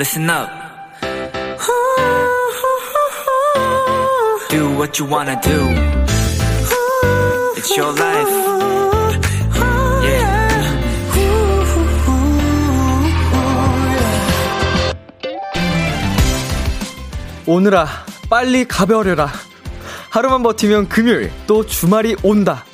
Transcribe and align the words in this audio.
listen 0.00 0.30
up. 0.30 0.48
Do 4.48 4.70
what 4.78 4.98
you 4.98 5.04
wanna 5.06 5.38
do. 5.42 5.60
It's 7.56 7.76
your 7.76 7.92
life. 7.92 8.30
Yeah. 10.02 10.80
오늘아, 17.46 17.86
빨리 18.30 18.64
가버려라. 18.66 19.30
하루만 20.08 20.42
버티면 20.42 20.88
금요일, 20.88 21.30
또 21.46 21.66
주말이 21.66 22.16
온다. 22.22 22.64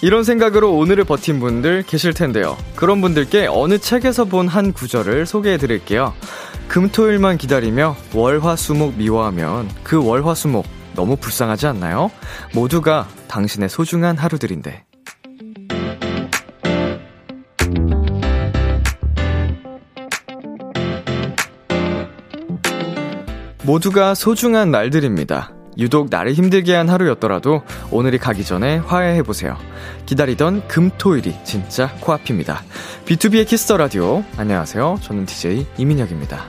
이런 0.00 0.22
생각으로 0.22 0.76
오늘을 0.76 1.02
버틴 1.02 1.40
분들 1.40 1.82
계실 1.88 2.14
텐데요. 2.14 2.56
그런 2.76 3.00
분들께 3.00 3.48
어느 3.50 3.78
책에서 3.78 4.26
본 4.26 4.46
한 4.46 4.72
구절을 4.72 5.26
소개해 5.26 5.58
드릴게요. 5.58 6.14
금토일만 6.68 7.38
기다리며 7.38 7.96
월화수목 8.14 8.96
미워하면 8.96 9.68
그 9.82 10.04
월화수목 10.04 10.66
너무 10.94 11.16
불쌍하지 11.16 11.66
않나요? 11.66 12.10
모두가 12.54 13.08
당신의 13.26 13.68
소중한 13.68 14.16
하루들인데. 14.16 14.84
모두가 23.64 24.14
소중한 24.14 24.70
날들입니다. 24.70 25.57
유독 25.78 26.08
나를 26.10 26.32
힘들게 26.32 26.74
한 26.74 26.88
하루였더라도 26.88 27.62
오늘이 27.90 28.18
가기 28.18 28.44
전에 28.44 28.78
화해해보세요. 28.78 29.56
기다리던 30.06 30.66
금토일이 30.66 31.36
진짜 31.44 31.94
코앞입니다. 32.00 32.62
B2B의 33.06 33.46
키스터 33.46 33.76
라디오. 33.76 34.24
안녕하세요. 34.36 34.98
저는 35.02 35.26
DJ 35.26 35.66
이민혁입니다. 35.78 36.46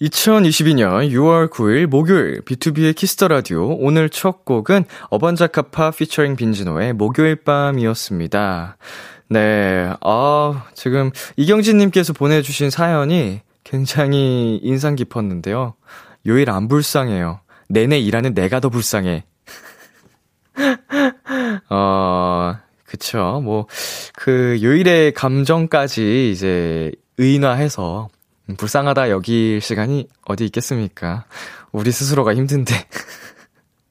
2022년 0.00 1.10
6월 1.10 1.50
9일 1.50 1.86
목요일 1.86 2.42
B2B의 2.42 2.94
키스터 2.94 3.26
라디오 3.26 3.74
오늘 3.80 4.08
첫 4.10 4.44
곡은 4.44 4.84
어반자카파 5.10 5.90
피처링 5.90 6.36
빈지노의 6.36 6.92
목요일 6.92 7.36
밤이었습니다. 7.36 8.76
네, 9.30 9.92
아, 10.00 10.64
지금 10.74 11.10
이경진 11.36 11.78
님께서 11.78 12.12
보내 12.12 12.42
주신 12.42 12.70
사연이 12.70 13.40
굉장히 13.64 14.60
인상 14.62 14.94
깊었는데요. 14.94 15.74
요일 16.26 16.50
안 16.50 16.68
불쌍해요. 16.68 17.40
내내 17.68 17.98
일하는 17.98 18.34
내가 18.34 18.60
더 18.60 18.68
불쌍해. 18.68 19.24
어, 21.70 22.56
그쵸. 22.84 23.40
뭐, 23.44 23.66
그 24.14 24.58
요일의 24.62 25.12
감정까지 25.12 26.30
이제 26.32 26.90
의인화해서 27.18 28.08
불쌍하다 28.56 29.10
여길 29.10 29.60
시간이 29.60 30.08
어디 30.24 30.46
있겠습니까? 30.46 31.24
우리 31.70 31.92
스스로가 31.92 32.34
힘든데. 32.34 32.74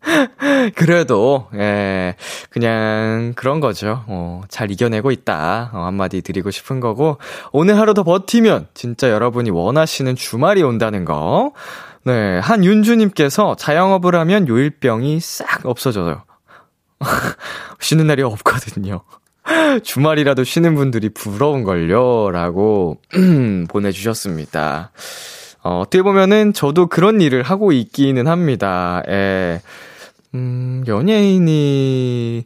그래도, 0.76 1.48
예, 1.54 2.16
그냥 2.50 3.34
그런 3.36 3.60
거죠. 3.60 4.04
어, 4.08 4.42
잘 4.50 4.72
이겨내고 4.72 5.12
있다. 5.12 5.72
어, 5.74 5.86
한마디 5.86 6.22
드리고 6.22 6.50
싶은 6.50 6.80
거고, 6.80 7.18
오늘 7.52 7.78
하루 7.78 7.94
더 7.94 8.04
버티면 8.04 8.68
진짜 8.74 9.10
여러분이 9.12 9.50
원하시는 9.52 10.16
주말이 10.16 10.64
온다는 10.64 11.06
거. 11.06 11.52
네, 12.08 12.40
한윤주님께서 12.40 13.58
자영업을 13.58 14.16
하면 14.16 14.48
요일병이 14.48 15.20
싹 15.20 15.66
없어져요. 15.66 16.24
쉬는 17.82 18.08
날이 18.08 18.24
없거든요. 18.24 19.02
주말이라도 19.84 20.46
쉬는 20.46 20.76
분들이 20.76 21.10
부러운걸요. 21.10 22.32
라고 22.32 23.02
보내주셨습니다. 23.68 24.92
어, 25.64 25.80
어떻게 25.82 26.02
보면은 26.02 26.54
저도 26.54 26.88
그런 26.88 27.20
일을 27.20 27.44
하고 27.44 27.74
있기는 27.74 28.26
합니다. 28.26 29.04
예. 29.10 29.60
음, 30.34 30.86
연예인이 30.88 32.46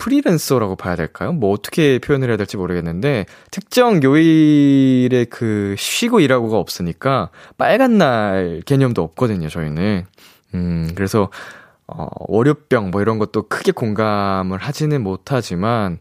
프리랜서라고 0.00 0.74
봐야 0.76 0.96
될까요? 0.96 1.32
뭐 1.32 1.52
어떻게 1.52 1.98
표현을 2.00 2.28
해야 2.30 2.36
될지 2.36 2.56
모르겠는데 2.56 3.26
특정 3.52 4.02
요일에 4.02 5.26
그 5.26 5.74
쉬고 5.78 6.18
일하고가 6.20 6.56
없으니까 6.58 7.30
빨간 7.58 7.98
날 7.98 8.62
개념도 8.66 9.02
없거든요, 9.02 9.48
저희는. 9.48 10.04
음, 10.54 10.90
그래서 10.96 11.30
어, 11.86 12.08
월요병 12.28 12.90
뭐 12.90 13.00
이런 13.02 13.18
것도 13.18 13.48
크게 13.48 13.72
공감을 13.72 14.58
하지는 14.58 15.02
못하지만 15.02 15.98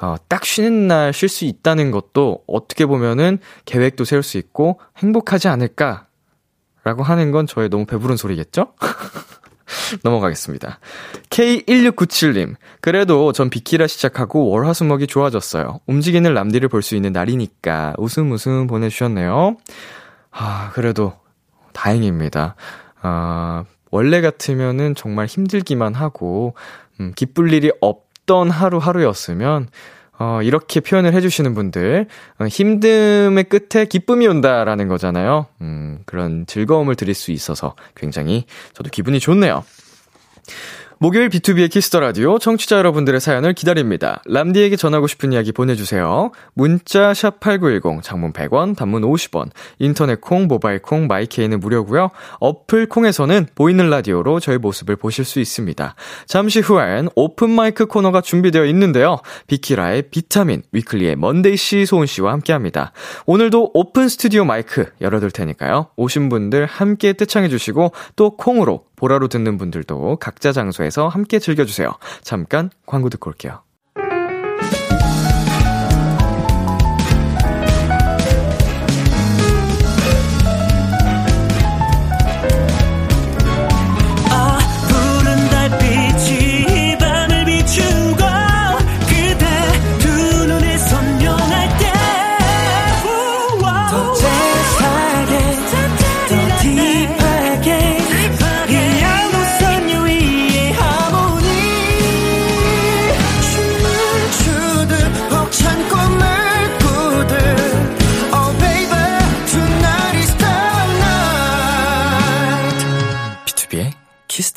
어, 0.00 0.14
딱 0.28 0.44
쉬는 0.46 0.88
날 0.88 1.12
쉴 1.12 1.28
수 1.28 1.44
있다는 1.44 1.90
것도 1.90 2.44
어떻게 2.46 2.86
보면은 2.86 3.38
계획도 3.66 4.04
세울 4.04 4.22
수 4.22 4.38
있고 4.38 4.80
행복하지 4.98 5.48
않을까라고 5.48 7.02
하는 7.02 7.30
건 7.32 7.46
저의 7.46 7.68
너무 7.68 7.84
배부른 7.84 8.16
소리겠죠? 8.16 8.72
넘어가겠습니다. 10.02 10.78
K1697님, 11.30 12.56
그래도 12.80 13.32
전 13.32 13.50
비키라 13.50 13.86
시작하고 13.86 14.48
월화수목이 14.48 15.06
좋아졌어요. 15.06 15.80
움직이는 15.86 16.32
람디를 16.34 16.68
볼 16.68 16.82
수 16.82 16.96
있는 16.96 17.12
날이니까 17.12 17.94
웃음 17.98 18.32
웃음 18.32 18.66
보내주셨네요. 18.66 19.56
아, 20.30 20.70
그래도 20.72 21.12
다행입니다. 21.72 22.54
아, 23.02 23.64
원래 23.90 24.20
같으면은 24.20 24.94
정말 24.94 25.26
힘들기만 25.26 25.94
하고, 25.94 26.54
음, 27.00 27.12
기쁠 27.14 27.52
일이 27.52 27.70
없던 27.80 28.50
하루하루였으면, 28.50 29.68
어, 30.20 30.42
이렇게 30.42 30.80
표현을 30.80 31.14
해주시는 31.14 31.54
분들, 31.54 32.06
어, 32.38 32.44
힘듦의 32.44 33.48
끝에 33.48 33.86
기쁨이 33.86 34.26
온다라는 34.26 34.86
거잖아요. 34.86 35.46
음, 35.62 36.00
그런 36.04 36.44
즐거움을 36.46 36.94
드릴 36.94 37.14
수 37.14 37.30
있어서 37.30 37.74
굉장히 37.96 38.44
저도 38.74 38.90
기분이 38.90 39.18
좋네요. 39.18 39.64
목요일 41.02 41.30
B2B의 41.30 41.70
키스터 41.70 41.98
라디오 41.98 42.38
청취자 42.38 42.76
여러분들의 42.76 43.22
사연을 43.22 43.54
기다립니다. 43.54 44.20
람디에게 44.26 44.76
전하고 44.76 45.06
싶은 45.06 45.32
이야기 45.32 45.50
보내주세요. 45.50 46.30
문자 46.52 47.14
샵 47.14 47.40
#8910 47.40 48.02
장문 48.02 48.34
100원, 48.34 48.76
단문 48.76 49.00
50원, 49.00 49.48
인터넷 49.78 50.20
콩, 50.20 50.46
모바일 50.46 50.82
콩, 50.82 51.06
마이케이는 51.06 51.58
무료고요. 51.58 52.10
어플 52.40 52.90
콩에서는 52.90 53.46
보이는 53.54 53.88
라디오로 53.88 54.40
저희 54.40 54.58
모습을 54.58 54.96
보실 54.96 55.24
수 55.24 55.40
있습니다. 55.40 55.94
잠시 56.26 56.60
후엔 56.60 57.08
오픈 57.16 57.48
마이크 57.48 57.86
코너가 57.86 58.20
준비되어 58.20 58.66
있는데요. 58.66 59.20
비키라의 59.46 60.10
비타민, 60.10 60.60
위클리의 60.72 61.16
먼데이 61.16 61.56
씨, 61.56 61.86
소은 61.86 62.04
씨와 62.04 62.32
함께합니다. 62.32 62.92
오늘도 63.24 63.70
오픈 63.72 64.10
스튜디오 64.10 64.44
마이크 64.44 64.84
열어둘 65.00 65.30
테니까요. 65.30 65.92
오신 65.96 66.28
분들 66.28 66.66
함께 66.66 67.14
떼창해 67.14 67.48
주시고 67.48 67.92
또 68.16 68.36
콩으로 68.36 68.84
보라로 69.00 69.28
듣는 69.28 69.56
분들도 69.56 70.16
각자 70.16 70.52
장소에서 70.52 71.08
함께 71.08 71.38
즐겨주세요. 71.38 71.90
잠깐 72.22 72.68
광고 72.84 73.08
듣고 73.08 73.30
올게요. 73.30 73.62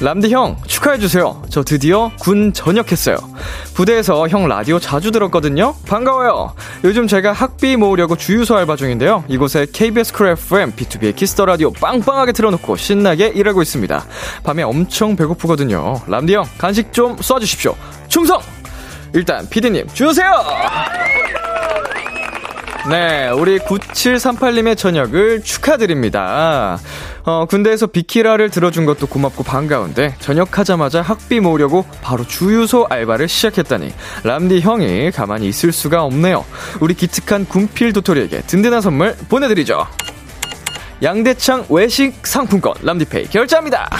람디 0.00 0.30
형, 0.30 0.56
축하해주세요. 0.66 1.42
저 1.48 1.64
드디어 1.64 2.10
군 2.20 2.52
전역했어요. 2.52 3.16
부대에서 3.74 4.28
형 4.28 4.46
라디오 4.46 4.78
자주 4.78 5.10
들었거든요? 5.10 5.74
반가워요. 5.88 6.52
요즘 6.84 7.06
제가 7.06 7.32
학비 7.32 7.76
모으려고 7.76 8.14
주유소 8.14 8.56
알바 8.56 8.76
중인데요. 8.76 9.24
이곳에 9.28 9.66
KBS 9.72 10.12
쿨 10.12 10.28
FM, 10.28 10.72
B2B의 10.72 11.16
키스터 11.16 11.46
라디오 11.46 11.72
빵빵하게 11.72 12.32
틀어놓고 12.32 12.76
신나게 12.76 13.28
일하고 13.28 13.62
있습니다. 13.62 14.04
밤에 14.44 14.62
엄청 14.64 15.16
배고프거든요. 15.16 16.02
람디 16.06 16.34
형, 16.34 16.44
간식 16.58 16.92
좀 16.92 17.16
쏴주십시오. 17.16 17.74
충성! 18.08 18.40
일단, 19.14 19.48
피디님, 19.48 19.86
주세요! 19.94 20.30
네, 22.88 23.28
우리 23.30 23.58
9738님의 23.58 24.76
전역을 24.76 25.42
축하드립니다. 25.42 26.78
어, 27.24 27.44
군대에서 27.46 27.88
비키라를 27.88 28.48
들어준 28.48 28.86
것도 28.86 29.08
고맙고 29.08 29.42
반가운데, 29.42 30.14
전역하자마자 30.20 31.02
학비 31.02 31.40
모으려고 31.40 31.84
바로 32.00 32.24
주유소 32.24 32.86
알바를 32.88 33.26
시작했다니, 33.26 33.92
람디 34.22 34.60
형이 34.60 35.10
가만히 35.10 35.48
있을 35.48 35.72
수가 35.72 36.04
없네요. 36.04 36.44
우리 36.80 36.94
기특한 36.94 37.44
군필 37.46 37.92
도토리에게 37.92 38.42
든든한 38.42 38.80
선물 38.80 39.16
보내드리죠. 39.28 39.84
양대창 41.02 41.66
외식 41.68 42.24
상품권 42.24 42.74
람디페이 42.82 43.26
결제합니다. 43.26 43.90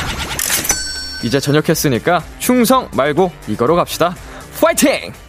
이제 1.25 1.41
전역했으니까 1.41 2.23
충성 2.39 2.89
말고 2.93 3.33
이거로 3.49 3.75
갑시다. 3.75 4.15
파이팅! 4.61 5.26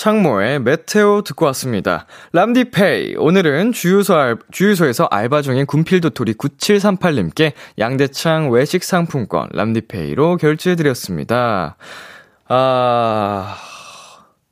창모의 0.00 0.60
메테오 0.60 1.20
듣고 1.24 1.44
왔습니다. 1.44 2.06
람디페이. 2.32 3.16
오늘은 3.18 3.72
주유소 3.72 4.14
알, 4.14 4.38
주유소에서 4.50 5.04
알바 5.04 5.42
중인 5.42 5.66
군필도토리 5.66 6.32
9738님께 6.38 7.52
양대창 7.78 8.50
외식 8.50 8.82
상품권 8.82 9.50
람디페이로 9.52 10.38
결제해드렸습니다. 10.38 11.76
아, 12.48 13.56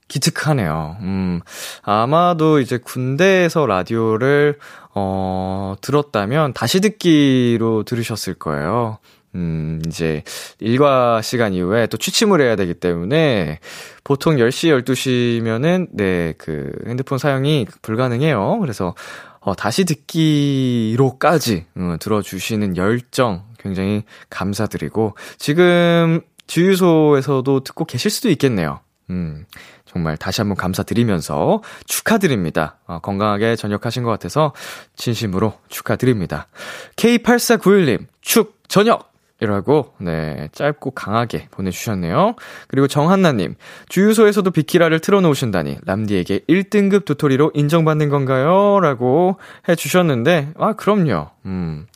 기특하네요. 0.09 0.99
음, 1.01 1.41
아마도 1.81 2.61
이제 2.61 2.77
군대에서 2.77 3.65
라디오를, 3.65 4.59
어, 4.95 5.77
들었다면 5.81 6.53
다시 6.53 6.83
듣기로 6.83 7.85
들으셨을 7.85 8.35
거예요. 8.35 8.99
음, 9.35 9.81
이제, 9.87 10.23
일과 10.59 11.21
시간 11.23 11.53
이후에 11.53 11.87
또 11.87 11.97
취침을 11.97 12.41
해야 12.41 12.57
되기 12.57 12.75
때문에, 12.75 13.61
보통 14.05 14.37
10시, 14.37 14.83
12시면은, 14.83 15.89
네, 15.93 16.35
그, 16.39 16.73
핸드폰 16.87 17.19
사용이 17.19 17.67
불가능해요. 17.83 18.59
그래서, 18.61 18.95
어, 19.41 19.55
다시 19.55 19.85
듣기로까지, 19.85 21.67
어, 21.77 21.97
들어주시는 22.01 22.77
열정 22.77 23.45
굉장히 23.59 24.05
감사드리고, 24.31 25.15
지금, 25.39 26.23
주유소에서도 26.47 27.61
듣고 27.61 27.85
계실 27.85 28.11
수도 28.11 28.31
있겠네요. 28.31 28.81
음, 29.11 29.47
정말 29.85 30.17
다시 30.17 30.41
한번 30.41 30.57
감사드리면서 30.57 31.63
축하드립니다. 31.87 32.79
어, 32.87 32.99
건강하게 32.99 33.57
전역하신 33.57 34.03
것 34.03 34.11
같아서 34.11 34.53
진심으로 34.97 35.55
축하드립니다. 35.69 36.49
K8491님, 36.97 38.07
축, 38.21 38.59
저녁! 38.69 39.13
이라고, 39.41 39.95
네, 40.01 40.49
짧고 40.53 40.91
강하게 40.93 41.47
보내주셨네요. 41.51 42.35
그리고 42.67 42.89
정한나님, 42.89 43.55
주유소에서도 43.89 44.51
비키라를 44.51 44.99
틀어놓으신다니, 44.99 45.79
람디에게 45.85 46.41
1등급 46.49 47.05
도토리로 47.05 47.53
인정받는 47.55 48.09
건가요? 48.09 48.81
라고 48.81 49.39
해주셨는데, 49.69 50.55
아, 50.59 50.73
그럼요. 50.73 51.31
음, 51.47 51.87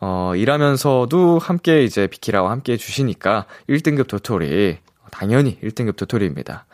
어, 0.00 0.32
일하면서도 0.34 1.38
함께 1.38 1.84
이제 1.84 2.06
비키라와 2.06 2.50
함께 2.50 2.72
해주시니까 2.72 3.44
1등급 3.68 4.08
도토리, 4.08 4.78
당연히 5.10 5.58
1등급 5.60 5.96
도토리입니다. 5.96 6.66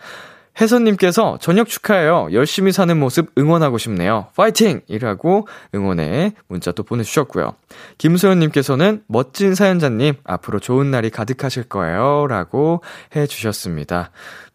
혜선님께서 0.61 1.39
저녁 1.41 1.69
축하해요. 1.69 2.29
열심히 2.33 2.71
사는 2.73 2.97
모습 2.99 3.33
응원하고 3.37 3.79
싶네요. 3.79 4.29
파이팅! 4.37 4.83
이라고 4.87 5.49
응원의 5.75 6.35
문자 6.47 6.71
또 6.73 6.83
보내주셨고요. 6.83 7.55
김소연님께서는 7.99 9.03
멋진 9.09 9.55
사연자님, 9.55 10.15
앞으로 10.25 10.61
좋은 10.61 10.91
날이 10.91 11.11
가득하실 11.11 11.65
거예요. 11.65 12.27
라고 12.29 12.83
해주셨습니다. 13.17 14.11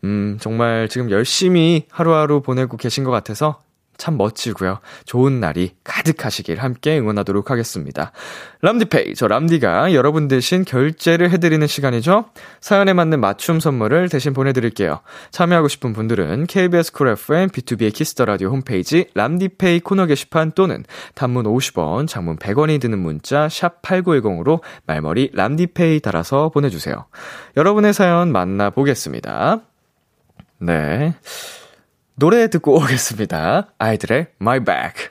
음, 0.05 0.37
정말 0.39 0.87
지금 0.87 1.11
열심히 1.11 1.85
하루하루 1.91 2.41
보내고 2.41 2.77
계신 2.77 3.03
것 3.03 3.11
같아서 3.11 3.59
참 3.99 4.17
멋지고요. 4.17 4.79
좋은 5.05 5.39
날이 5.39 5.75
가득하시길 5.83 6.57
함께 6.57 6.97
응원하도록 6.97 7.51
하겠습니다. 7.51 8.11
람디페이, 8.61 9.13
저 9.13 9.27
람디가 9.27 9.93
여러분 9.93 10.27
대신 10.27 10.65
결제를 10.65 11.29
해드리는 11.29 11.65
시간이죠. 11.67 12.25
사연에 12.61 12.93
맞는 12.93 13.19
맞춤 13.19 13.59
선물을 13.59 14.09
대신 14.09 14.33
보내드릴게요. 14.33 15.01
참여하고 15.31 15.67
싶은 15.67 15.93
분들은 15.93 16.47
KBS 16.47 16.93
쿨 16.93 17.09
FM 17.09 17.49
B2B의 17.49 17.93
키스터 17.93 18.25
라디오 18.25 18.49
홈페이지 18.49 19.05
람디페이 19.13 19.81
코너 19.81 20.07
게시판 20.07 20.53
또는 20.53 20.83
단문 21.13 21.45
50원, 21.45 22.07
장문 22.07 22.37
100원이 22.37 22.81
드는 22.81 22.97
문자 22.97 23.47
샵 23.49 23.81
#8910으로 23.81 24.61
말머리 24.85 25.31
람디페이 25.33 25.99
달아서 25.99 26.49
보내주세요. 26.49 27.05
여러분의 27.57 27.93
사연 27.93 28.31
만나보겠습니다. 28.31 29.61
네. 30.59 31.15
노래 32.19 32.49
듣고 32.49 32.75
오겠습니다. 32.75 33.69
아이들의 33.79 34.27
My 34.41 34.59
Bag. 34.59 35.07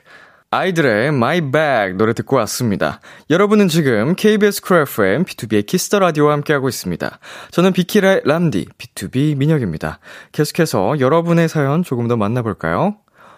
아이들의 0.51 1.07
My 1.07 1.41
Bag 1.41 1.97
노래 1.97 2.13
듣고 2.13 2.35
왔습니다. 2.35 3.01
여러분은 3.31 3.67
지금 3.67 4.13
KBS 4.13 4.61
쿨 4.61 4.81
FM 4.81 5.25
B2B의 5.25 5.65
키스터 5.65 5.97
라디오와 5.97 6.33
함께하고 6.33 6.69
있습니다. 6.69 7.17
저는 7.49 7.73
비키라의 7.73 8.21
람디 8.25 8.67
BTOB 8.77 9.37
민혁입니다. 9.37 9.97
계속해서 10.33 10.99
여러분의 10.99 11.49
사연 11.49 11.81
조금 11.81 12.07
더 12.07 12.15
만나볼까요? 12.15 12.97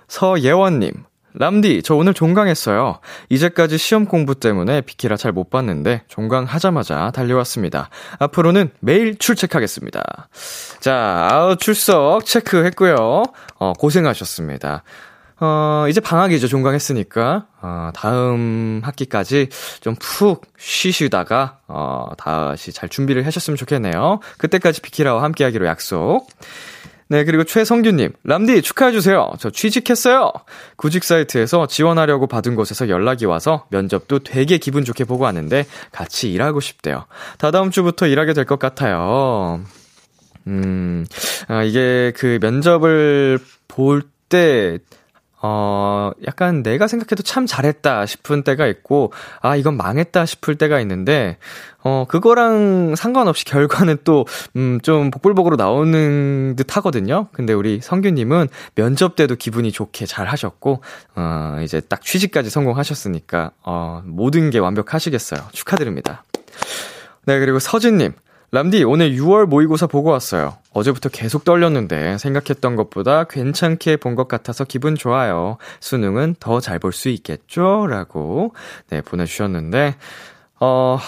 서예원님, 0.10 0.92
람디, 1.34 1.82
저 1.84 1.96
오늘 1.96 2.14
종강했어요. 2.14 3.00
이제까지 3.30 3.78
시험 3.78 4.06
공부 4.06 4.36
때문에 4.36 4.82
비키라 4.82 5.16
잘 5.18 5.32
못 5.32 5.50
봤는데 5.50 6.04
종강하자마자 6.10 7.12
달려왔습니다. 7.12 7.90
앞으로는 8.20 8.72
매일 8.82 9.18
출첵하겠습니다. 9.18 10.30
자, 10.82 11.28
아우 11.32 11.56
출석 11.56 12.26
체크했고요. 12.26 13.24
어, 13.60 13.74
고생하셨습니다. 13.80 14.84
어, 15.44 15.86
이제 15.90 16.00
방학이죠. 16.02 16.48
종강했으니까. 16.48 17.46
어, 17.62 17.90
다음 17.96 18.82
학기까지 18.84 19.48
좀 19.80 19.96
푹 20.00 20.46
쉬시다가, 20.60 21.60
어, 21.68 22.10
다시 22.18 22.72
잘 22.72 22.90
준비를 22.90 23.26
하셨으면 23.26 23.58
좋겠네요. 23.58 24.20
그때까지 24.38 24.82
비키라와 24.82 25.24
함께 25.24 25.44
하기로 25.46 25.66
약속. 25.66 26.28
네, 27.12 27.26
그리고 27.26 27.44
최성규님, 27.44 28.14
람디 28.24 28.62
축하해주세요. 28.62 29.34
저 29.38 29.50
취직했어요. 29.50 30.32
구직 30.78 31.04
사이트에서 31.04 31.68
지원하려고 31.68 32.26
받은 32.26 32.56
곳에서 32.56 32.88
연락이 32.88 33.26
와서 33.26 33.66
면접도 33.70 34.20
되게 34.20 34.58
기분 34.58 34.86
좋게 34.86 35.04
보고 35.04 35.26
왔는데 35.26 35.66
같이 35.92 36.32
일하고 36.32 36.62
싶대요. 36.62 37.08
다다음 37.38 37.70
주부터 37.70 38.08
일하게 38.08 38.32
될 38.32 38.46
것 38.46 38.60
같아요. 38.60 39.60
음, 40.48 41.06
아, 41.50 41.64
이게 41.64 42.14
그 42.16 42.40
면접을 42.42 43.40
볼 43.68 44.04
때, 44.30 44.80
어, 45.44 46.12
약간 46.28 46.62
내가 46.62 46.88
생각해도 46.88 47.24
참 47.24 47.46
잘했다 47.48 48.06
싶은 48.06 48.44
때가 48.44 48.68
있고, 48.68 49.12
아, 49.42 49.56
이건 49.56 49.76
망했다 49.76 50.26
싶을 50.26 50.56
때가 50.56 50.80
있는데, 50.82 51.38
어, 51.84 52.06
그거랑 52.08 52.96
상관없이 52.96 53.44
결과는 53.46 53.98
또, 54.04 54.26
음, 54.56 54.80
좀 54.84 55.10
복불복으로 55.10 55.56
나오는 55.56 56.56
듯 56.56 56.78
하거든요. 56.78 57.28
근데 57.32 57.54
우리 57.54 57.82
성규님은 57.82 58.50
면접 58.76 59.16
때도 59.16 59.36
기분이 59.36 59.72
좋게 59.72 60.06
잘 60.06 60.28
하셨고, 60.28 60.84
어, 61.16 61.58
이제 61.64 61.82
딱 61.82 62.02
취직까지 62.02 62.52
성공하셨으니까, 62.52 63.52
어, 63.64 64.04
모든 64.06 64.52
게 64.52 64.60
완벽하시겠어요. 64.60 65.42
축하드립니다. 65.54 66.24
네, 67.26 67.40
그리고 67.40 67.58
서진님. 67.58 68.14
람디, 68.54 68.84
오늘 68.84 69.12
6월 69.16 69.46
모의고사 69.46 69.88
보고 69.88 70.10
왔어요. 70.10 70.58
어제부터 70.74 71.08
계속 71.08 71.46
떨렸는데 71.46 72.18
생각했던 72.18 72.76
것보다 72.76 73.24
괜찮게 73.24 73.96
본 73.98 74.16
것 74.16 74.28
같아서 74.28 74.66
기분 74.66 74.96
좋아요. 74.96 75.58
수능은 75.80 76.36
더 76.40 76.60
잘 76.60 76.78
볼 76.80 76.92
수 76.92 77.08
있겠죠? 77.10 77.88
라고, 77.88 78.54
네, 78.90 79.02
보내주셨는데, 79.02 79.96
어, 80.60 81.00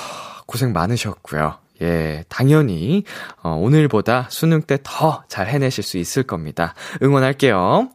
고생 0.46 0.72
많으셨고요. 0.72 1.56
예, 1.82 2.24
당연히, 2.30 3.04
어, 3.42 3.58
오늘보다 3.62 4.28
수능 4.30 4.62
때 4.62 4.78
더 4.82 5.24
잘 5.28 5.48
해내실 5.48 5.84
수 5.84 5.98
있을 5.98 6.24
겁니다. 6.24 6.76
응원할게요. 7.02 7.90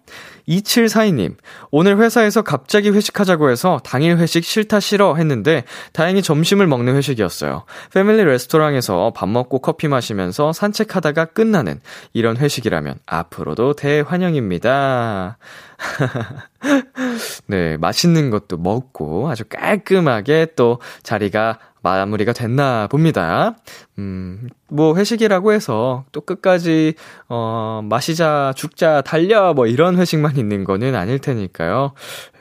2742님, 0.49 1.37
오늘 1.71 1.99
회사에서 1.99 2.43
갑자기 2.43 2.91
회식하자고 2.91 3.51
해서 3.51 3.81
당일 3.85 4.17
회식 4.17 4.45
싫다 4.45 4.81
싫어 4.81 5.15
했는데 5.15 5.65
다행히 5.93 6.23
점심을 6.23 6.67
먹는 6.67 6.97
회식이었어요. 6.97 7.65
패밀리 7.93 8.25
레스토랑에서 8.25 9.13
밥 9.15 9.29
먹고 9.29 9.59
커피 9.59 9.89
마시면서 9.89 10.53
산책하다가 10.53 11.27
끝나는 11.27 11.81
이런 12.13 12.37
회식이라면 12.37 12.99
앞으로도 13.07 13.75
대환영입니다. 13.75 15.39
네, 17.47 17.77
맛있는 17.77 18.31
것도 18.31 18.57
먹고 18.57 19.29
아주 19.29 19.45
깔끔하게 19.49 20.49
또 20.57 20.81
자리가 21.03 21.59
마무리가 21.83 22.33
됐나 22.33 22.87
봅니다. 22.89 23.57
음, 23.99 24.49
뭐 24.69 24.97
회식이라고 24.97 25.53
해서 25.53 26.05
또 26.13 26.21
끝까지 26.21 26.95
어 27.29 27.81
마시자 27.85 28.53
죽자 28.57 29.03
달려 29.03 29.55
뭐 29.55 29.67
이런 29.67 29.97
회식만 29.97 30.37
있는 30.37 30.65
거는 30.65 30.95
아닐 30.95 31.19
테니까요. 31.19 31.93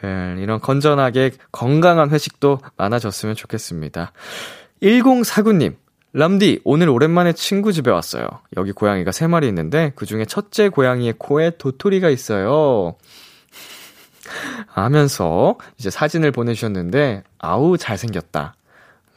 예, 0.04 0.36
이런 0.40 0.60
건전하게 0.60 1.32
건강한 1.52 2.10
회식도 2.10 2.60
많아졌으면 2.78 3.36
좋겠습니다. 3.36 4.12
1049님 4.82 5.76
람디, 6.14 6.62
오늘 6.64 6.90
오랜만에 6.90 7.34
친구 7.34 7.72
집에 7.72 7.92
왔어요. 7.92 8.28
여기 8.56 8.72
고양이가 8.72 9.12
세 9.12 9.28
마리 9.28 9.48
있는데, 9.50 9.92
그 9.96 10.08
중에 10.08 10.26
첫째 10.26 10.70
고양이의 10.70 11.16
코에 11.20 11.52
도토리가 11.58 12.10
있어요. 12.10 12.96
하면서 14.66 15.58
이제 15.78 15.92
사진을 15.92 16.32
보내주셨는데, 16.32 17.24
아우, 17.38 17.78
잘생겼다. 17.78 18.56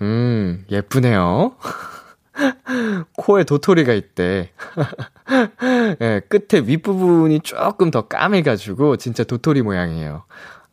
음, 0.02 0.64
예쁘네요. 0.71 1.57
코에 3.16 3.45
도토리가 3.45 3.92
있대. 3.92 4.50
예, 6.00 6.21
끝에 6.28 6.62
윗부분이 6.66 7.40
조금 7.40 7.90
더 7.90 8.02
까매가지고, 8.09 8.97
진짜 8.97 9.25
도토리 9.25 9.62
모양이에요. 9.62 10.25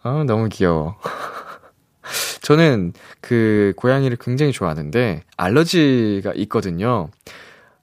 아, 0.04 0.24
너무 0.26 0.48
귀여워. 0.50 0.98
저는 2.42 2.94
그 3.20 3.74
고양이를 3.76 4.18
굉장히 4.22 4.54
좋아하는데, 4.54 5.24
알러지가 5.36 6.34
있거든요. 6.36 7.10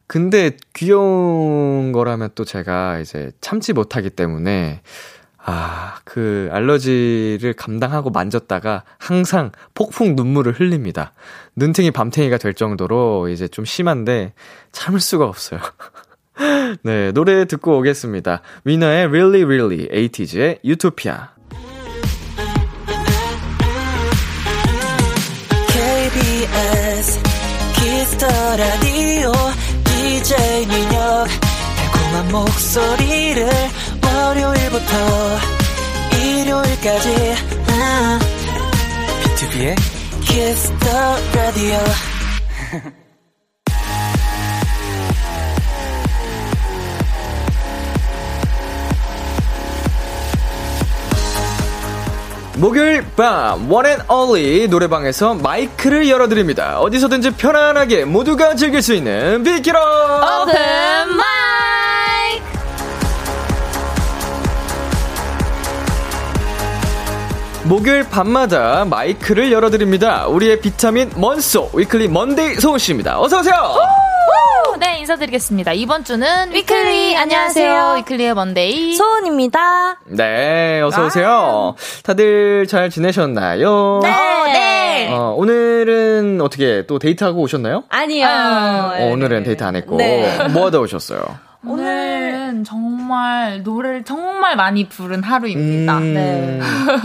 근데 0.07 0.57
귀여운 0.75 1.93
거라면 1.93 2.31
또 2.35 2.45
제가 2.45 2.99
이제 3.01 3.33
참지 3.41 3.73
못하기 3.73 4.11
때문에, 4.11 4.83
아, 5.47 5.97
그 6.05 6.49
알러지를 6.53 7.53
감당하고 7.53 8.11
만졌다가 8.11 8.85
항상 8.99 9.53
폭풍 9.75 10.17
눈물을 10.17 10.59
흘립니다. 10.59 11.13
눈탱이 11.57 11.91
밤탱이가 11.91 12.39
될 12.39 12.55
정도로 12.55 13.29
이제 13.29 13.47
좀 13.47 13.65
심한데 13.65 14.33
참을 14.73 15.01
수가 15.01 15.27
없어요. 15.27 15.61
네, 16.83 17.13
노래 17.13 17.45
듣고 17.45 17.79
오겠습니다. 17.79 18.41
위너의 18.65 19.07
Really 19.07 19.45
Really, 19.45 19.89
에이티즈의 19.91 20.61
유토피아. 20.65 21.35
KBS 25.69 27.23
키스터 27.75 28.27
라디오 28.57 29.33
DJ 29.85 30.67
민혁 30.67 31.29
달콤한 31.77 32.33
목소리를 32.33 33.47
월요일부터 34.75 34.97
일요일까지. 36.19 37.35
아, 37.69 38.19
B2B의 39.23 39.77
키스터 40.21 40.89
라디오 41.35 41.79
목요일 52.57 53.05
밤 53.17 53.71
one 53.71 53.85
and 53.85 53.99
only 54.09 54.67
노래방에서 54.69 55.35
마이크를 55.35 56.09
열어드립니다. 56.09 56.81
어디서든지 56.81 57.33
편안하게 57.33 58.05
모두가 58.07 58.55
즐길 58.57 58.83
수 58.83 58.95
있는 58.95 59.43
비키라 59.43 59.79
오픈 59.79 60.53
마이크 61.17 61.74
목요일 67.65 68.05
밤마다 68.09 68.85
마이크를 68.85 69.51
열어드립니다. 69.51 70.27
우리의 70.27 70.61
비타민 70.61 71.11
먼소 71.17 71.71
위클리 71.73 72.09
먼데이 72.09 72.55
소은 72.57 72.79
씨입니다. 72.79 73.19
어서 73.21 73.41
오세요. 73.41 73.55
네, 74.79 74.99
인사드리겠습니다. 74.99 75.73
이번 75.73 76.05
주는 76.05 76.53
위클리. 76.53 77.17
안녕하세요. 77.17 77.95
위클리의 77.99 78.35
먼데이. 78.35 78.95
소은입니다. 78.97 79.99
네, 80.07 80.83
어서 80.83 81.07
오세요. 81.07 81.75
다들 82.03 82.67
잘 82.67 82.91
지내셨나요? 82.91 84.01
네. 84.03 84.11
네. 84.53 85.09
어, 85.13 85.35
오늘은 85.37 86.41
어떻게 86.43 86.85
또 86.87 86.99
데이트하고 86.99 87.41
오셨나요? 87.41 87.85
아니요. 87.89 88.27
어, 88.27 89.09
오늘은 89.13 89.45
데이트 89.45 89.65
안 89.65 89.75
했고 89.77 89.97
네. 89.97 90.49
뭐 90.53 90.67
하다 90.67 90.81
오셨어요? 90.81 91.21
오늘 91.67 92.24
은 92.55 92.65
정말 92.65 93.63
노래를 93.63 94.05
정말 94.05 94.57
많이 94.57 94.89
부른 94.89 95.23
하루입니다. 95.23 95.99
음, 95.99 96.15
네. 96.15 96.61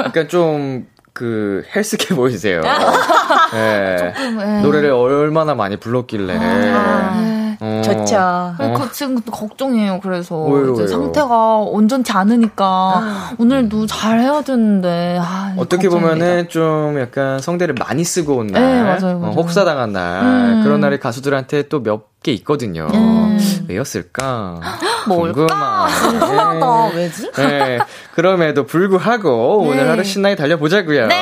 약간 0.05 0.27
좀그 0.27 1.65
헬스케 1.75 2.13
보이세요. 2.15 2.61
네. 3.51 4.13
네. 4.37 4.61
노래를 4.61 4.91
얼마나 4.91 5.55
많이 5.55 5.77
불렀길래. 5.77 6.37
아, 6.39 7.48
어. 7.61 7.81
좋죠. 7.83 8.55
네, 8.59 8.73
그 8.73 8.91
지금 8.91 9.19
또 9.21 9.31
걱정이에요. 9.31 9.99
그래서 10.01 10.37
왜요, 10.43 10.71
이제 10.73 10.83
왜요? 10.83 10.87
상태가 10.87 11.57
온전치 11.57 12.11
않으니까 12.11 13.03
오늘도 13.37 13.85
잘 13.87 14.19
해야 14.19 14.41
되는데 14.41 15.17
아, 15.21 15.53
어떻게 15.57 15.87
걱정입니다. 15.89 16.25
보면은 16.25 16.49
좀 16.49 16.99
약간 16.99 17.39
성대를 17.39 17.75
많이 17.77 18.03
쓰고 18.03 18.37
온 18.37 18.47
날, 18.47 18.61
네, 18.61 18.83
맞아요, 18.83 19.17
어, 19.17 19.19
맞아요. 19.19 19.33
혹사당한 19.33 19.91
날, 19.93 20.23
음. 20.23 20.61
그런 20.63 20.79
날에 20.79 20.97
가수들한테 20.99 21.63
또 21.69 21.79
몇 21.81 22.09
개 22.21 22.33
있거든요. 22.33 22.87
음. 22.93 23.39
왜였을까? 23.69 24.59
뭘까? 25.07 25.87
궁금하다. 26.01 26.87
왜지? 26.93 27.31
네, 27.31 27.79
그럼에도 28.13 28.65
불구하고 28.65 29.59
오늘 29.59 29.83
네. 29.85 29.89
하루 29.89 30.03
신나게 30.03 30.35
달려보자고요. 30.35 31.07
네. 31.07 31.15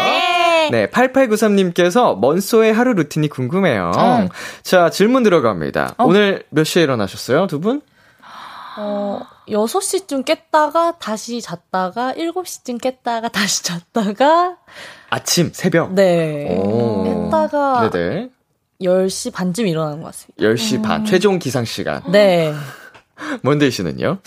네, 0.72 0.88
8893님께서 0.88 2.20
먼소의 2.20 2.74
하루 2.74 2.94
루틴이 2.94 3.30
궁금해요. 3.30 3.92
음. 3.96 4.30
자, 4.64 4.90
질문 4.90 5.24
들어갑니다. 5.24 5.96
어. 5.98 6.06
오늘 6.06 6.44
몇 6.50 6.64
시에 6.64 6.84
일어나셨어요, 6.84 7.48
두 7.48 7.60
분? 7.60 7.82
어, 8.80 9.22
6시쯤 9.50 10.24
깼다가 10.24 10.98
다시 11.00 11.42
잤다가 11.42 12.14
7시쯤 12.14 12.80
깼다가 12.80 13.28
다시 13.30 13.64
잤다가 13.64 14.58
아침, 15.10 15.52
새벽. 15.54 15.94
네. 15.94 16.56
오. 16.60 17.04
깼다가 17.04 17.90
네네. 17.90 18.30
10시 18.82 19.34
반쯤 19.34 19.66
일어나는 19.68 20.02
것 20.02 20.08
같습니다. 20.08 20.44
10시 20.44 20.84
반, 20.84 21.06
최종 21.06 21.40
기상 21.40 21.66
시간. 21.66 22.04
네. 22.12 22.54
먼데이 23.42 23.72
씨는요? 23.72 24.20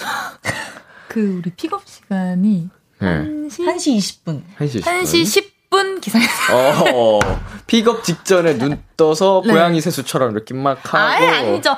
그 1.09 1.39
우리 1.39 1.51
픽업 1.51 1.83
시간이 1.87 2.69
네. 2.99 3.07
1시, 3.07 3.51
1시 3.51 3.97
20분. 4.25 4.43
1시 4.59 4.83
1시 4.83 5.50
10분 5.71 6.01
기상했어요. 6.01 6.95
어, 6.95 7.21
픽업 7.67 8.03
직전에 8.05 8.59
눈 8.59 8.83
떠서 8.97 9.43
네. 9.47 9.53
고양이 9.53 9.81
세수처럼 9.81 10.33
이렇게 10.33 10.53
막 10.55 10.79
하고. 10.83 10.99
아니, 10.99 11.27
아니죠. 11.27 11.77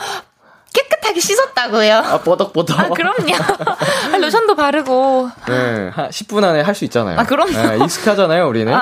깨끗하게 0.73 1.21
씻었다고요. 1.21 1.95
아, 1.97 2.19
뽀덕뽀덕. 2.23 2.81
아, 2.81 2.89
그럼요. 2.89 3.35
아, 4.15 4.17
로션도 4.17 4.57
바르고. 4.57 5.29
네, 5.47 5.91
한 5.93 6.09
10분 6.09 6.43
안에 6.43 6.63
할 6.63 6.75
수 6.75 6.85
있잖아요. 6.87 7.19
아, 7.21 7.25
그럼요. 7.25 7.53
네, 7.53 7.85
익숙하잖아요, 7.85 8.49
우리는. 8.49 8.75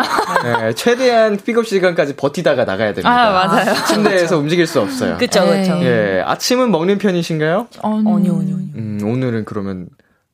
네, 0.45 0.73
최대한 0.75 1.37
픽업 1.37 1.67
시간까지 1.67 2.15
버티다가 2.15 2.65
나가야 2.65 2.95
됩니다. 2.95 3.11
아, 3.11 3.33
맞아요. 3.47 3.75
침대에서 3.89 4.39
움직일 4.39 4.69
수 4.69 4.81
없어요. 4.81 5.17
그쵸, 5.19 5.41
그쵸. 5.45 5.75
에이. 5.75 5.83
예, 5.83 6.23
아침은 6.25 6.71
먹는 6.71 6.99
편이신가요? 6.99 7.67
음, 7.85 8.07
아니, 8.07 8.29
아니, 8.31 8.53
아니. 8.53 8.71
음, 8.77 9.01
오늘은 9.03 9.45
그러면 9.45 9.89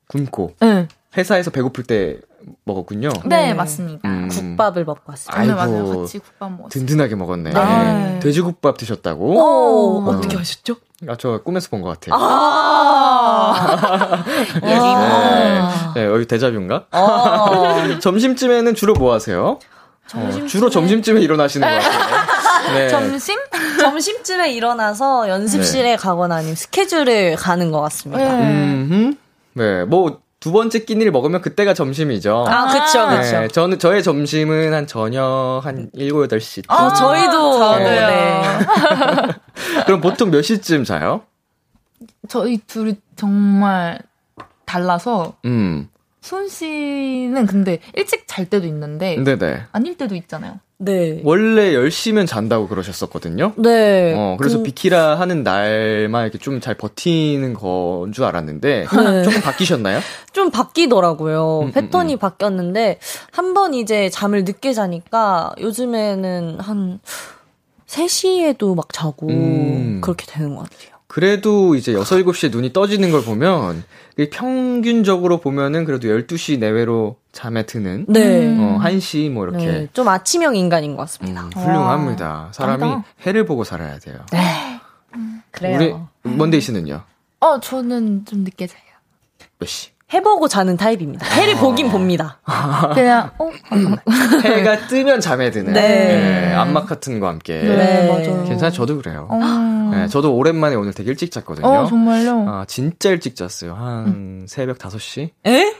굶고 0.09 0.56
네. 0.61 0.87
회사에서 1.16 1.50
배고플 1.50 1.85
때 1.85 2.18
먹었군요. 2.64 3.08
네, 3.25 3.46
네. 3.49 3.54
맞습니다. 3.54 4.08
음, 4.08 4.28
국밥을 4.28 4.85
먹고 4.85 5.00
왔습니다. 5.06 5.40
아이고. 5.40 5.54
맞아요. 5.54 6.00
같이 6.02 6.18
국밥 6.18 6.50
먹었어요. 6.52 6.68
든든하게 6.68 7.14
먹었네. 7.16 7.50
네. 7.52 8.18
돼지국밥 8.20 8.76
드셨다고? 8.76 9.25
오, 9.35 10.04
어. 10.04 10.11
어떻게 10.11 10.37
하셨죠? 10.37 10.76
아, 11.08 11.16
저 11.18 11.40
꿈에서 11.42 11.68
본 11.70 11.82
것 11.82 11.88
같아요. 12.00 12.14
아. 12.20 14.25
네. 14.62 14.76
아. 14.78 15.92
네, 15.94 16.04
여기 16.04 16.26
대자뷰인가? 16.26 16.87
어. 16.92 17.99
점심쯤에는 18.00 18.75
주로 18.75 18.94
뭐 18.94 19.12
하세요? 19.14 19.58
어, 20.14 20.30
주로 20.46 20.70
점심쯤에 20.70 21.20
일어나시는 21.20 21.66
것 21.68 21.75
같아요. 21.82 22.75
네. 22.75 22.88
점심? 22.88 23.37
점심쯤에 23.80 24.52
일어나서 24.52 25.28
연습실에 25.28 25.96
가거나 25.96 26.37
아니면 26.37 26.54
스케줄을 26.54 27.35
가는 27.37 27.70
것 27.73 27.80
같습니다. 27.82 28.23
네. 28.23 28.52
음흠. 28.52 29.14
네, 29.54 29.85
뭐, 29.85 30.20
두 30.38 30.52
번째 30.52 30.81
끼니를 30.85 31.12
먹으면 31.12 31.40
그때가 31.40 31.75
점심이죠. 31.75 32.45
아, 32.47 32.66
그쵸, 32.66 33.09
그쵸. 33.09 33.40
네, 33.40 33.49
저는, 33.49 33.78
저의 33.78 34.02
점심은 34.02 34.73
한 34.73 34.87
저녁 34.87 35.62
한 35.64 35.90
7, 35.97 36.11
8시. 36.12 36.71
어, 36.71 36.93
저희도. 36.93 37.52
저도요. 37.59 38.07
네. 38.07 38.43
그럼 39.87 40.00
보통 40.00 40.31
몇 40.31 40.43
시쯤 40.43 40.85
자요? 40.85 41.23
저희 42.28 42.59
둘이 42.59 42.97
정말 43.16 43.99
달라서 44.66 45.37
음, 45.45 45.88
수은 46.21 46.49
씨는 46.49 47.47
근데 47.47 47.78
일찍 47.95 48.25
잘 48.26 48.47
때도 48.47 48.66
있는데 48.66 49.16
네네. 49.16 49.66
아닐 49.73 49.97
때도 49.97 50.14
있잖아요. 50.16 50.59
네. 50.78 51.21
원래 51.25 51.73
10시면 51.73 52.26
잔다고 52.26 52.68
그러셨었거든요. 52.68 53.54
네. 53.56 54.12
어, 54.14 54.37
그래서 54.38 54.59
그- 54.59 54.64
비키라 54.64 55.18
하는 55.18 55.42
날만 55.42 56.25
이렇게 56.25 56.38
좀 56.38 56.61
잘 56.61 56.75
버티는 56.75 57.54
건 57.54 58.12
줄 58.12 58.25
알았는데, 58.25 58.87
네. 58.95 59.23
조금 59.23 59.40
바뀌셨나요? 59.40 60.00
좀 60.33 60.50
바뀌더라고요. 60.50 61.61
음, 61.66 61.73
패턴이 61.73 62.16
바뀌었는데 62.16 62.99
한 63.33 63.54
번 63.54 63.73
이제 63.75 64.11
잠을 64.11 64.45
늦게 64.45 64.73
자니까 64.75 65.54
요즘에는 65.61 66.59
한 66.61 67.00
3시에도 67.87 68.75
막 68.75 68.92
자고 68.92 69.28
음. 69.28 70.00
그렇게 70.02 70.26
되는 70.26 70.54
것 70.56 70.62
같아요. 70.64 70.97
그래도 71.06 71.75
이제 71.75 71.92
6, 71.92 72.00
7시에 72.02 72.50
눈이 72.50 72.73
떠지는 72.73 73.11
걸 73.11 73.23
보면, 73.23 73.85
평균적으로 74.25 75.38
보면은 75.38 75.85
그래도 75.85 76.08
12시 76.08 76.58
내외로 76.58 77.18
잠에 77.32 77.66
드는, 77.66 78.06
네. 78.08 78.46
음. 78.46 78.61
어, 78.61 78.78
1시 78.82 79.30
뭐 79.30 79.46
이렇게. 79.46 79.66
네, 79.66 79.88
좀 79.92 80.08
아침형 80.08 80.56
인간인 80.56 80.96
것 80.96 81.02
같습니다. 81.02 81.42
음, 81.42 81.50
훌륭합니다. 81.54 82.49
사람이 82.52 82.80
짱이다. 82.80 83.04
해를 83.26 83.44
보고 83.44 83.62
살아야 83.62 83.99
돼요. 83.99 84.18
네. 84.32 84.80
그래요. 85.50 86.08
우리 86.25 86.35
먼데이 86.37 86.61
씨는요? 86.61 87.02
어, 87.40 87.61
저는 87.61 88.25
좀 88.25 88.40
늦게 88.40 88.66
자요. 88.66 88.80
몇 89.58 89.66
시? 89.68 89.90
해보고 90.12 90.46
자는 90.46 90.76
타입입니다. 90.76 91.26
해를 91.26 91.56
보긴 91.56 91.90
봅니다. 91.90 92.38
그냥, 92.94 93.30
어? 93.38 93.50
해가 94.44 94.86
뜨면 94.86 95.20
잠에 95.20 95.50
드는 95.50 95.72
네. 95.72 95.80
네, 95.80 96.54
안막 96.54 96.86
같은 96.86 97.18
거 97.18 97.26
함께. 97.26 97.60
네, 97.60 98.08
맞아요. 98.08 98.44
괜찮아, 98.44 98.70
저도 98.70 98.98
그래요. 99.02 99.26
어, 99.28 99.36
네, 99.92 100.06
저도 100.06 100.36
오랜만에 100.36 100.76
오늘 100.76 100.94
되게 100.94 101.10
일찍 101.10 101.32
잤거든요. 101.32 101.66
어 101.66 101.86
정말요? 101.86 102.44
아, 102.48 102.64
진짜 102.68 103.10
일찍 103.10 103.34
잤어요. 103.34 103.75
한 103.75 104.46
새벽 104.48 104.78
5시? 104.78 105.30
에? 105.44 105.75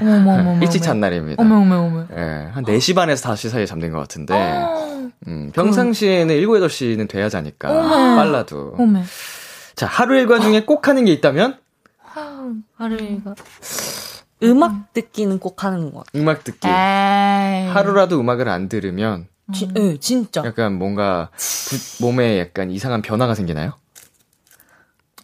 어머, 0.00 0.14
어머, 0.14 0.50
어머. 0.52 0.58
일찍. 0.62 0.80
잔 0.80 1.00
날입니다. 1.00 1.42
어머, 1.42 1.56
어머, 1.56 1.76
어머. 1.80 2.04
예, 2.16 2.48
한 2.52 2.64
4시 2.64 2.94
반에서 2.94 3.28
5시 3.32 3.48
사이에 3.48 3.66
잠든 3.66 3.90
것 3.90 3.98
같은데, 3.98 4.34
어, 4.34 5.10
음, 5.26 5.50
평상시에는 5.52 6.32
7, 6.32 6.46
8시는 6.46 7.08
돼야 7.08 7.28
자니까, 7.28 7.70
어머. 7.70 8.16
빨라도. 8.16 8.74
어머. 8.78 9.00
자, 9.74 9.86
하루 9.86 10.16
일과 10.16 10.38
중에 10.38 10.64
꼭 10.64 10.86
하는 10.86 11.04
게 11.06 11.12
있다면? 11.12 11.56
하루가. 12.84 13.34
음악 14.42 14.92
듣기는 14.92 15.38
꼭 15.38 15.64
하는 15.64 15.92
것 15.92 16.04
같아요. 16.04 16.22
음악 16.22 16.44
듣기. 16.44 16.68
에이. 16.68 17.68
하루라도 17.72 18.20
음악을 18.20 18.48
안 18.48 18.68
들으면, 18.68 19.26
지, 19.54 19.68
네, 19.72 19.98
진짜. 19.98 20.42
약간 20.44 20.74
뭔가, 20.74 21.30
부- 21.32 22.04
몸에 22.06 22.38
약간 22.40 22.70
이상한 22.70 23.00
변화가 23.02 23.34
생기나요? 23.34 23.74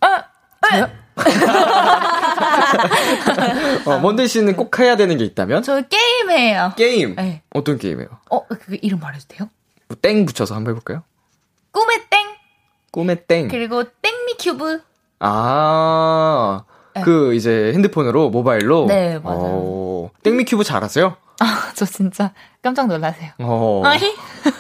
어, 3.87 3.99
먼데 4.01 4.27
씨는 4.27 4.57
꼭 4.57 4.79
해야 4.79 4.97
되는 4.97 5.17
게 5.19 5.25
있다면? 5.25 5.63
저 5.63 5.83
게임 5.83 6.31
해요. 6.31 6.73
게임. 6.77 7.15
네. 7.17 7.43
어떤 7.53 7.79
게임이에요? 7.79 8.09
어, 8.31 8.47
그 8.47 8.79
이름 8.81 9.01
말해도 9.01 9.25
돼요? 9.29 9.49
뭐 9.89 9.97
땡 10.01 10.25
붙여서 10.25 10.55
한번 10.55 10.73
해볼까요? 10.73 11.03
꿈의 11.73 12.05
땡! 12.09 12.27
꿈의 12.93 13.27
땡. 13.27 13.49
그리고 13.49 13.83
땡미 13.85 14.35
큐브. 14.41 14.81
아, 15.19 16.63
네. 16.67 16.70
그 17.03 17.35
이제 17.35 17.73
핸드폰으로 17.75 18.31
모바일로. 18.31 18.87
네, 18.87 19.19
맞아요. 19.23 19.41
어, 19.43 20.11
땡미 20.23 20.45
큐브 20.45 20.65
잘하세요? 20.65 21.17
아, 21.43 21.71
저 21.75 21.87
진짜 21.87 22.33
깜짝 22.63 22.87
놀라세요. 22.87 23.31
어. 23.39 23.81
아니? 23.87 24.15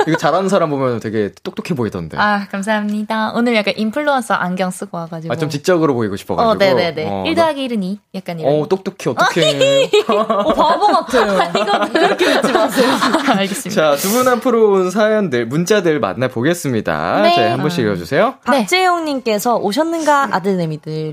이거 0.09 0.17
잘하는 0.17 0.49
사람 0.49 0.71
보면 0.71 1.01
되게 1.01 1.31
똑똑해 1.43 1.75
보이던데. 1.77 2.17
아, 2.17 2.23
아, 2.37 2.47
감사합니다. 2.51 3.33
오늘 3.35 3.55
약간 3.55 3.75
인플루언서 3.77 4.33
안경 4.33 4.71
쓰고 4.71 4.97
와가지고. 4.97 5.37
좀 5.37 5.51
지적으로 5.51 5.93
보이고 5.93 6.17
싶어가지고. 6.17 6.51
어, 6.51 6.55
네네네. 6.55 7.07
어, 7.07 7.25
1 7.27 7.35
더하기 7.35 7.69
1은 7.69 7.83
2. 7.83 8.01
약간 8.15 8.41
이런. 8.41 8.55
어, 8.63 8.67
똑똑해, 8.67 9.11
어떡해. 9.11 9.91
어, 10.09 10.55
바보 10.55 10.87
같아요. 10.87 11.51
이거 11.61 11.93
그렇게 11.93 12.35
웃지 12.39 12.51
마세요. 12.53 12.89
알겠습니다. 13.37 13.97
자, 13.97 13.97
두 13.97 14.09
분 14.09 14.27
앞으로 14.29 14.71
온 14.71 14.91
사연들, 14.91 15.45
문자들 15.49 16.01
만나 16.01 16.29
보겠습니다. 16.29 17.21
네. 17.21 17.35
자, 17.35 17.53
한 17.53 17.61
분씩 17.61 17.85
읽어주세요. 17.85 18.25
네. 18.51 18.59
박재용님께서 18.61 19.57
오셨는가 19.57 20.31
아들내미들. 20.35 21.13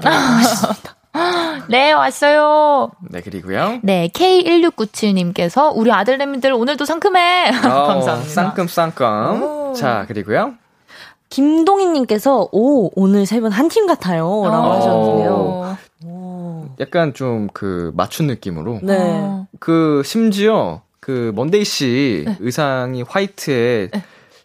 네, 1.70 1.92
왔어요. 1.92 2.92
네, 3.10 3.22
그리고요. 3.22 3.80
네, 3.84 4.10
K1697님께서 4.14 5.72
우리 5.76 5.92
아들내미들 5.92 6.54
오늘도 6.54 6.86
상큼해. 6.86 7.50
어, 7.66 7.88
감사합니다. 7.88 8.30
쌍끔쌍끔. 8.30 9.74
자, 9.76 10.06
그리고요. 10.08 10.54
김동희님께서 11.30 12.50
오 12.52 12.90
오늘 12.96 13.26
세 13.26 13.42
분 13.42 13.52
한 13.52 13.68
팀 13.70 13.86
같아요 13.86 14.24
라고 14.46 14.68
어. 14.68 14.76
하셨는데요. 14.78 15.78
약간 16.80 17.14
좀 17.14 17.48
그 17.54 17.92
맞춘 17.96 18.28
느낌으로. 18.28 18.80
네. 18.84 18.96
어. 19.00 19.48
그 19.60 20.02
심지어 20.06 20.82
그 21.00 21.32
먼데이 21.36 21.66
씨 21.66 22.26
의상이 22.40 23.02
화이트에 23.08 23.90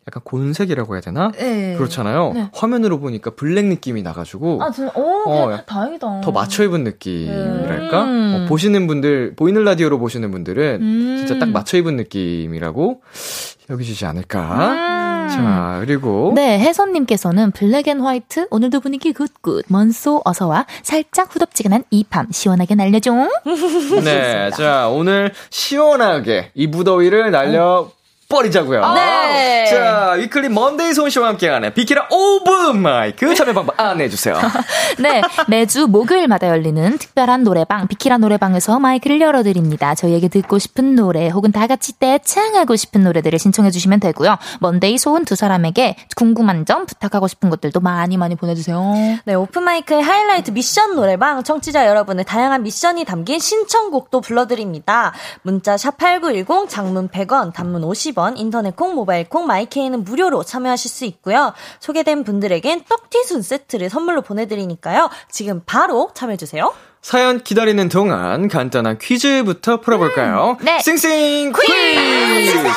약간 0.08 0.20
곤색이라고 0.24 0.94
해야 0.94 1.00
되나? 1.00 1.30
네. 1.32 1.76
그렇잖아요. 1.76 2.32
네. 2.34 2.48
화면으로 2.52 2.98
보니까 2.98 3.30
블랙 3.30 3.66
느낌이 3.66 4.02
나가지고 4.02 4.60
아, 4.60 4.70
진짜, 4.70 4.92
오, 4.96 5.22
어, 5.30 5.50
네, 5.50 5.62
다행이다. 5.64 6.20
더 6.22 6.32
맞춰 6.32 6.64
입은 6.64 6.82
느낌이랄까? 6.82 8.04
음. 8.04 8.34
어, 8.44 8.48
보시는 8.48 8.86
분들 8.88 9.34
보이는 9.36 9.62
라디오로 9.62 9.98
보시는 10.00 10.32
분들은 10.32 10.78
음. 10.82 11.16
진짜 11.18 11.38
딱 11.38 11.50
맞춰 11.50 11.76
입은 11.76 11.96
느낌이라고 11.96 13.00
여기시지 13.70 14.04
않을까? 14.04 14.72
음. 14.72 15.28
자 15.30 15.78
그리고 15.80 16.32
네, 16.34 16.58
혜선 16.58 16.92
님께서는 16.92 17.52
black 17.52 17.86
and 17.86 18.00
white, 18.00 18.48
오늘도 18.50 18.80
분위기 18.80 19.12
good 19.12 19.35
good, 19.35 19.64
먼소 19.68 20.20
어서와, 20.24 20.66
살짝 20.82 21.32
후덥지근한 21.34 21.84
이 21.90 22.02
밤 22.10 22.26
시원하게 22.32 22.74
날려 22.74 22.98
줘. 22.98 23.12
네, 24.04 24.50
자 24.50 24.88
오늘 24.88 25.32
시원하게 25.50 26.50
이 26.54 26.66
무더위를 26.66 27.30
날려 27.30 27.88
버리자고요. 28.32 28.94
네. 28.94 29.66
자 29.66 30.12
위클리 30.18 30.48
먼데이 30.48 30.94
소은 30.94 31.11
씨와 31.11 31.28
함께하는 31.28 31.74
비키라 31.74 32.08
오픈 32.10 32.72
마이크 32.72 33.34
참여 33.34 33.52
방법 33.52 33.78
안내해 33.78 34.08
주세요. 34.08 34.38
네, 34.98 35.22
매주 35.48 35.86
목요일마다 35.86 36.48
열리는 36.48 36.98
특별한 36.98 37.44
노래방, 37.44 37.86
비키라 37.86 38.18
노래방에서 38.18 38.78
마이크를 38.78 39.20
열어드립니다. 39.20 39.94
저희에게 39.94 40.28
듣고 40.28 40.58
싶은 40.58 40.94
노래 40.94 41.28
혹은 41.28 41.52
다 41.52 41.66
같이 41.66 41.98
떼창하고 41.98 42.76
싶은 42.76 43.02
노래들을 43.02 43.38
신청해주시면 43.38 44.00
되고요. 44.00 44.36
먼데이 44.60 44.98
소은 44.98 45.24
두 45.24 45.36
사람에게 45.36 45.96
궁금한 46.16 46.64
점, 46.64 46.86
부탁하고 46.86 47.28
싶은 47.28 47.50
것들도 47.50 47.80
많이 47.80 48.16
많이 48.16 48.34
보내주세요. 48.34 48.80
네, 49.24 49.34
오픈 49.34 49.62
마이크의 49.64 50.02
하이라이트 50.02 50.52
미션 50.52 50.96
노래방 50.96 51.42
청취자 51.42 51.86
여러분의 51.86 52.24
다양한 52.24 52.62
미션이 52.62 53.04
담긴 53.04 53.38
신청곡도 53.38 54.20
불러드립니다. 54.20 55.12
문자 55.42 55.76
샵8910 55.76 56.68
장문 56.68 57.08
100원, 57.08 57.52
단문 57.52 57.82
50원, 57.82 58.21
인터넷 58.36 58.74
콩, 58.76 58.94
모바일 58.94 59.28
콩, 59.28 59.46
마이케이는 59.46 60.04
무료로 60.04 60.44
참여하실 60.44 60.90
수 60.90 61.04
있고요. 61.04 61.52
소개된 61.80 62.24
분들에겐 62.24 62.84
떡튀순 62.88 63.42
세트를 63.42 63.90
선물로 63.90 64.22
보내드리니까요. 64.22 65.10
지금 65.30 65.62
바로 65.66 66.10
참여해주세요. 66.14 66.72
사연 67.02 67.42
기다리는 67.42 67.88
동안 67.88 68.48
간단한 68.48 68.98
퀴즈부터 68.98 69.80
풀어볼까요? 69.80 70.56
네. 70.60 70.78
싱싱 70.80 71.52
퀴즈! 71.52 72.68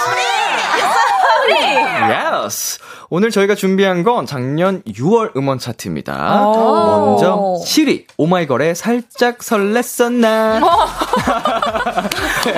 Yes! 2.46 2.80
오늘 3.16 3.32
저희가 3.32 3.56
준비한 3.56 4.04
건 4.04 4.26
작년 4.26 4.82
6월 4.84 5.38
음원 5.38 5.58
차트입니다. 5.58 6.42
먼저 6.44 7.56
7위 7.66 8.04
오마이걸의 8.18 8.76
살짝 8.76 9.38
설렜었나 9.38 10.60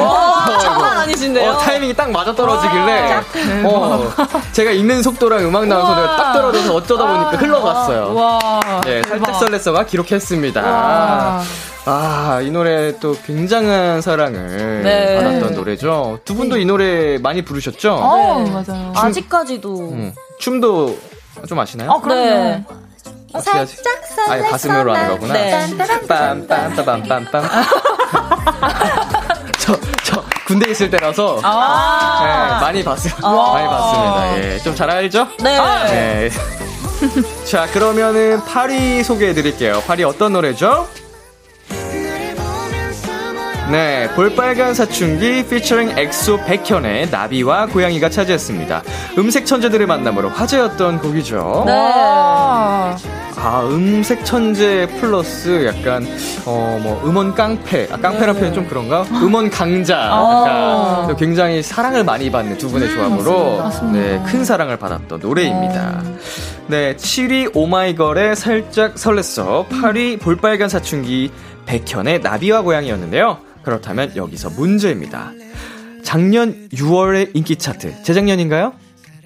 장난 0.60 0.98
아니신데요? 0.98 1.52
어, 1.52 1.58
타이밍이 1.60 1.93
딱 1.93 2.10
맞아 2.10 2.34
떨어지길래 2.34 3.22
어, 3.65 4.12
제가 4.54 4.72
읽는 4.72 5.04
속도랑 5.04 5.46
음악 5.46 5.67
나온 5.67 5.86
소리가 5.86 6.15
딱 6.15 6.34
떨어져서 6.34 6.74
어쩌다 6.74 7.06
보니까 7.06 7.38
흘러갔어요. 7.38 8.15
와. 8.15 8.82
네, 8.84 9.04
살짝 9.08 9.36
설렜어가 9.36 9.86
기록했습니다. 9.86 11.43
아, 11.86 12.41
이 12.41 12.50
노래 12.50 12.98
또 13.00 13.15
굉장한 13.28 14.02
사랑을 14.02 14.82
네. 14.84 15.22
받았던 15.22 15.54
노래죠. 15.54 16.20
두 16.26 16.34
분도 16.34 16.58
이 16.58 16.65
노래 16.65 17.20
많이 17.20 17.43
부르셨죠? 17.43 17.93
어, 17.93 18.39
맞아요. 18.39 18.91
아직까지도. 18.96 19.78
음, 19.91 20.13
춤도 20.39 20.97
좀 21.47 21.60
아시나요? 21.60 21.91
어, 21.91 22.02
그럼요. 22.02 22.19
네. 22.21 22.65
어떻게 23.34 23.58
하지? 23.58 23.78
아예 24.30 24.41
가슴으로 24.41 24.95
하는 24.95 25.10
거구나. 25.10 25.34
네. 25.34 25.67
빰빰빰빰빰빰. 25.78 27.32
저, 29.60 29.78
저, 30.04 30.23
군대 30.45 30.71
있을 30.71 30.89
때라서. 30.89 31.39
아. 31.43 32.19
네, 32.23 32.65
많이 32.65 32.84
봤어요. 32.84 33.13
많이 33.21 33.67
봤습니다. 33.67 34.38
예, 34.39 34.58
좀 34.60 34.76
잘 34.76 34.89
알죠? 34.89 35.28
네. 35.39 35.58
네. 35.86 36.30
자, 37.45 37.67
그러면은 37.67 38.43
8위 38.45 39.04
소개해 39.04 39.34
드릴게요. 39.34 39.84
8위 39.86 40.04
어떤 40.04 40.34
노래죠? 40.34 40.88
네, 43.71 44.08
볼빨간 44.15 44.73
사춘기 44.73 45.45
피처링 45.45 45.97
엑소 45.97 46.45
백현의 46.45 47.10
나비와 47.10 47.65
고양이가 47.65 48.10
차지했습니다. 48.10 48.82
음색 49.17 49.45
천재들의 49.45 49.86
만남으로 49.86 50.30
화제였던 50.30 50.99
곡이죠. 50.99 51.63
네. 51.65 51.73
아. 51.75 52.95
아, 53.36 53.62
음색 53.69 54.23
천재 54.23 54.88
플러스 54.99 55.65
약간, 55.65 56.08
어, 56.45 56.80
뭐, 56.82 57.01
음원 57.06 57.36
깡패. 57.36 57.88
아, 57.91 57.97
깡패란 57.97 58.38
표현 58.38 58.53
좀 58.53 58.65
그런가? 58.67 59.03
음원 59.21 59.49
강자. 59.49 59.95
약간 59.95 61.15
굉장히 61.17 61.62
사랑을 61.62 62.03
많이 62.06 62.32
받는 62.32 62.58
두 62.58 62.69
분의 62.69 62.89
조합으로, 62.89 63.63
네, 63.91 64.23
큰 64.25 64.45
사랑을 64.45 64.77
받았던 64.77 65.19
노래입니다. 65.19 66.03
네, 66.67 66.95
7위 66.95 67.51
오마이걸의 67.53 68.36
살짝 68.38 68.95
설렜어. 68.95 69.67
8위 69.69 70.19
볼빨간 70.19 70.69
사춘기 70.69 71.32
백현의 71.65 72.21
나비와 72.21 72.62
고양이였는데요. 72.62 73.46
그렇다면 73.67 74.15
여기서 74.15 74.49
문제입니다. 74.51 75.34
작년 76.01 76.69
6월의 76.69 77.32
인기 77.34 77.58
차트, 77.58 78.01
재작년인가요? 78.03 78.71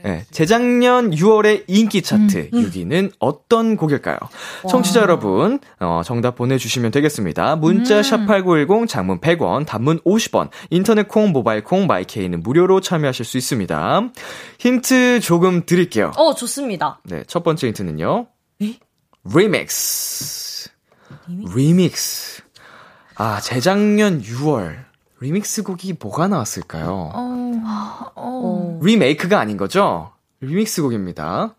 네, 0.03 0.25
재작년 0.31 1.11
6월의 1.11 1.65
인기 1.67 2.01
차트 2.01 2.49
음, 2.51 2.63
6위는 2.63 3.11
어떤 3.19 3.77
곡일까요? 3.77 4.17
청취자 4.67 5.01
여러분, 5.01 5.59
어, 5.79 6.01
정답 6.03 6.33
보내주시면 6.37 6.89
되겠습니다. 6.89 7.55
문자 7.57 7.97
음. 7.97 8.01
샵8910, 8.01 8.87
장문 8.87 9.21
100원, 9.21 9.67
단문 9.67 9.99
50원, 9.99 10.49
인터넷 10.71 11.07
콩, 11.07 11.31
모바일 11.31 11.63
콩, 11.63 11.85
마이케이는 11.85 12.41
무료로 12.41 12.81
참여하실 12.81 13.25
수 13.25 13.37
있습니다. 13.37 14.09
힌트 14.57 15.19
조금 15.19 15.67
드릴게요. 15.67 16.13
어, 16.15 16.33
좋습니다. 16.33 16.99
네, 17.03 17.23
첫 17.27 17.43
번째 17.43 17.67
힌트는요. 17.67 18.25
리믹스. 19.23 20.71
리믹스. 21.55 22.40
아, 23.23 23.39
재작년 23.39 24.19
6월. 24.19 24.77
리믹스 25.19 25.61
곡이 25.61 25.97
뭐가 26.01 26.27
나왔을까요? 26.27 27.11
어, 27.13 28.11
어. 28.15 28.79
리메이크가 28.81 29.39
아닌 29.39 29.57
거죠? 29.57 30.09
리믹스 30.39 30.81
곡입니다. 30.81 31.53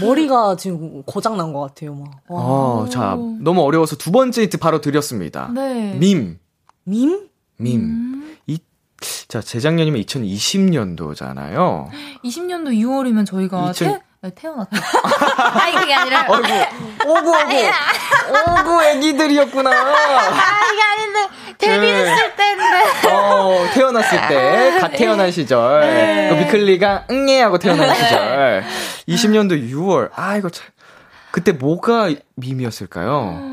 머리가 0.00 0.54
지금 0.54 1.02
고장 1.02 1.36
난 1.36 1.52
것 1.52 1.58
같아요, 1.62 1.96
막. 1.96 2.08
와. 2.28 2.40
어, 2.40 2.88
자, 2.88 3.16
너무 3.40 3.62
어려워서 3.62 3.96
두 3.96 4.12
번째 4.12 4.42
힌트 4.42 4.58
바로 4.58 4.80
드렸습니다. 4.80 5.50
네. 5.52 5.96
밈. 5.98 6.38
밈? 6.84 7.28
밈. 7.56 8.36
이, 8.46 8.60
자, 9.26 9.40
재작년이면 9.40 10.00
2020년도잖아요. 10.02 11.88
20년도 12.22 12.68
6월이면 12.78 13.26
저희가 13.26 13.70
2000 13.70 13.88
태, 13.88 14.02
네, 14.22 14.30
태어났어요. 14.34 14.68
아니, 15.62 15.76
그게 15.76 15.94
아니라. 15.94 16.26
어이구, 16.28 17.08
오구, 17.08 17.30
오구. 17.30 18.60
오구 18.60 18.84
애기들이었구나. 18.84 19.70
아, 19.70 20.60
이게 20.72 20.82
아닌데. 20.82 21.28
데뷔했을 21.56 22.36
때인데. 22.36 23.08
어, 23.14 23.66
태어났을 23.72 24.28
때, 24.28 24.78
갓 24.78 24.88
태어난 24.92 25.30
시절. 25.30 26.28
그 26.30 26.34
위클리가 26.34 27.06
응애 27.10 27.40
하고 27.40 27.58
태어난 27.58 27.94
시절. 27.94 28.64
20년도 29.08 29.70
6월. 29.72 30.10
아, 30.14 30.36
이거 30.36 30.50
참. 30.50 30.66
그때 31.30 31.52
뭐가 31.52 32.10
밈이었을까요? 32.34 33.48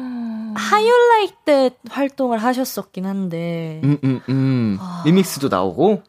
하이올라이트 0.55 1.35
때 1.45 1.69
활동을 1.89 2.39
하셨었긴 2.39 3.05
한데. 3.05 3.79
음, 3.85 3.97
음, 4.03 4.21
음. 4.27 4.79
리믹스도 5.05 5.47
나오고, 5.47 6.01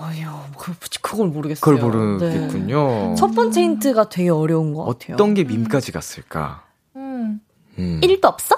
어휴, 0.00 0.26
그, 0.56 0.72
그걸 1.02 1.28
모르겠어요. 1.28 1.60
그걸 1.60 1.80
모르겠군요. 1.90 2.88
네. 3.10 3.14
첫 3.16 3.34
번째 3.34 3.60
힌트가 3.62 4.08
되게 4.08 4.30
어려운 4.30 4.72
것 4.72 4.84
같아요. 4.84 5.14
어떤 5.14 5.34
게 5.34 5.42
밈까지 5.44 5.90
갔을까? 5.92 6.62
음. 6.96 7.40
음. 7.78 8.00
1도 8.02 8.24
없어? 8.26 8.56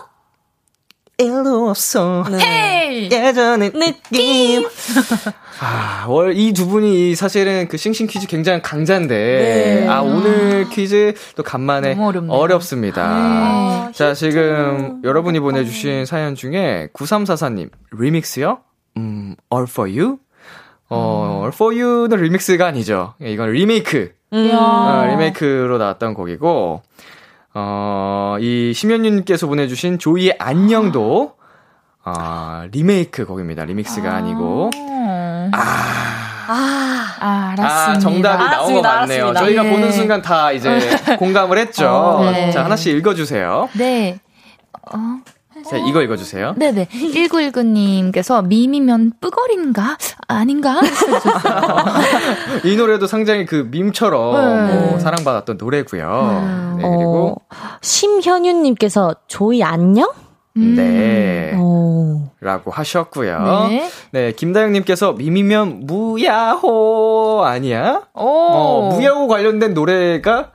일도 1.18 1.68
없어. 1.68 2.24
헤이! 2.32 3.10
예전의 3.12 3.72
느낌. 3.72 4.66
아, 5.60 6.06
월, 6.08 6.34
이 6.34 6.52
두 6.54 6.66
분이 6.66 7.14
사실은 7.14 7.68
그 7.68 7.76
싱싱 7.76 8.06
퀴즈 8.06 8.26
굉장히 8.26 8.62
강자인데, 8.62 9.14
네. 9.84 9.86
아, 9.88 10.00
오늘 10.00 10.66
퀴즈 10.70 11.12
또 11.36 11.42
간만에. 11.42 11.94
어렵습니다. 12.28 13.04
아, 13.06 13.92
자, 13.94 14.14
지금 14.14 15.02
여러분이 15.04 15.40
보내주신 15.40 16.06
사연 16.06 16.34
중에 16.34 16.88
9344님, 16.94 17.70
리믹스요? 17.92 18.60
음, 18.96 19.36
All 19.52 19.66
for 19.68 19.90
You? 19.90 20.18
어, 20.90 21.38
All 21.42 21.52
for 21.54 21.74
You는 21.80 22.18
리믹스가 22.20 22.66
아니죠. 22.66 23.14
이건 23.20 23.50
리메이크. 23.52 24.12
음. 24.32 24.50
어, 24.54 25.06
리메이크로 25.10 25.78
나왔던 25.78 26.14
곡이고, 26.14 26.82
어, 27.54 28.36
이 28.40 28.72
심연님께서 28.74 29.46
보내주신 29.46 29.98
조이의 29.98 30.36
안녕도, 30.38 31.34
아, 32.04 32.66
리메이크 32.72 33.26
곡입니다. 33.26 33.64
리믹스가 33.64 34.14
아 34.16 34.20
니고. 34.20 34.70
어. 34.74 35.50
아, 35.52 37.16
아, 37.20 37.54
알았습니다. 37.56 37.90
아, 37.90 37.98
정답이 37.98 38.44
나온 38.44 38.50
거 38.50 38.88
알았습니다, 38.88 38.94
맞네요. 39.00 39.24
알았습니다. 39.28 39.40
저희가 39.40 39.62
네. 39.62 39.70
보는 39.72 39.92
순간 39.92 40.22
다 40.22 40.52
이제 40.52 40.78
공감을 41.18 41.58
했죠. 41.58 41.88
어, 41.88 42.30
네. 42.30 42.50
자, 42.50 42.64
하나씩 42.64 42.96
읽어주세요. 42.96 43.68
네. 43.74 44.18
어, 44.92 44.98
자, 45.68 45.76
이거 45.76 46.02
읽어주세요. 46.02 46.54
네네. 46.56 46.88
1919님께서 46.88 48.46
밈이면 48.46 49.12
뿌거린가? 49.20 49.96
아닌가? 50.28 50.80
이 52.64 52.76
노래도 52.76 53.06
상당히 53.06 53.46
그 53.46 53.68
밈처럼 53.70 54.66
네. 54.68 54.74
뭐 54.74 54.98
사랑받았던 54.98 55.56
노래고요. 55.58 56.76
네, 56.78 56.82
그리고 56.82 57.42
어, 57.50 57.56
심현윤님께서 57.80 59.14
조이 59.26 59.62
안녕? 59.62 60.10
네. 60.54 61.54
오. 61.56 62.22
라고 62.40 62.70
하셨고요. 62.70 63.66
네. 63.68 63.90
네, 64.12 64.32
김다영님께서 64.32 65.12
밈이면 65.12 65.86
무야호 65.86 67.42
아니야? 67.44 68.02
오. 68.14 68.22
어, 68.22 68.88
무야호 68.94 69.28
관련된 69.28 69.74
노래가 69.74 70.52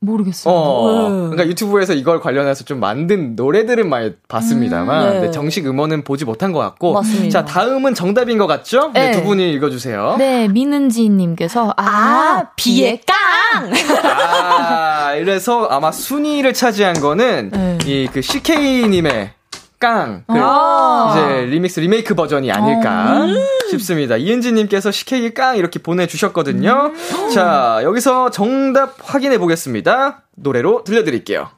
모르겠어요. 0.00 0.54
어, 0.54 1.08
네. 1.08 1.14
그러니까 1.30 1.46
유튜브에서 1.46 1.92
이걸 1.92 2.20
관련해서 2.20 2.64
좀 2.64 2.80
만든 2.80 3.36
노래들은 3.36 3.88
많이 3.88 4.14
봤습니다만 4.28 5.02
음, 5.02 5.12
네. 5.12 5.20
네, 5.26 5.30
정식 5.30 5.66
음원은 5.66 6.04
보지 6.04 6.24
못한 6.24 6.52
것 6.52 6.58
같고 6.58 6.94
맞습니다. 6.94 7.28
자 7.28 7.44
다음은 7.44 7.94
정답인 7.94 8.38
것 8.38 8.46
같죠? 8.46 8.90
네, 8.94 9.10
네. 9.10 9.12
두 9.12 9.22
분이 9.24 9.52
읽어주세요. 9.52 10.16
네, 10.18 10.48
민은지님께서 10.48 11.74
아, 11.76 11.84
아, 11.84 12.50
비의 12.56 13.00
깡! 13.06 13.70
아 14.04 15.14
이래서 15.14 15.66
아마 15.66 15.92
순위를 15.92 16.54
차지한 16.54 17.00
거는 17.00 17.50
네. 17.52 17.78
이그 17.84 18.22
CK님의 18.22 19.32
깡 19.78 20.24
그, 20.26 20.34
아. 20.38 21.14
이제 21.14 21.46
리믹스 21.46 21.80
리메이크 21.80 22.14
버전이 22.14 22.50
아닐까 22.50 23.26
싶습니다. 23.70 24.16
이은지님께서 24.16 24.90
식케이 24.90 25.32
깡 25.34 25.56
이렇게 25.56 25.78
보내주셨거든요. 25.78 26.92
자 27.34 27.80
여기서 27.82 28.30
정답 28.30 28.96
확인해 29.02 29.38
보겠습니다. 29.38 30.22
노래로 30.36 30.84
들려드릴게요. 30.84 31.50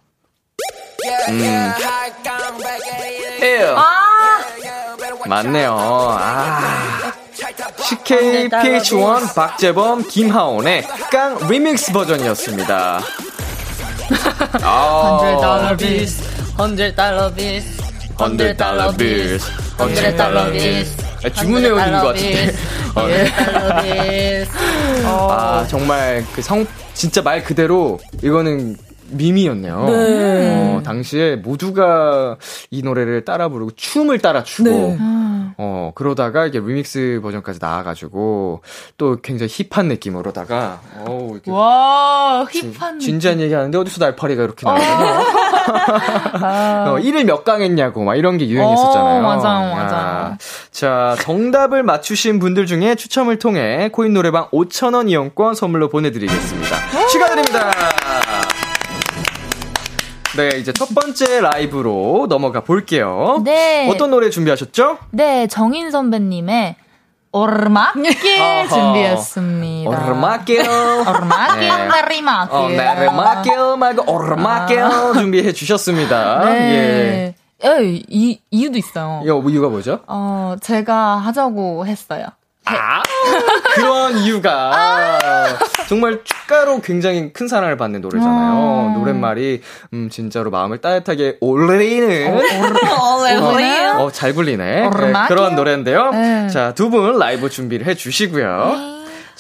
음. 1.29 1.72
에어. 3.42 3.77
맞네요. 5.27 5.77
아. 5.79 7.12
식케이 7.79 8.72
pH-1 8.72 9.35
박재범 9.35 10.09
김하온의 10.09 10.83
깡 11.11 11.38
리믹스 11.48 11.92
버전이었습니다. 11.92 13.01
아, 14.62 15.75
bills, 15.79 16.23
100 16.57 16.83
dollar 16.83 17.35
bills, 17.35 17.79
100 18.16 18.43
dollar 18.43 18.97
bills, 18.97 19.51
100 19.77 20.02
dollar 20.02 20.53
bills. 20.53 21.12
아, 21.25 21.31
주문해 21.31 21.71
오신 21.71 21.93
것 21.93 22.03
같은데. 22.03 22.53
어, 22.95 23.07
네. 23.07 23.25
100 23.25 23.44
dollar 23.44 23.83
bills. 23.83 24.51
아, 25.07 25.67
정말 25.69 26.25
그 26.35 26.43
성, 26.43 26.67
진짜 26.95 27.23
말 27.23 27.43
그대로 27.43 27.99
이거는 28.23 28.77
밈이었네요. 29.11 29.85
네. 29.91 30.75
어, 30.77 30.83
당시에 30.83 31.37
모두가 31.37 32.37
이 32.71 32.83
노래를 32.83 33.25
따라 33.25 33.49
부르고 33.49 33.73
춤을 33.77 34.19
따라 34.21 34.43
추고 34.43 34.71
네. 34.71 34.99
어, 35.59 35.93
그러다가 35.95 36.47
이게 36.47 36.59
리믹스 36.61 37.21
버전까지 37.23 37.59
나와가지고 37.61 38.63
또 38.97 39.19
굉장히 39.21 39.53
힙한 39.53 39.89
느낌으로다가 39.89 40.81
어우, 41.07 41.33
이렇게 41.35 41.51
와, 41.51 42.47
진- 42.51 42.73
힙한. 42.73 43.01
진지한 43.01 43.39
얘기 43.41 43.53
하는데 43.53 43.77
어디서 43.77 44.03
날파리가 44.03 44.45
이렇게 44.45 44.65
나오냐? 44.65 44.81
어, 46.87 46.98
이를 47.01 47.25
몇 47.25 47.42
강 47.44 47.61
했냐고 47.62 48.05
막 48.05 48.14
이런 48.16 48.38
게 48.38 48.48
유행했었잖아요. 48.48 49.18
어, 49.18 49.37
맞아요, 49.37 49.70
야. 49.72 49.75
맞아요. 49.85 50.37
자, 50.70 51.16
정답을 51.22 51.83
맞추신 51.83 52.38
분들 52.38 52.66
중에 52.66 52.94
추첨을 52.94 53.38
통해 53.38 53.88
코인 53.92 54.12
노래방 54.12 54.48
5,000원 54.51 55.11
이용권 55.11 55.55
선물로 55.55 55.88
보내드리겠습니다. 55.88 56.77
축하드립니다. 57.11 57.70
네, 60.37 60.48
이제 60.59 60.72
첫 60.72 60.88
번째 60.94 61.40
라이브로 61.40 62.27
넘어가 62.29 62.61
볼게요. 62.61 63.42
네. 63.44 63.90
어떤 63.90 64.11
노래 64.11 64.31
준비하셨죠? 64.31 64.96
네, 65.11 65.46
정인 65.46 65.90
선배님의 65.90 66.77
오르막길. 67.33 68.68
준비했습니다. 68.68 69.90
오르막길. 69.90 70.61
오르막길, 70.61 71.61
네. 71.68 71.88
내리막길. 71.88 72.57
어, 72.57 72.68
내리막길 72.68 73.77
말고 73.79 74.12
오르막길 74.12 74.85
준비해 75.14 75.53
주셨습니다. 75.53 76.42
예. 76.55 76.59
네. 76.59 77.35
예, 77.64 77.79
이, 78.09 78.40
이유도 78.51 78.77
있어요. 78.79 79.23
이거 79.25 79.42
이유가 79.49 79.68
뭐죠? 79.68 80.01
어, 80.07 80.57
제가 80.61 81.16
하자고 81.18 81.87
했어요. 81.87 82.27
아, 82.64 83.03
그런 83.75 84.18
이유가 84.18 85.46
정말 85.88 86.20
축가로 86.25 86.81
굉장히 86.81 87.33
큰 87.33 87.48
사랑을 87.48 87.77
받는 87.77 88.01
노래잖아요. 88.01 88.87
음. 88.88 88.94
노랫말이 88.98 89.62
음 89.92 90.09
진짜로 90.11 90.51
마음을 90.51 90.79
따뜻하게 90.79 91.38
올리는 91.40 92.40
오래오래. 93.18 93.87
어, 93.88 94.11
잘 94.12 94.33
불리네. 94.33 94.64
네, 94.83 94.87
오르막이요? 94.87 95.29
그런 95.29 95.55
노래인데요. 95.57 96.11
네. 96.12 96.48
자, 96.48 96.72
두 96.75 96.92
분 96.92 97.18
라이브 97.18 97.48
준비를 97.48 97.87
해 97.87 97.94
주시고요. 97.94 98.91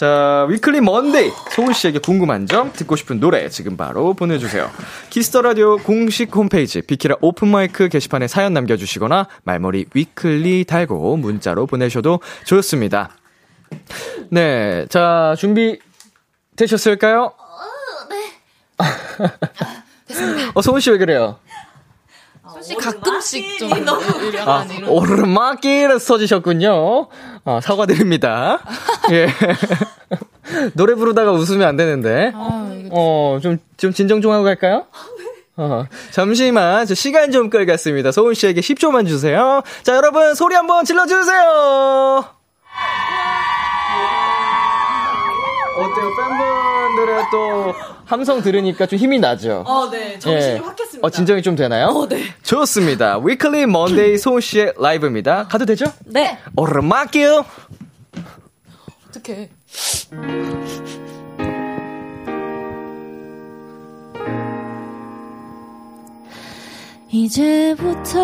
자, 0.06 0.46
위클리 0.48 0.80
먼데이. 0.80 1.30
소은 1.52 1.72
씨에게 1.74 2.00
궁금한 2.00 2.48
점, 2.48 2.72
듣고 2.72 2.96
싶은 2.96 3.20
노래 3.20 3.48
지금 3.48 3.76
바로 3.76 4.14
보내주세요. 4.14 4.68
키스 5.10 5.30
더 5.30 5.42
라디오 5.42 5.76
공식 5.76 6.34
홈페이지 6.34 6.82
비키라 6.82 7.14
오픈 7.20 7.46
마이크 7.46 7.88
게시판에 7.88 8.26
사연 8.26 8.52
남겨주시거나 8.52 9.28
말머리 9.44 9.86
위클리 9.94 10.64
달고 10.64 11.18
문자로 11.18 11.68
보내셔도 11.68 12.18
좋습니다. 12.46 13.10
네, 14.28 14.86
자 14.90 15.36
준비 15.38 15.78
되셨을까요? 16.56 17.32
어, 20.54 20.62
소은 20.62 20.80
씨 20.80 20.90
왜 20.90 20.98
그래요? 20.98 21.38
사실 22.62 22.76
가끔씩 22.76 23.58
좀 23.58 23.72
아, 24.46 24.64
오르막길을 24.86 25.98
써주셨군요. 25.98 27.08
아, 27.44 27.60
사과드립니다. 27.60 28.60
예. 29.10 29.26
노래 30.74 30.94
부르다가 30.94 31.32
웃으면 31.32 31.66
안 31.66 31.76
되는데. 31.76 32.32
어, 32.34 33.38
좀, 33.42 33.58
좀 33.76 33.92
진정 33.92 34.22
좀 34.22 34.30
하고 34.30 34.44
갈까요? 34.44 34.86
어, 35.56 35.86
잠시만, 36.12 36.86
저 36.86 36.94
시간 36.94 37.32
좀 37.32 37.50
끌겠습니다. 37.50 38.12
소은 38.12 38.34
씨에게 38.34 38.60
10초만 38.60 39.08
주세요. 39.08 39.62
자, 39.82 39.96
여러분, 39.96 40.34
소리 40.36 40.54
한번 40.54 40.84
질러주세요! 40.84 42.24
어때요? 45.78 46.10
팬분들의 46.16 47.24
또 47.32 47.74
함성 48.12 48.42
들으니까 48.42 48.84
좀 48.84 48.98
힘이 48.98 49.18
나죠? 49.18 49.64
어, 49.66 49.88
네. 49.90 50.18
정신이 50.18 50.58
확 50.58 50.76
깼습니다. 50.76 51.06
어, 51.06 51.10
진정이 51.10 51.40
좀 51.40 51.56
되나요? 51.56 51.86
어, 51.86 52.06
네. 52.06 52.22
좋습니다. 52.42 53.18
위클리 53.18 53.64
먼데이 53.64 54.18
소은 54.18 54.42
씨의 54.42 54.74
라이브입니다. 54.78 55.48
가도 55.48 55.64
되죠? 55.64 55.86
네. 56.04 56.38
오르막길! 56.54 57.42
어떡해. 59.08 59.48
이제부터 67.10 68.20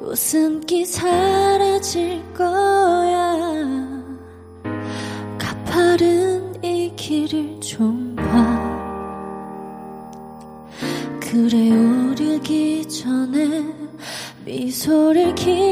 웃음기 0.00 0.86
사라질 0.86 2.22
거야. 2.32 3.91
길을 7.12 7.60
좀 7.60 8.16
봐. 8.16 8.24
그래 11.20 11.70
오르기 11.70 12.88
전에 12.88 13.66
미소를 14.46 15.34
기 15.34 15.71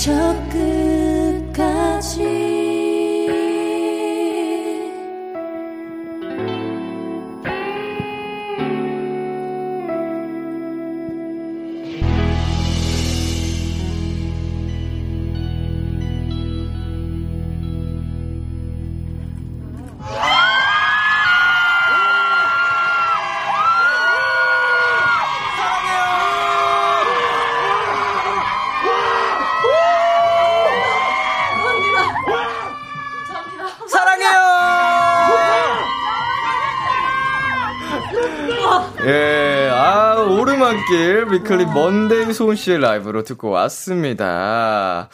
적극 0.00 0.79
길 40.90 41.26
위클리 41.30 41.66
먼데이 41.66 42.32
소은 42.32 42.56
씨의 42.56 42.80
라이브로 42.80 43.22
듣고 43.22 43.50
왔습니다. 43.50 45.08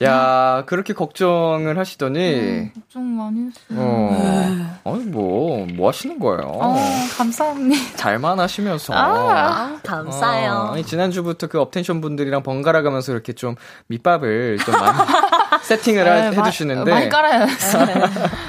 야, 0.00 0.62
그렇게 0.66 0.92
걱정을 0.94 1.76
하시더니, 1.76 2.70
걱정 2.72 3.16
많이 3.16 3.48
했어요. 3.48 3.84
어, 3.84 4.80
아니, 4.84 5.04
뭐, 5.06 5.66
뭐 5.74 5.88
하시는 5.88 6.20
거예요? 6.20 6.40
어, 6.54 6.76
감사합니다. 7.16 7.96
잘만 7.96 8.38
하시면서. 8.38 8.92
아, 8.94 9.76
감사해요. 9.82 10.52
어, 10.52 10.72
아니, 10.74 10.84
지난주부터 10.84 11.48
그 11.48 11.60
업텐션 11.60 12.00
분들이랑 12.00 12.44
번갈아 12.44 12.82
가면서 12.82 13.10
이렇게 13.10 13.32
좀 13.32 13.56
밑밥을 13.88 14.58
좀 14.58 14.74
많이 14.76 14.98
세팅을 15.62 16.08
하- 16.08 16.30
네, 16.30 16.36
마- 16.36 16.44
해주시는데. 16.44 16.90
많이 16.92 17.08
깔아요. 17.08 17.46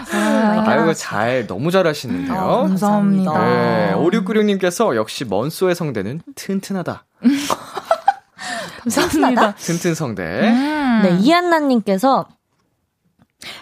아이고, 0.49 0.93
잘, 0.93 1.47
너무 1.47 1.71
잘 1.71 1.87
하시는데요. 1.87 2.37
아, 2.37 2.61
감사합니다. 2.63 3.33
네, 3.33 3.93
5696님께서 3.95 4.95
역시 4.95 5.25
먼소의 5.25 5.75
성대는 5.75 6.21
튼튼하다. 6.35 7.05
감사합니다. 8.83 9.55
튼튼 9.55 9.93
성대. 9.95 10.23
음. 10.23 11.01
네, 11.03 11.17
이한나님께서 11.19 12.27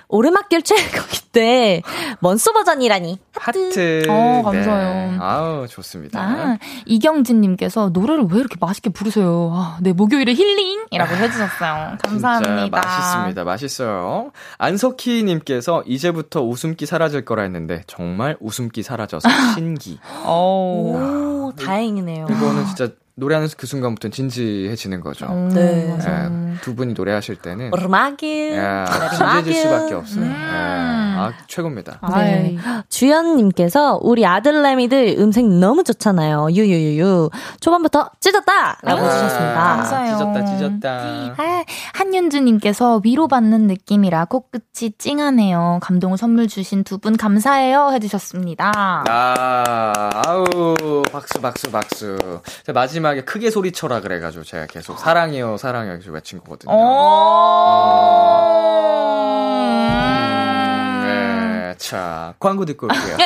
오르막길 0.10 0.62
최고기 0.62 1.22
때 1.34 1.82
먼소 2.22 2.54
버전이라니. 2.54 3.20
하트. 3.36 4.04
어, 4.10 4.42
감사해요. 4.44 5.12
네. 5.12 5.18
아우, 5.20 5.68
좋습니다. 5.68 6.20
아, 6.20 6.58
이경진님께서 6.86 7.90
노래를 7.90 8.26
왜 8.32 8.40
이렇게 8.40 8.56
맛있게 8.60 8.90
부르세요? 8.90 9.52
아, 9.54 9.78
네, 9.82 9.94
목요일에 9.94 10.34
힐링이라고 10.34 11.16
해주셨어요. 11.16 11.98
감사합니다. 12.02 12.54
진짜 12.64 12.70
맛있습니다. 12.88 13.44
맛있어요. 13.44 14.32
안석희님께서 14.58 15.84
이제부터 15.86 16.42
웃음기 16.42 16.86
사라질 16.86 17.26
거라 17.26 17.44
했는데 17.44 17.84
정말 17.88 18.38
웃음기 18.40 18.84
사라져서 18.84 19.28
신기. 19.56 20.00
오. 20.26 20.96
오, 20.96 21.54
다행이네요. 21.60 22.28
이거는 22.30 22.66
진짜 22.66 22.90
노래하는 23.20 23.50
그 23.58 23.66
순간부터 23.66 24.10
진지해지는 24.10 25.02
거죠. 25.02 25.28
네. 25.52 25.98
예, 26.00 26.58
두 26.62 26.76
분이 26.76 26.94
노래하실 26.94 27.38
때는. 27.38 27.66
야, 27.66 27.70
오르막길. 27.74 28.62
진지해질 29.18 29.54
수밖에 29.56 29.94
없어요. 29.96 30.24
음. 30.24 30.32
예, 30.32 31.18
아, 31.20 31.34
최고입니다. 31.48 32.00
네. 32.14 32.14
아이, 32.14 32.84
주연님께서 32.90 34.00
우리 34.04 34.24
아들내미들 34.24 35.16
음색 35.18 35.48
너무 35.48 35.84
좋잖아요. 35.84 36.50
유유유유. 36.52 37.32
초반부터 37.60 38.12
찢었다! 38.20 38.78
라고 38.84 39.02
아, 39.02 39.06
해주셨습니다. 39.10 39.54
감사해요. 39.56 40.18
찢었다, 40.18 40.46
찢었다. 40.46 41.34
아, 41.44 41.64
한윤주님께서 41.96 43.02
위로받는 43.04 43.66
느낌이라 43.66 44.26
코끝이 44.26 44.92
찡하네요. 45.00 45.80
감동을 45.82 46.20
선물 46.20 46.48
주신 46.48 46.84
두 46.84 46.98
분 46.98 47.16
감사해요. 47.18 47.90
해주셨습니다. 47.94 48.72
아, 49.08 50.12
아우, 50.26 50.46
박수, 51.12 51.40
박수, 51.42 51.72
박수. 51.72 52.18
제가 52.66 52.82
마지막에 53.08 53.22
크게 53.22 53.50
소리쳐라 53.50 54.02
그래가지고 54.02 54.44
제가 54.44 54.66
계속 54.66 55.00
사랑해요, 55.00 55.56
사랑해요 55.58 55.98
계속 55.98 56.12
외친 56.12 56.40
거거든요. 56.40 56.74
어. 56.74 56.78
네, 61.06 61.76
자, 61.78 62.34
광고 62.40 62.66
듣고 62.66 62.88
올게요. 62.88 63.18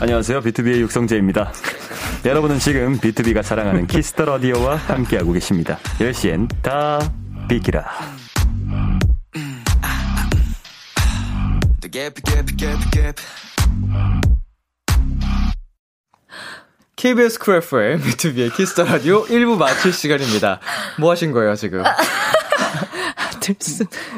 안녕하세요. 0.00 0.40
비투비의 0.40 0.80
육성재입니다. 0.80 1.52
여러분은 2.24 2.58
지금 2.58 2.98
비투비가 2.98 3.42
자랑하는 3.42 3.86
Kiss 3.86 4.08
the 4.08 4.24
Radio와 4.24 4.76
함께하고 4.76 5.32
계십니다. 5.32 5.78
10시엔 5.98 6.48
다 6.62 7.00
비키라. 7.48 8.19
KBS 16.94 17.38
Cool 17.40 17.56
FM, 17.56 18.00
비투비의 18.00 18.54
Kiss 18.54 18.71
the 18.71 18.84
Radio 18.84 19.24
1부 19.24 19.56
마칠 19.56 19.92
시간입니다. 19.92 20.60
뭐 20.98 21.10
하신 21.10 21.32
거예요, 21.32 21.56
지금? 21.56 21.82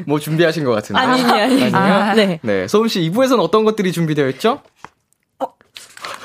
뭐 0.07 0.19
준비하신 0.19 0.65
것 0.65 0.73
같은데. 0.73 1.01
아니, 1.01 1.23
아니, 1.23 1.63
아니. 1.65 1.75
아니요? 1.75 2.15
네. 2.15 2.41
네. 2.43 2.69
소은 2.69 2.89
씨 2.89 3.01
2부에서는 3.11 3.39
어떤 3.41 3.65
것들이 3.65 3.93
준비되어 3.93 4.29
있죠? 4.31 4.63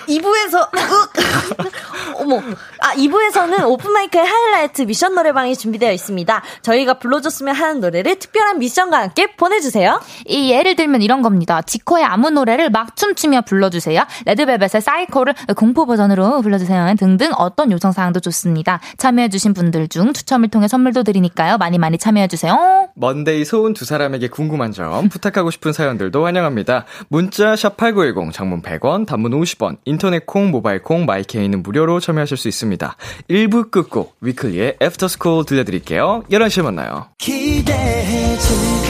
2부에서, 0.07 0.69
어머. 2.15 2.41
아, 2.79 2.93
2부에서는 2.95 3.65
open 3.67 3.93
mic의 3.93 4.25
하이라이트 4.25 4.83
미션 4.83 5.15
노래방이 5.15 5.55
준비되어 5.55 5.91
있습니다. 5.91 6.41
저희가 6.61 6.95
불러줬으면 6.99 7.53
하는 7.55 7.81
노래를 7.81 8.17
특별한 8.19 8.59
미션과 8.59 8.99
함께 8.99 9.35
보내주세요. 9.35 10.01
이 10.25 10.51
예를 10.51 10.75
들면 10.75 11.01
이런 11.01 11.21
겁니다. 11.21 11.61
지코의 11.61 12.03
아무 12.03 12.29
노래를 12.29 12.69
막 12.69 12.95
춤추며 12.95 13.41
불러주세요. 13.41 14.03
레드벨벳의 14.25 14.81
사이코를 14.81 15.35
공포 15.55 15.85
버전으로 15.85 16.41
불러주세요. 16.41 16.95
등등 16.97 17.31
어떤 17.37 17.71
요청사항도 17.71 18.19
좋습니다. 18.21 18.79
참여해주신 18.97 19.53
분들 19.53 19.87
중 19.89 20.13
추첨을 20.13 20.49
통해 20.49 20.67
선물도 20.67 21.03
드리니까요. 21.03 21.57
많이 21.57 21.77
많이 21.77 21.97
참여해주세요. 21.97 22.89
먼데이 22.95 23.45
소은 23.45 23.73
두 23.73 23.85
사람에게 23.85 24.29
궁금한 24.29 24.71
점, 24.71 25.09
부탁하고 25.09 25.51
싶은 25.51 25.73
사연들도 25.73 26.25
환영합니다. 26.25 26.85
문자 27.09 27.53
샵8910, 27.53 28.31
장문 28.31 28.61
100원, 28.61 29.05
단문 29.05 29.31
50원, 29.31 29.77
인터넷 29.85 30.25
콩, 30.25 30.51
모바일 30.51 30.81
콩, 30.81 31.05
마이케이는 31.05 31.63
무료로 31.63 31.99
참여하실 31.99 32.37
수 32.37 32.47
있습니다. 32.47 32.95
1부 33.29 33.71
끝곡, 33.71 34.15
위클리의 34.21 34.77
애프터스쿨 34.81 35.45
들려드릴게요. 35.45 36.23
11시에 36.29 36.63
만나요. 36.63 37.07
기대해 37.17 38.37
즐 38.37 38.86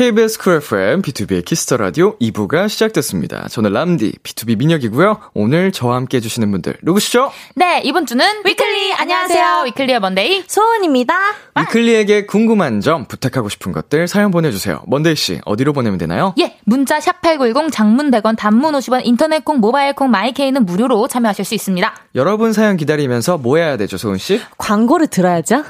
KBS 0.00 0.38
Cool 0.38 0.54
FM, 0.54 1.02
비투비의 1.02 1.44
Kiss 1.44 1.62
the 1.62 1.76
Radio 1.76 2.16
2부가 2.20 2.70
시작됐습니다. 2.70 3.48
저는 3.48 3.74
람디, 3.74 4.14
B2B 4.22 4.56
민혁이고요. 4.56 5.18
오늘 5.34 5.72
저와 5.72 5.96
함께 5.96 6.16
해주시는 6.16 6.50
분들 6.50 6.76
누구시죠? 6.82 7.30
네, 7.54 7.82
이번 7.84 8.06
주는 8.06 8.24
위클리. 8.46 8.94
안녕하세요. 8.94 9.64
위클리의 9.66 10.00
먼데이. 10.00 10.42
소은입니다. 10.46 11.14
위클리에게 11.54 12.24
궁금한 12.24 12.80
점, 12.80 13.04
부탁하고 13.04 13.50
싶은 13.50 13.72
것들 13.72 14.08
사연 14.08 14.30
보내주세요. 14.30 14.80
먼데이 14.86 15.14
씨, 15.16 15.38
어디로 15.44 15.74
보내면 15.74 15.98
되나요? 15.98 16.34
예, 16.40 16.56
문자 16.64 16.98
샵8910 16.98 17.70
장문 17.70 18.10
100원 18.10 18.38
단문 18.38 18.72
50원 18.72 19.02
인터넷 19.04 19.44
콩 19.44 19.58
모바일 19.58 19.92
콩 19.92 20.10
마이케이는 20.10 20.64
무료로 20.64 21.08
참여하실 21.08 21.44
수 21.44 21.54
있습니다. 21.54 21.92
여러분 22.14 22.54
사연 22.54 22.78
기다리면서 22.78 23.36
뭐 23.36 23.58
해야 23.58 23.76
되죠, 23.76 23.98
소은 23.98 24.16
씨? 24.16 24.40
광고를 24.56 25.08
들어야죠. 25.08 25.62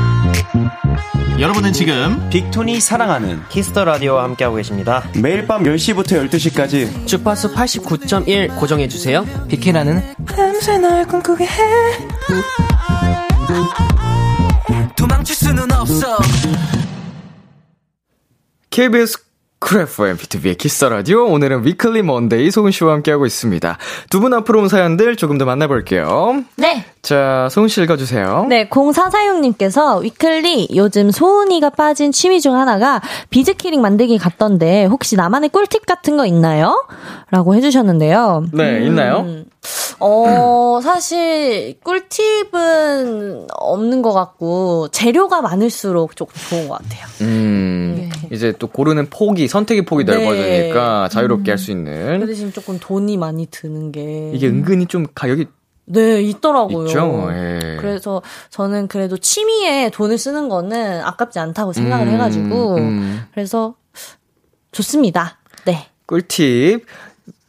여러분은 1.41 1.73
지금 1.73 2.29
빅톤이 2.29 2.79
사랑하는 2.79 3.41
Kiss 3.49 3.69
the 3.69 3.83
Radio와 3.83 4.25
함께하고 4.25 4.57
계십니다. 4.57 5.03
매일 5.19 5.47
밤 5.47 5.63
10시부터 5.63 6.29
12시까지 6.29 7.07
주파수 7.07 7.51
89.1 7.55 8.59
고정해주세요. 8.59 9.25
비키라는 9.49 10.03
도망칠 14.95 15.35
수는 15.35 15.71
없어 15.71 16.17
KBS 18.69 19.17
Cool 19.59 19.81
FM, 19.81 20.17
비투비의 20.17 20.57
Kiss 20.57 20.76
the 20.76 20.89
Radio. 20.89 21.25
오늘은 21.25 21.65
위클리 21.65 22.01
먼데이 22.03 22.49
소은 22.51 22.71
씨와 22.71 22.93
함께하고 22.93 23.25
있습니다. 23.25 23.77
두 24.09 24.19
분 24.19 24.33
앞으로 24.33 24.61
온 24.61 24.69
사연들 24.69 25.15
조금 25.15 25.37
더 25.39 25.45
만나볼게요. 25.45 26.43
네. 26.57 26.85
자, 27.01 27.47
소은 27.49 27.67
씨 27.67 27.81
읽어주세요. 27.81 28.45
네, 28.47 28.69
0446님께서 28.69 30.01
위클리 30.01 30.69
요즘 30.75 31.09
소은이가 31.09 31.71
빠진 31.71 32.11
취미 32.11 32.39
중 32.39 32.55
하나가 32.55 33.01
비즈키링 33.29 33.81
만들기 33.81 34.17
같던데 34.17 34.85
혹시 34.85 35.15
나만의 35.15 35.49
꿀팁 35.49 35.85
같은 35.85 36.15
거 36.15 36.25
있나요? 36.25 36.85
라고 37.31 37.55
해주셨는데요. 37.55 38.45
네, 38.53 38.85
있나요? 38.85 39.21
음, 39.21 39.45
어, 39.99 40.79
사실 40.83 41.79
꿀팁은 41.83 43.47
없는 43.51 44.01
것 44.01 44.13
같고 44.13 44.89
재료가 44.89 45.41
많을수록 45.41 46.15
조금 46.15 46.33
좋은 46.49 46.67
것 46.67 46.79
같아요. 46.79 47.05
음, 47.21 48.11
이제 48.31 48.53
또 48.59 48.67
고르는 48.67 49.09
폭이 49.09 49.47
선택의 49.47 49.85
폭이 49.85 50.05
네. 50.05 50.17
넓어지니까 50.17 51.09
자유롭게 51.09 51.51
할수그 51.51 51.71
있는 51.71 52.25
대신 52.27 52.51
조금 52.51 52.77
돈이 52.79 53.17
많이 53.17 53.47
드는 53.47 53.91
게 53.91 54.31
이게 54.33 54.47
은근히 54.47 54.85
좀 54.85 55.05
가격이 55.15 55.47
네 55.91 56.21
있더라고요. 56.21 56.87
있죠. 56.87 57.27
예. 57.31 57.77
그래서 57.79 58.21
저는 58.49 58.87
그래도 58.87 59.17
취미에 59.17 59.89
돈을 59.89 60.17
쓰는 60.17 60.49
거는 60.49 61.01
아깝지 61.03 61.39
않다고 61.39 61.73
생각을 61.73 62.07
음, 62.07 62.13
해가지고 62.13 62.75
음. 62.77 63.25
그래서 63.33 63.75
좋습니다. 64.71 65.37
네. 65.65 65.87
꿀팁. 66.07 66.85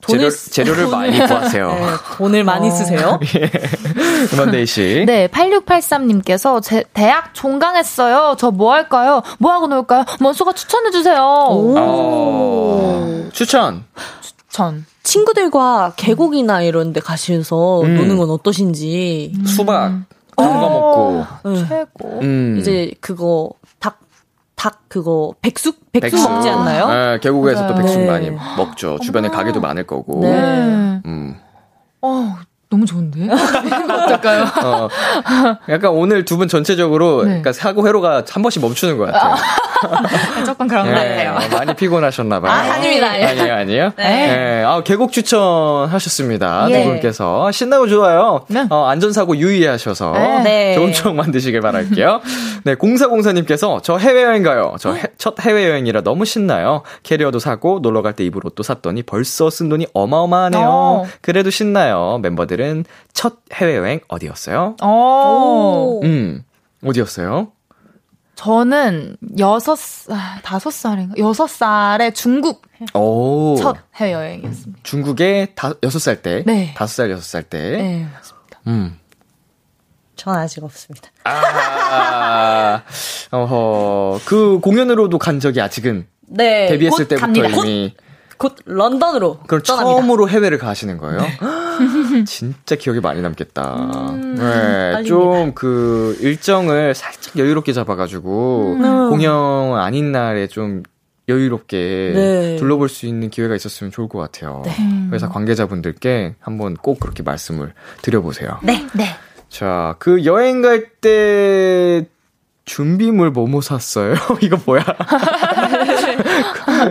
재료, 0.04 0.18
돈을 0.18 0.30
쓰- 0.32 0.50
재료 0.50 0.74
를 0.74 0.88
많이 0.88 1.16
구하세요. 1.16 1.68
네, 1.68 1.80
돈을 2.16 2.42
많이 2.42 2.72
쓰세요. 2.72 3.20
음원데이 4.34 4.66
씨. 4.66 5.04
네, 5.06 5.28
8683님께서 5.28 6.60
제 6.60 6.82
대학 6.92 7.32
종강했어요. 7.34 8.34
저 8.36 8.50
뭐 8.50 8.72
할까요? 8.72 9.22
뭐 9.38 9.52
하고 9.52 9.68
놀까요? 9.68 10.04
먼수가 10.18 10.54
추천해주세요. 10.54 11.22
어, 11.22 13.28
추천. 13.32 13.84
전. 14.52 14.84
친구들과 15.02 15.94
계곡이나 15.96 16.62
이런 16.62 16.92
데 16.92 17.00
가셔서 17.00 17.80
음. 17.82 17.96
노는 17.96 18.18
건 18.18 18.30
어떠신지. 18.30 19.32
수박. 19.46 20.02
큰거 20.36 20.68
먹고. 20.70 21.24
네. 21.50 21.66
최고. 21.68 22.20
음. 22.20 22.56
이제 22.60 22.92
그거 23.00 23.50
닭, 23.80 24.00
닭 24.54 24.82
그거 24.88 25.34
백숙? 25.40 25.90
백숙, 25.92 26.10
백숙. 26.10 26.30
먹지 26.30 26.48
않나요? 26.48 26.88
네, 26.88 27.18
계곡에서 27.20 27.66
또 27.66 27.74
맞아요. 27.74 27.82
백숙 27.82 28.00
네. 28.00 28.06
많이 28.06 28.30
먹죠. 28.30 28.98
주변에 29.00 29.28
가게도 29.28 29.60
많을 29.60 29.86
거고. 29.86 30.20
네. 30.20 31.00
음. 31.06 31.34
어, 32.02 32.36
너무 32.72 32.86
좋은데? 32.86 33.28
어떨까요? 33.30 34.44
어, 34.64 34.88
약간 35.68 35.90
오늘 35.90 36.24
두 36.24 36.38
분 36.38 36.48
전체적으로 36.48 37.18
네. 37.18 37.24
그러니까 37.26 37.52
사고 37.52 37.86
회로가 37.86 38.24
한 38.28 38.42
번씩 38.42 38.62
멈추는 38.62 38.96
것 38.96 39.12
같아요. 39.12 39.34
조금 40.46 40.66
그런 40.66 40.86
것 40.86 40.92
네, 40.92 41.26
같아요. 41.26 41.48
많이 41.58 41.74
피곤하셨나 41.74 42.40
봐요. 42.40 42.50
아, 42.50 42.72
아닙니다. 42.74 43.08
아니에요, 43.08 43.54
아니에요. 43.54 43.92
네. 43.96 44.62
아, 44.64 44.82
계곡 44.82 45.12
추천하셨습니다. 45.12 46.66
예. 46.70 46.72
네 46.78 46.84
분께서. 46.84 47.50
신나고 47.52 47.88
좋아요. 47.88 48.44
네. 48.48 48.64
어, 48.70 48.86
안전사고 48.86 49.36
유의하셔서 49.36 50.12
네. 50.44 50.74
좋은 50.74 50.92
추억 50.92 51.14
만드시길 51.16 51.60
바랄게요. 51.60 52.20
네, 52.64 52.74
공사공사님께서 52.76 53.80
저 53.82 53.98
해외여행 53.98 54.42
가요. 54.42 54.74
저첫 54.78 55.40
해외여행이라 55.40 56.00
너무 56.02 56.24
신나요. 56.24 56.82
캐리어도 57.02 57.38
사고 57.38 57.80
놀러 57.82 58.00
갈 58.02 58.12
때 58.12 58.24
입을 58.24 58.44
옷도 58.46 58.62
샀더니 58.62 59.02
벌써 59.02 59.48
쓴 59.50 59.68
돈이 59.70 59.86
어마어마하네요. 59.94 60.62
어. 60.68 61.06
그래도 61.22 61.48
신나요. 61.50 62.18
멤버들은 62.22 62.61
첫 63.12 63.38
해외여행 63.52 64.00
어디였어요? 64.08 64.76
어, 64.82 66.00
음, 66.02 66.44
어디였어요? 66.84 67.52
저는 68.34 69.16
여섯 69.38 69.76
살, 69.76 70.42
다섯 70.42 70.70
살인가? 70.70 71.14
여섯 71.18 71.46
살에 71.46 72.12
중국 72.12 72.62
오. 72.94 73.56
첫 73.56 73.76
해외여행이었습니다. 73.94 74.80
중국에 74.82 75.52
다, 75.54 75.74
여섯 75.82 75.98
살 75.98 76.22
때. 76.22 76.42
네. 76.46 76.74
다섯 76.76 76.94
살, 76.94 77.10
여섯 77.10 77.22
살 77.22 77.42
때. 77.42 77.58
네, 77.58 78.06
맞습니다. 78.12 78.60
음. 78.66 78.98
전 80.16 80.34
아직 80.34 80.62
없습니다. 80.64 81.08
아, 81.24 82.82
어허. 83.30 84.20
그 84.24 84.58
공연으로도 84.60 85.18
간 85.18 85.40
적이 85.40 85.60
아직은 85.60 86.06
네. 86.28 86.68
데뷔했을 86.68 87.06
곧 87.06 87.08
때부터 87.08 87.26
갑니다. 87.26 87.48
이미. 87.48 87.94
곧, 87.96 88.11
곧 88.42 88.56
런던으로 88.64 89.38
그럼 89.46 89.62
떠납니다. 89.62 89.94
처음으로 90.00 90.28
해외를 90.28 90.58
가시는 90.58 90.98
거예요? 90.98 91.20
진짜 92.26 92.74
기억이 92.74 92.98
많이 92.98 93.22
남겠다. 93.22 93.76
네, 94.16 94.92
떨립니다. 94.92 95.02
좀그 95.04 96.18
일정을 96.20 96.94
살짝 96.96 97.38
여유롭게 97.38 97.72
잡아가지고 97.72 98.76
음. 98.80 99.10
공연 99.10 99.78
아닌 99.78 100.10
날에 100.10 100.48
좀 100.48 100.82
여유롭게 101.28 102.12
네. 102.14 102.56
둘러볼 102.56 102.88
수 102.88 103.06
있는 103.06 103.30
기회가 103.30 103.54
있었으면 103.54 103.92
좋을 103.92 104.08
것 104.08 104.18
같아요. 104.18 104.64
회사 105.12 105.28
관계자분들께 105.28 106.34
한번 106.40 106.74
꼭 106.74 106.98
그렇게 106.98 107.22
말씀을 107.22 107.74
드려보세요. 108.02 108.58
네. 108.64 108.84
네. 108.94 109.06
자, 109.48 109.94
그 110.00 110.24
여행 110.24 110.62
갈 110.62 110.88
때 111.00 112.06
준비물 112.64 113.30
뭐뭐 113.32 113.60
샀어요? 113.60 114.14
이거 114.40 114.56
뭐야? 114.64 114.84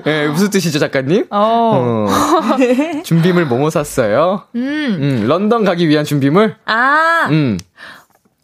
예, 0.06 0.28
무슨 0.32 0.50
뜻이죠, 0.50 0.80
작가님? 0.80 1.28
어. 1.30 2.08
어. 2.08 2.08
준비물 3.04 3.46
뭐뭐 3.46 3.70
샀어요? 3.70 4.44
음. 4.56 4.62
음, 4.62 5.28
런던 5.28 5.64
가기 5.64 5.88
위한 5.90 6.06
준비물? 6.06 6.56
아, 6.66 7.28
음. 7.30 7.58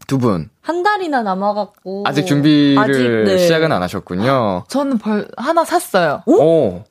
두 0.07 0.17
분. 0.17 0.49
한 0.61 0.83
달이나 0.83 1.21
남아갖고. 1.21 2.03
아직 2.05 2.25
준비를 2.25 2.79
아직, 2.79 3.07
네. 3.25 3.37
시작은 3.37 3.71
안 3.71 3.83
하셨군요. 3.83 4.63
저는 4.67 4.97
벌 4.97 5.27
하나 5.37 5.63
샀어요. 5.65 6.23
오. 6.25 6.83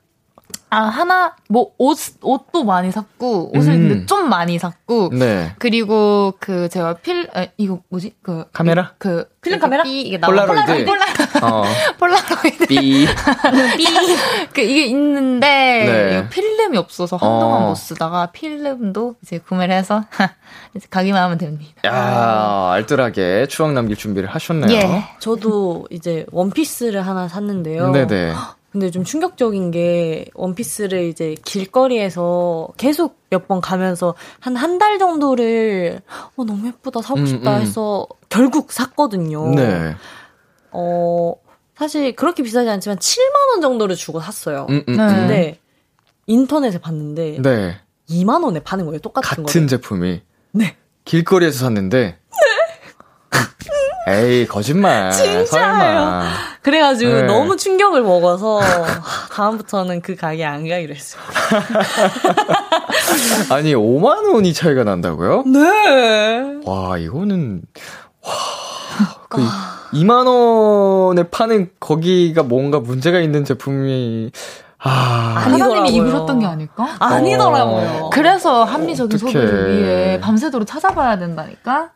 아 0.68 0.80
하나 0.80 1.36
뭐 1.48 1.70
옷 1.78 1.98
옷도 2.22 2.64
많이 2.64 2.90
샀고 2.90 3.56
옷을 3.56 3.72
음. 3.72 3.88
근데 3.88 4.06
좀 4.06 4.28
많이 4.28 4.58
샀고 4.58 5.10
네. 5.12 5.52
그리고 5.58 6.34
그 6.40 6.68
제가 6.68 6.94
필 6.94 7.28
아, 7.34 7.46
이거 7.56 7.80
뭐지 7.88 8.14
그 8.22 8.44
카메라? 8.52 8.92
그 8.98 9.28
필름 9.42 9.60
카메라? 9.60 9.84
삐 9.84 10.00
이게 10.02 10.18
나와 10.18 10.46
폴라로이드. 10.46 10.84
폴라로이드 10.84 11.38
어. 11.44 11.64
폴라로이드 11.98 12.66
삐. 12.68 13.06
그 14.52 14.60
이게 14.60 14.86
있는데 14.86 15.46
네. 15.46 16.28
필름이 16.30 16.76
없어서 16.78 17.16
한동안 17.16 17.62
어. 17.62 17.68
못 17.68 17.74
쓰다가 17.76 18.26
필름도 18.26 19.16
이제 19.22 19.38
구매를 19.38 19.74
해서 19.74 20.02
이제 20.74 20.86
가기만 20.90 21.22
하면 21.22 21.38
됩니다. 21.38 21.72
야, 21.84 22.70
알뜰하게 22.72 23.46
추억 23.48 23.72
남길 23.72 23.96
준비를 23.96 24.28
하셨네요. 24.28 24.76
예. 24.76 25.04
저도 25.20 25.86
이제 25.90 26.26
원피스를 26.32 27.06
하나 27.06 27.28
샀는데요. 27.28 27.90
네네. 27.92 28.32
근데 28.76 28.90
좀 28.90 29.04
충격적인 29.04 29.70
게 29.70 30.26
원피스를 30.34 31.04
이제 31.04 31.34
길거리에서 31.46 32.68
계속 32.76 33.18
몇 33.30 33.46
번 33.48 33.62
가면서 33.62 34.14
한 34.38 34.54
한 34.54 34.78
달 34.78 34.98
정도를 34.98 36.00
어 36.36 36.44
너무 36.44 36.66
예쁘다 36.66 37.00
사고 37.00 37.20
음, 37.20 37.26
싶다 37.26 37.56
음. 37.56 37.62
해서 37.62 38.06
결국 38.28 38.72
샀거든요. 38.72 39.54
네. 39.54 39.94
어 40.72 41.32
사실 41.74 42.14
그렇게 42.14 42.42
비싸지 42.42 42.68
않지만 42.68 42.98
7만 42.98 43.50
원 43.52 43.60
정도를 43.62 43.96
주고 43.96 44.20
샀어요. 44.20 44.66
음, 44.68 44.82
음, 44.88 44.96
네. 44.96 45.02
음. 45.02 45.08
근데 45.08 45.58
인터넷에 46.26 46.78
봤는데 46.78 47.38
네. 47.40 47.80
2만 48.10 48.44
원에 48.44 48.60
파는 48.60 48.84
거예요. 48.84 48.98
똑같은 48.98 49.28
같은 49.28 49.44
거를. 49.44 49.68
제품이. 49.68 50.20
네. 50.52 50.76
길거리에서 51.06 51.60
샀는데. 51.60 52.18
에이, 54.08 54.46
거짓말. 54.46 55.10
진짜예요. 55.10 55.46
설마. 55.46 56.28
그래가지고 56.62 57.12
네. 57.12 57.22
너무 57.22 57.56
충격을 57.56 58.02
먹어서 58.02 58.60
다음부터는 59.34 60.00
그 60.00 60.14
가게 60.14 60.44
안 60.44 60.68
가기로 60.68 60.94
했어요. 60.94 61.20
아니, 63.50 63.74
5만 63.74 64.32
원이 64.32 64.54
차이가 64.54 64.84
난다고요? 64.84 65.42
네. 65.46 66.60
와, 66.64 66.98
이거는, 66.98 67.62
와, 68.22 68.32
그, 69.28 69.42
2만 69.92 70.26
원에 70.26 71.24
파는 71.24 71.70
거기가 71.80 72.44
뭔가 72.44 72.78
문제가 72.78 73.18
있는 73.18 73.44
제품이, 73.44 74.30
아, 74.78 75.42
아니더라고요. 75.46 75.58
사장님이 75.58 75.96
입으셨던 75.96 76.38
게 76.40 76.46
아닐까? 76.46 76.94
아니더라고요. 77.00 78.04
어. 78.04 78.10
그래서 78.10 78.62
합리적인. 78.62 79.18
소비를 79.18 79.82
위해 79.82 80.20
밤새도록 80.20 80.68
찾아봐야 80.68 81.18
된다니까? 81.18 81.90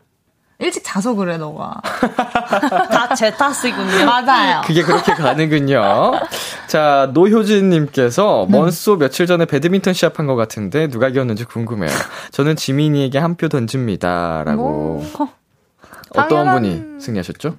일찍 0.61 0.83
자서 0.83 1.13
그래, 1.15 1.37
너가. 1.37 1.81
다 2.91 3.13
제 3.15 3.31
탓이군요. 3.31 4.05
맞아요. 4.05 4.61
그게 4.65 4.83
그렇게 4.83 5.13
가는군요. 5.13 6.13
자, 6.67 7.09
노효진님께서 7.13 8.45
네. 8.49 8.57
먼소 8.57 8.97
며칠 8.97 9.27
전에 9.27 9.45
배드민턴 9.45 9.93
시합한 9.93 10.27
것 10.27 10.35
같은데 10.35 10.87
누가 10.87 11.07
이겼는지 11.09 11.43
궁금해요. 11.45 11.91
저는 12.31 12.55
지민이에게 12.55 13.17
한 13.19 13.35
표 13.35 13.47
던집니다. 13.49 14.43
라고. 14.45 15.03
어떤 16.15 16.27
당연한- 16.45 16.53
분이 16.53 16.83
승리하셨죠? 17.01 17.55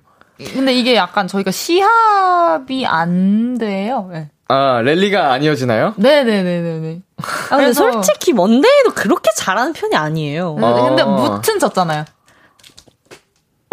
근데 0.55 0.73
이게 0.75 0.95
약간 0.97 1.27
저희가 1.29 1.51
시합이 1.51 2.87
안 2.87 3.59
돼요. 3.59 4.09
네. 4.13 4.31
아, 4.49 4.81
랠리가 4.83 5.33
아니어지나요? 5.33 5.95
네네네네네. 5.97 7.01
아, 7.17 7.23
근데 7.49 7.65
그래서- 7.65 7.91
솔직히 7.93 8.33
먼데이도 8.33 8.93
그렇게 8.95 9.31
잘하는 9.37 9.73
편이 9.73 9.95
아니에요. 9.97 10.57
네, 10.61 10.73
근데 10.89 11.03
어. 11.03 11.09
무튼 11.09 11.59
졌잖아요. 11.59 12.05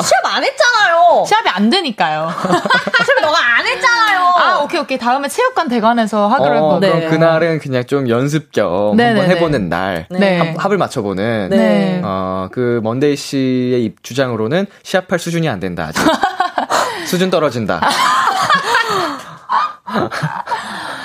시합 0.02 0.26
안 0.26 0.43
했잖아요. 0.43 1.26
시합이 1.28 1.50
안 1.50 1.70
되니까요. 1.70 2.30
시합 2.32 3.22
너가 3.22 3.38
안 3.58 3.66
했잖아요. 3.66 4.20
아, 4.38 4.60
오케이, 4.64 4.80
오케이. 4.80 4.97
다음에 4.97 5.28
체육관 5.28 5.68
대관에서 5.68 6.28
하기로 6.28 6.50
어, 6.50 6.54
했거든요. 6.80 6.93
그럼 7.00 7.10
그날은 7.12 7.60
그냥 7.60 7.86
좀 7.86 8.08
연습 8.10 8.52
겸 8.52 8.95
네네네. 8.95 9.20
한번 9.20 9.36
해보는 9.38 9.70
날. 9.70 10.08
네. 10.10 10.38
합- 10.39 10.64
합을 10.66 10.78
맞춰보는. 10.78 11.50
네. 11.50 12.02
어, 12.04 12.47
그, 12.52 12.80
먼데이 12.84 13.16
씨의 13.16 13.84
입- 13.86 14.04
주장으로는 14.04 14.66
시합할 14.84 15.20
수준이 15.20 15.47
안 15.50 15.60
된다, 15.60 15.88
아직. 15.89 16.02
수준 17.06 17.30
떨어진다. 17.30 17.82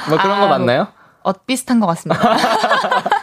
뭐 0.09 0.19
그런 0.19 0.39
거 0.41 0.47
아, 0.47 0.49
맞나요? 0.49 0.89
어, 1.23 1.33
비슷한 1.33 1.81
것 1.81 1.87
같습니다. 1.87 2.37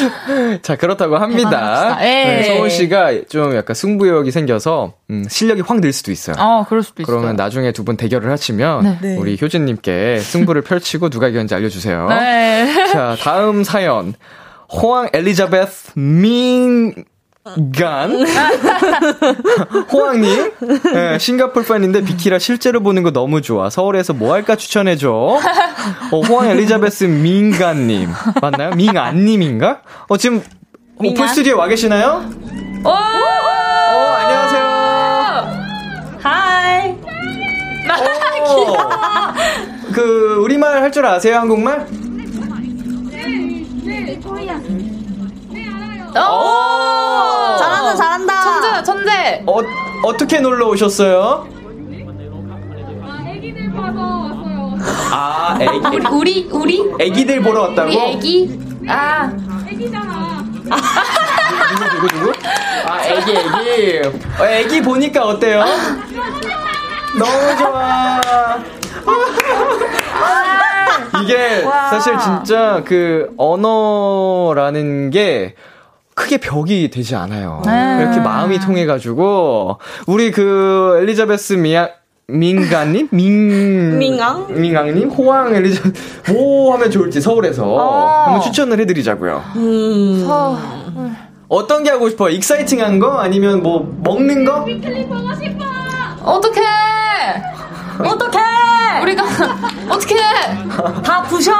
자, 0.62 0.76
그렇다고 0.76 1.16
합니다. 1.16 1.98
예. 2.00 2.04
네, 2.24 2.42
서원 2.44 2.70
씨가 2.70 3.26
좀 3.28 3.54
약간 3.56 3.74
승부욕이 3.74 4.30
생겨서 4.30 4.94
음, 5.10 5.24
실력이 5.28 5.62
확 5.62 5.80
늘 5.80 5.92
수도 5.92 6.10
있어요. 6.12 6.36
어, 6.38 6.64
그럴 6.68 6.82
수도 6.82 7.02
있어요. 7.02 7.16
그러면 7.18 7.36
나중에 7.36 7.72
두 7.72 7.84
분 7.84 7.96
대결을 7.96 8.30
하시면 8.30 8.98
네. 9.00 9.16
우리 9.16 9.38
효진 9.40 9.64
님께 9.66 10.18
승부를 10.18 10.62
펼치고 10.66 11.08
누가 11.10 11.28
이겼는지 11.28 11.54
알려 11.54 11.68
주세요. 11.68 12.08
네. 12.08 12.88
자, 12.92 13.16
다음 13.20 13.62
사연. 13.64 14.14
호황 14.72 15.08
엘리자베스 15.12 15.92
민, 15.96 16.92
간 17.78 18.26
호황님 19.92 20.52
네, 20.92 21.18
싱가폴 21.18 21.64
팬인데 21.64 22.02
비키라 22.02 22.38
실제로 22.38 22.80
보는 22.80 23.02
거 23.04 23.12
너무 23.12 23.40
좋아 23.40 23.70
서울에서 23.70 24.12
뭐 24.14 24.32
할까 24.34 24.56
추천해줘 24.56 25.10
어, 25.12 26.20
호황 26.28 26.48
엘리자베스 26.50 27.04
민간님 27.04 28.10
맞나요? 28.42 28.70
민안님인가? 28.70 29.82
어 30.08 30.16
지금 30.16 30.42
오픈 30.96 31.28
스튜디오에 31.28 31.56
와 31.56 31.68
계시나요? 31.68 32.24
오! 32.84 32.88
어 32.88 32.92
안녕하세요 34.18 34.66
Hi. 36.20 36.96
어, 38.48 38.76
그 39.92 40.40
우리말 40.42 40.82
할 40.82 40.90
줄 40.90 41.06
아세요 41.06 41.36
한국말? 41.38 41.86
오! 46.22 47.56
잘한다, 47.58 47.94
잘한다. 47.96 48.42
천재야, 48.42 48.82
천재. 48.82 49.42
어, 49.46 49.58
어떻게 50.04 50.40
놀러 50.40 50.68
오셨어요? 50.68 51.48
아, 55.12 55.58
애기, 55.60 55.96
우리, 56.12 56.48
우리, 56.50 56.80
우리? 56.80 57.04
애기들 57.04 57.40
보러 57.42 57.62
왔다고? 57.62 57.88
우리 57.88 57.98
애기? 57.98 58.60
아. 58.88 59.26
누구, 61.70 61.90
누구, 61.90 62.08
누구? 62.18 62.32
아, 62.86 63.00
애기, 63.04 63.32
애기. 63.32 64.08
어, 64.40 64.44
애기 64.46 64.82
보니까 64.82 65.24
어때요? 65.26 65.64
너무 67.18 67.56
좋아. 67.58 68.20
이게 71.22 71.62
사실 71.62 72.18
진짜 72.18 72.82
그 72.84 73.32
언어라는 73.38 75.10
게 75.10 75.54
크게 76.16 76.38
벽이 76.38 76.90
되지 76.90 77.14
않아요. 77.14 77.62
네. 77.66 77.98
이렇게 78.00 78.18
마음이 78.20 78.58
통해가지고 78.58 79.78
우리 80.06 80.30
그 80.32 80.98
엘리자베스 81.00 81.52
미아 81.52 81.90
민가님? 82.26 83.08
민. 83.12 83.98
민강? 83.98 84.46
민강님? 84.48 85.10
호황 85.10 85.54
엘리자, 85.54 85.82
뭐 86.32 86.74
하면 86.74 86.90
좋을지 86.90 87.20
서울에서 87.20 87.64
어. 87.64 88.24
한번 88.24 88.40
추천을 88.42 88.80
해드리자고요. 88.80 89.44
음. 89.56 90.26
어떤 91.48 91.84
게 91.84 91.90
하고 91.90 92.08
싶어? 92.08 92.28
익사이팅한 92.28 92.98
거? 92.98 93.18
아니면 93.18 93.62
뭐, 93.62 93.96
먹는 94.02 94.44
거? 94.44 94.64
어떡해! 96.24 96.60
어떡해! 98.00 98.65
우리가, 99.02 99.24
어떡해! 99.90 100.16
다 101.04 101.22
부셔? 101.22 101.52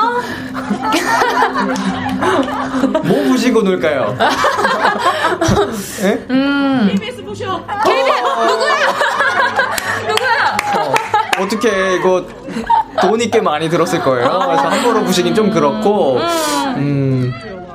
뭐 3.05 3.23
부시고 3.29 3.63
놀까요? 3.63 4.17
예? 6.03 6.27
음. 6.31 6.89
KBS 6.93 7.23
보셔. 7.25 7.63
KBS, 7.85 8.23
누구야? 8.47 8.75
누구야? 10.09 10.57
어, 10.77 10.95
어떻게 11.43 11.97
이거 11.97 12.27
돈이 13.01 13.31
꽤 13.31 13.41
많이 13.41 13.69
들었을 13.69 14.01
거예요. 14.01 14.29
그래서 14.47 14.63
함부로 14.69 15.05
부시긴 15.05 15.35
좀 15.35 15.51
그렇고, 15.51 16.19
음, 16.77 17.33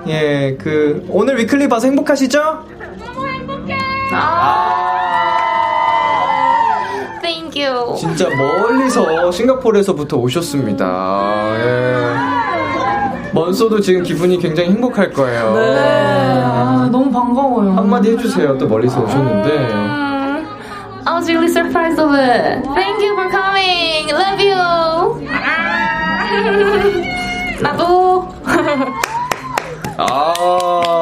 예, 0.07 0.57
그, 0.59 1.05
오늘 1.09 1.37
위클리 1.39 1.67
봐서 1.69 1.87
행복하시죠? 1.87 2.65
You. 7.63 7.95
진짜 7.97 8.27
멀리서 8.29 9.31
싱가포르에서부터 9.31 10.17
오셨습니다. 10.17 11.53
예. 11.59 13.31
먼소도 13.33 13.79
지금 13.79 14.03
기분이 14.03 14.37
굉장히 14.39 14.69
행복할 14.69 15.11
거예요. 15.11 15.55
아, 15.57 16.89
너무 16.91 17.11
반가워요. 17.11 17.71
한마디 17.73 18.11
해주세요. 18.11 18.57
또 18.57 18.67
멀리서 18.67 19.01
오셨는데. 19.01 19.51
I 21.03 21.15
was 21.15 21.27
really 21.29 21.47
surprised 21.49 21.99
of 21.99 22.13
it. 22.13 22.61
Thank 22.75 23.01
you 23.01 23.13
for 23.15 23.29
coming. 23.29 24.11
Love 24.11 24.39
you. 24.39 25.27
나도. 27.61 28.27
아, 29.97 31.00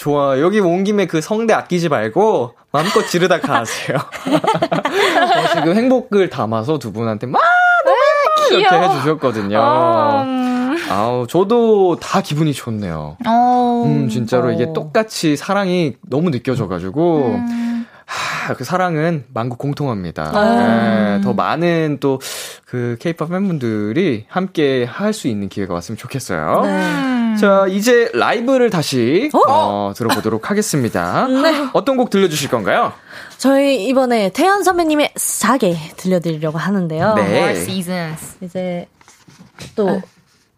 좋아. 0.00 0.40
여기 0.40 0.60
온 0.60 0.82
김에 0.82 1.04
그 1.06 1.20
성대 1.20 1.52
아끼지 1.52 1.90
말고 1.90 2.54
마음껏 2.72 3.06
지르다 3.06 3.38
가세요. 3.38 3.98
어, 4.24 5.54
지금 5.54 5.76
행복을 5.76 6.30
담아서 6.30 6.78
두 6.78 6.90
분한테 6.90 7.26
막 7.26 7.42
이렇게 8.50 8.66
귀여워. 8.66 8.94
해주셨거든요. 8.94 9.58
음. 10.24 10.76
아우, 10.88 11.26
저도 11.26 11.96
다 12.00 12.22
기분이 12.22 12.54
좋네요. 12.54 13.18
어. 13.26 13.82
음, 13.86 14.08
진짜로 14.08 14.50
이게 14.52 14.72
똑같이 14.72 15.36
사랑이 15.36 15.96
너무 16.08 16.30
느껴져가지고, 16.30 17.38
하, 18.10 18.54
그 18.54 18.64
사랑은 18.64 19.24
만국 19.32 19.58
공통합니다. 19.58 21.16
예, 21.18 21.20
더 21.22 21.32
많은 21.32 21.98
또 22.00 22.18
그 22.70 22.96
케이팝 23.00 23.30
팬분들이 23.30 24.26
함께 24.28 24.84
할 24.84 25.12
수 25.12 25.26
있는 25.26 25.48
기회가 25.48 25.74
왔으면 25.74 25.98
좋겠어요. 25.98 26.62
자, 27.40 27.66
이제 27.68 28.08
라이브를 28.14 28.70
다시 28.70 29.28
어, 29.48 29.92
들어보도록 29.96 30.50
하겠습니다. 30.50 31.26
어떤 31.72 31.96
곡 31.96 32.10
들려주실 32.10 32.48
건가요? 32.48 32.92
저희 33.38 33.86
이번에 33.88 34.30
태연 34.30 34.62
선배님의 34.62 35.14
사계 35.16 35.76
들려드리려고 35.96 36.58
하는데요. 36.58 37.14
네. 37.14 37.54
이제 38.40 38.86
또 39.74 40.00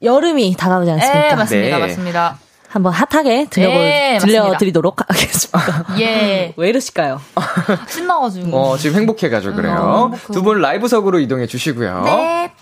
여름이 0.03 0.55
다가오지 0.59 0.90
않습니까? 0.90 1.28
네, 1.28 1.34
맞습니다. 1.34 1.76
네. 1.78 1.86
맞습니다. 1.86 2.38
한번 2.72 2.92
핫하게 2.94 3.48
들려보, 3.50 3.74
네, 3.78 4.14
맞습니다. 4.14 4.42
들려드리도록 4.44 5.00
하겠습니다. 5.06 5.86
예. 6.00 6.54
왜 6.56 6.68
이러실까요? 6.70 7.20
신나가지고. 7.86 8.56
어, 8.56 8.76
지금 8.78 8.96
행복해가지고 9.00 9.54
그래요. 9.56 9.74
행복하고. 9.74 10.32
두분 10.32 10.60
라이브석으로 10.62 11.20
이동해 11.20 11.46
주시고요. 11.46 12.02
네. 12.04 12.52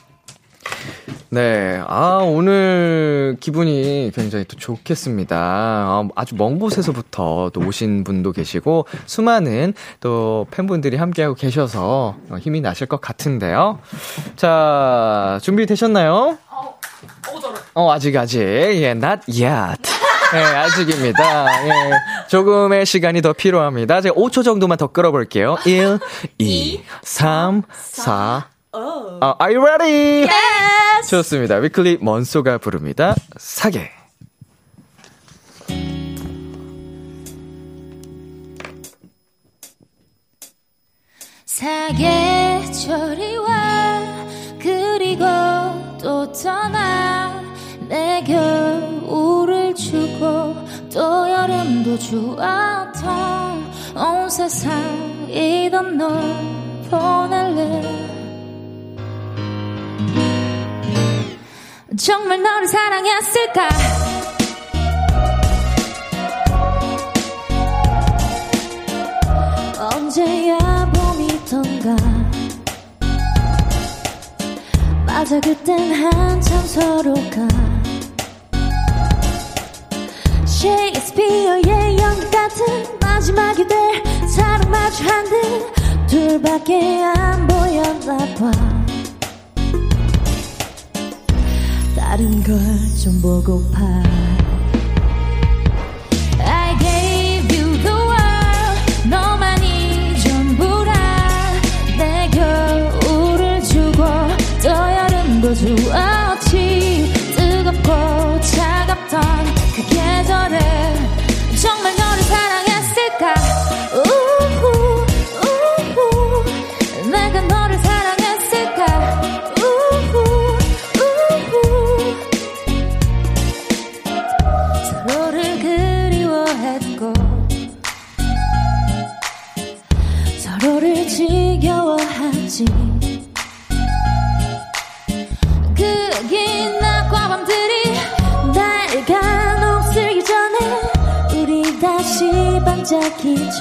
네, 1.32 1.80
아, 1.86 2.18
오늘 2.24 3.36
기분이 3.38 4.10
굉장히 4.12 4.44
또 4.46 4.56
좋겠습니다. 4.56 5.36
아, 5.38 6.08
아주 6.16 6.34
먼 6.34 6.58
곳에서부터 6.58 7.50
또 7.52 7.60
오신 7.60 8.02
분도 8.02 8.32
계시고, 8.32 8.86
수많은 9.06 9.74
또 10.00 10.48
팬분들이 10.50 10.96
함께하고 10.96 11.36
계셔서 11.36 12.16
어, 12.30 12.36
힘이 12.40 12.60
나실 12.60 12.88
것 12.88 13.00
같은데요. 13.00 13.78
자, 14.34 15.38
준비되셨나요? 15.42 16.36
어, 17.74 17.92
아직, 17.92 18.16
아직. 18.16 18.40
예, 18.40 18.90
not 18.90 19.20
yet. 19.28 19.82
예, 20.34 20.38
아직입니다. 20.38 21.64
예, 21.66 21.70
조금의 22.28 22.86
시간이 22.86 23.22
더 23.22 23.32
필요합니다. 23.32 24.00
제가 24.00 24.16
5초 24.16 24.42
정도만 24.42 24.78
더 24.78 24.88
끌어볼게요. 24.88 25.58
1, 25.64 26.00
2, 26.38 26.82
3, 27.02 27.62
4. 27.70 28.48
어, 28.72 29.34
are 29.40 29.54
you 29.56 29.64
ready? 29.64 30.28
좋습니다. 31.10 31.56
위클리 31.56 31.98
먼소가 32.00 32.58
부릅니다. 32.58 33.16
사계. 33.36 33.90
사계절이 41.46 43.38
와 43.38 44.26
그리고 44.60 45.24
또 46.00 46.30
떠나 46.30 47.42
내 47.88 48.22
겨울을 48.22 49.74
주고 49.74 50.54
또 50.94 51.28
여름도 51.28 51.98
주었던 51.98 53.72
온 53.96 54.30
세상이던 54.30 55.96
널 55.96 56.10
보낼 56.88 57.39
정말 62.02 62.42
너를 62.42 62.66
사랑했을까? 62.66 63.68
언제야 69.78 70.58
봄이던가? 70.94 71.96
맞아 75.04 75.38
그땐 75.40 75.92
한참 75.92 76.66
서로가 76.66 77.48
셰익스피어의 80.46 81.98
연극 81.98 82.30
같은 82.30 82.98
마지막이 82.98 83.66
될 83.66 84.02
사랑 84.26 84.70
마주한 84.70 85.24
듯 85.26 86.06
둘밖에 86.06 87.02
안 87.02 87.46
보였나 87.46 88.16
봐 88.36 88.69
다른 92.20 92.42
걸 92.42 92.54
좀 93.02 93.18
보고파 93.22 93.80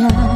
반 0.08 0.29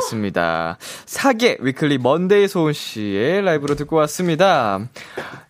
라이브였습니다. 0.00 0.78
사계 1.06 1.56
위클리 1.60 1.98
먼데이 1.98 2.48
소은 2.48 2.72
씨의 2.72 3.42
라이브로 3.42 3.74
듣고 3.74 3.96
왔습니다. 3.96 4.80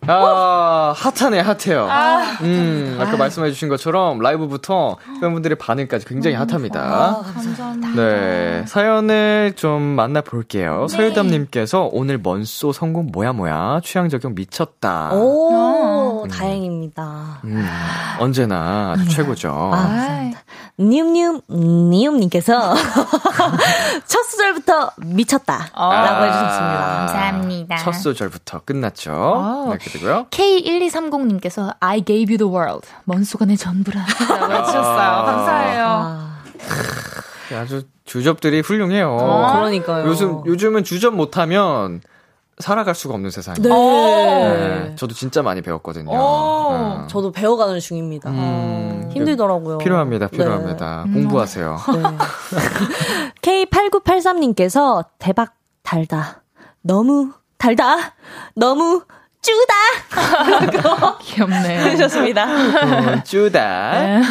아, 0.07 0.93
핫하네, 0.95 1.39
핫해요. 1.39 1.87
음, 2.41 2.97
아까 2.99 3.17
말씀해 3.17 3.49
주신 3.51 3.69
것처럼 3.69 4.19
라이브부터 4.19 4.97
팬분들의 5.21 5.57
반응까지 5.57 6.05
굉장히 6.05 6.35
핫합니다. 6.35 7.21
감사합니다. 7.33 7.89
네, 7.95 8.65
사연을 8.67 9.53
좀 9.55 9.81
만나볼게요. 9.81 10.87
서유담님께서 10.89 11.89
오늘 11.91 12.19
먼소 12.21 12.71
선곡 12.71 13.07
뭐야 13.11 13.33
뭐야 13.33 13.81
취향 13.83 14.09
적용 14.09 14.35
미쳤다. 14.35 15.13
오, 15.13 16.27
다행입니다. 16.29 17.39
음, 17.45 17.65
언제나 18.19 18.91
아주 18.93 19.07
최고죠. 19.09 19.71
아, 19.73 20.31
니움니움, 20.81 21.41
니움님께서 21.49 22.73
첫 24.05 24.23
소절부터 24.23 24.91
미쳤다. 24.97 25.69
라고 25.75 26.25
해주셨습니다. 26.25 26.95
감사합니다. 26.97 27.77
첫 27.77 27.91
소절부터 27.93 28.61
끝났죠. 28.65 29.11
아. 29.13 29.69
네, 29.71 29.77
그리고요. 29.83 30.27
K1230님께서 30.31 31.75
I 31.79 32.03
gave 32.03 32.33
you 32.33 32.37
the 32.37 32.51
world. 32.51 32.87
먼소가 33.05 33.45
내 33.45 33.55
전부라. 33.55 34.01
라고 34.29 34.53
해주셨어요. 34.53 35.25
감사해요. 35.25 36.31
네, 37.49 37.55
아주 37.57 37.83
주접들이 38.05 38.61
훌륭해요. 38.61 39.11
어, 39.11 39.53
그러니까요. 39.53 40.07
요즘, 40.07 40.41
요즘은 40.45 40.83
주접 40.83 41.13
못하면 41.13 42.01
살아갈 42.61 42.95
수가 42.95 43.13
없는 43.15 43.31
세상이에요. 43.31 43.73
네. 43.73 44.57
네, 44.89 44.95
저도 44.95 45.13
진짜 45.13 45.41
많이 45.41 45.61
배웠거든요. 45.61 46.09
어, 46.11 46.99
네. 47.01 47.07
저도 47.07 47.31
배워가는 47.31 47.79
중입니다. 47.79 48.29
음, 48.29 49.09
힘들더라고요. 49.13 49.79
필요합니다, 49.79 50.27
네. 50.27 50.37
필요합니다. 50.37 51.05
공부하세요. 51.13 51.77
K8983님께서 53.41 55.05
대박 55.19 55.55
달다. 55.83 56.43
너무 56.81 57.31
달다. 57.57 58.13
너무 58.55 59.03
쭈다. 59.41 61.17
귀엽네. 61.21 61.79
해주셨습니다. 61.85 62.43
어, 62.45 63.23
쭈다. 63.23 63.91
네. 63.91 64.21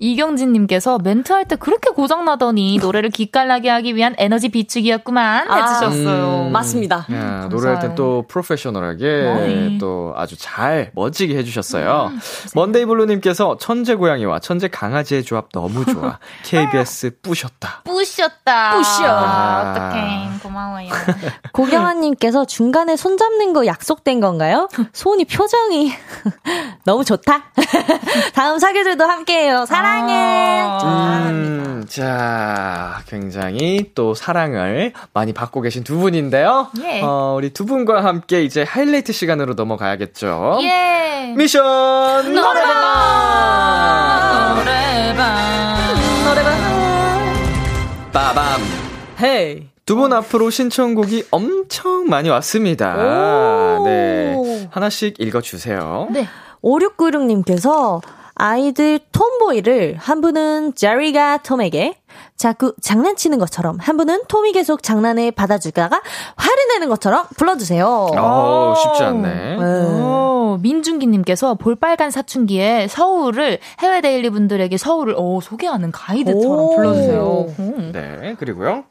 이경진님께서 0.00 0.98
멘트할 0.98 1.44
때 1.46 1.54
그렇게 1.54 1.90
고장나더니 1.90 2.78
노래를 2.78 3.10
기깔나게 3.10 3.68
하기 3.70 3.94
위한 3.94 4.14
에너지 4.18 4.48
비축이었구만 4.48 5.48
해주셨어요. 5.50 6.46
음. 6.48 6.52
맞습니다. 6.52 7.06
야, 7.12 7.46
노래할 7.48 7.78
때또 7.80 8.24
프로페셔널하게 8.28 9.04
네. 9.06 9.78
또 9.78 10.12
아주 10.16 10.36
잘 10.36 10.90
멋지게 10.94 11.36
해주셨어요. 11.36 12.10
먼데이 12.54 12.84
블루님께서 12.84 13.58
천재 13.60 13.94
고양이와 13.94 14.40
천재 14.40 14.66
강아지의 14.66 15.22
조합 15.22 15.50
너무 15.52 15.84
좋아. 15.84 16.18
KBS 16.44 17.20
뿌셨다. 17.22 17.82
뿌셨다. 17.84 18.74
뿌셔. 18.76 19.04
아, 19.06 19.70
어떡해. 19.70 20.28
고마워요. 20.42 20.88
고경아님께서 21.52 22.44
중간에 22.44 22.96
손 22.96 23.16
잡는 23.16 23.52
거 23.52 23.64
약속된 23.66 24.18
건가요? 24.20 24.47
손이 24.92 25.24
표정이 25.26 25.92
너무 26.84 27.04
좋다. 27.04 27.44
다음 28.34 28.58
사계절도 28.58 29.04
함께해요. 29.04 29.66
사랑해. 29.66 30.62
음, 30.82 31.86
자, 31.88 33.00
굉장히 33.08 33.92
또 33.94 34.14
사랑을 34.14 34.92
많이 35.12 35.32
받고 35.32 35.60
계신 35.60 35.84
두 35.84 35.98
분인데요. 35.98 36.68
예. 36.82 37.02
어, 37.02 37.34
우리 37.36 37.50
두 37.50 37.66
분과 37.66 38.04
함께 38.04 38.42
이제 38.42 38.62
하이라이트 38.62 39.12
시간으로 39.12 39.54
넘어가야겠죠. 39.54 40.58
예. 40.62 41.34
미션 41.36 42.34
노래방! 42.34 42.88
빠밤! 48.12 48.60
Hey. 49.20 49.67
두분 49.88 50.12
앞으로 50.12 50.50
신청곡이 50.50 51.28
엄청 51.30 52.04
많이 52.10 52.28
왔습니다. 52.28 53.78
오. 53.78 53.84
네. 53.86 54.68
하나씩 54.70 55.18
읽어주세요. 55.18 56.08
네. 56.10 56.26
5696님께서 56.62 58.02
아이들 58.34 59.00
Tomboy를 59.12 59.96
한 59.98 60.20
분은 60.20 60.74
제리가 60.74 61.38
톰에게 61.38 61.94
자꾸 62.36 62.74
장난치는 62.82 63.38
것처럼 63.38 63.78
한 63.80 63.96
분은 63.96 64.24
톰이 64.28 64.52
계속 64.52 64.82
장난에 64.82 65.30
받아주다가 65.30 66.02
화를 66.36 66.68
내는 66.74 66.90
것처럼 66.90 67.26
불러주세요. 67.38 67.86
어, 68.14 68.74
쉽지 68.76 69.04
않네. 69.04 69.56
네. 69.56 70.02
오, 70.02 70.58
민준기님께서 70.60 71.54
볼빨간 71.54 72.10
사춘기의 72.10 72.88
서울을 72.88 73.58
해외 73.78 74.02
데일리 74.02 74.28
분들에게 74.28 74.76
서울을 74.76 75.14
어, 75.16 75.40
소개하는 75.42 75.92
가이드처럼 75.92 76.58
오. 76.58 76.76
불러주세요. 76.76 77.46
음. 77.58 77.90
네, 77.94 78.36
그리고요. 78.38 78.84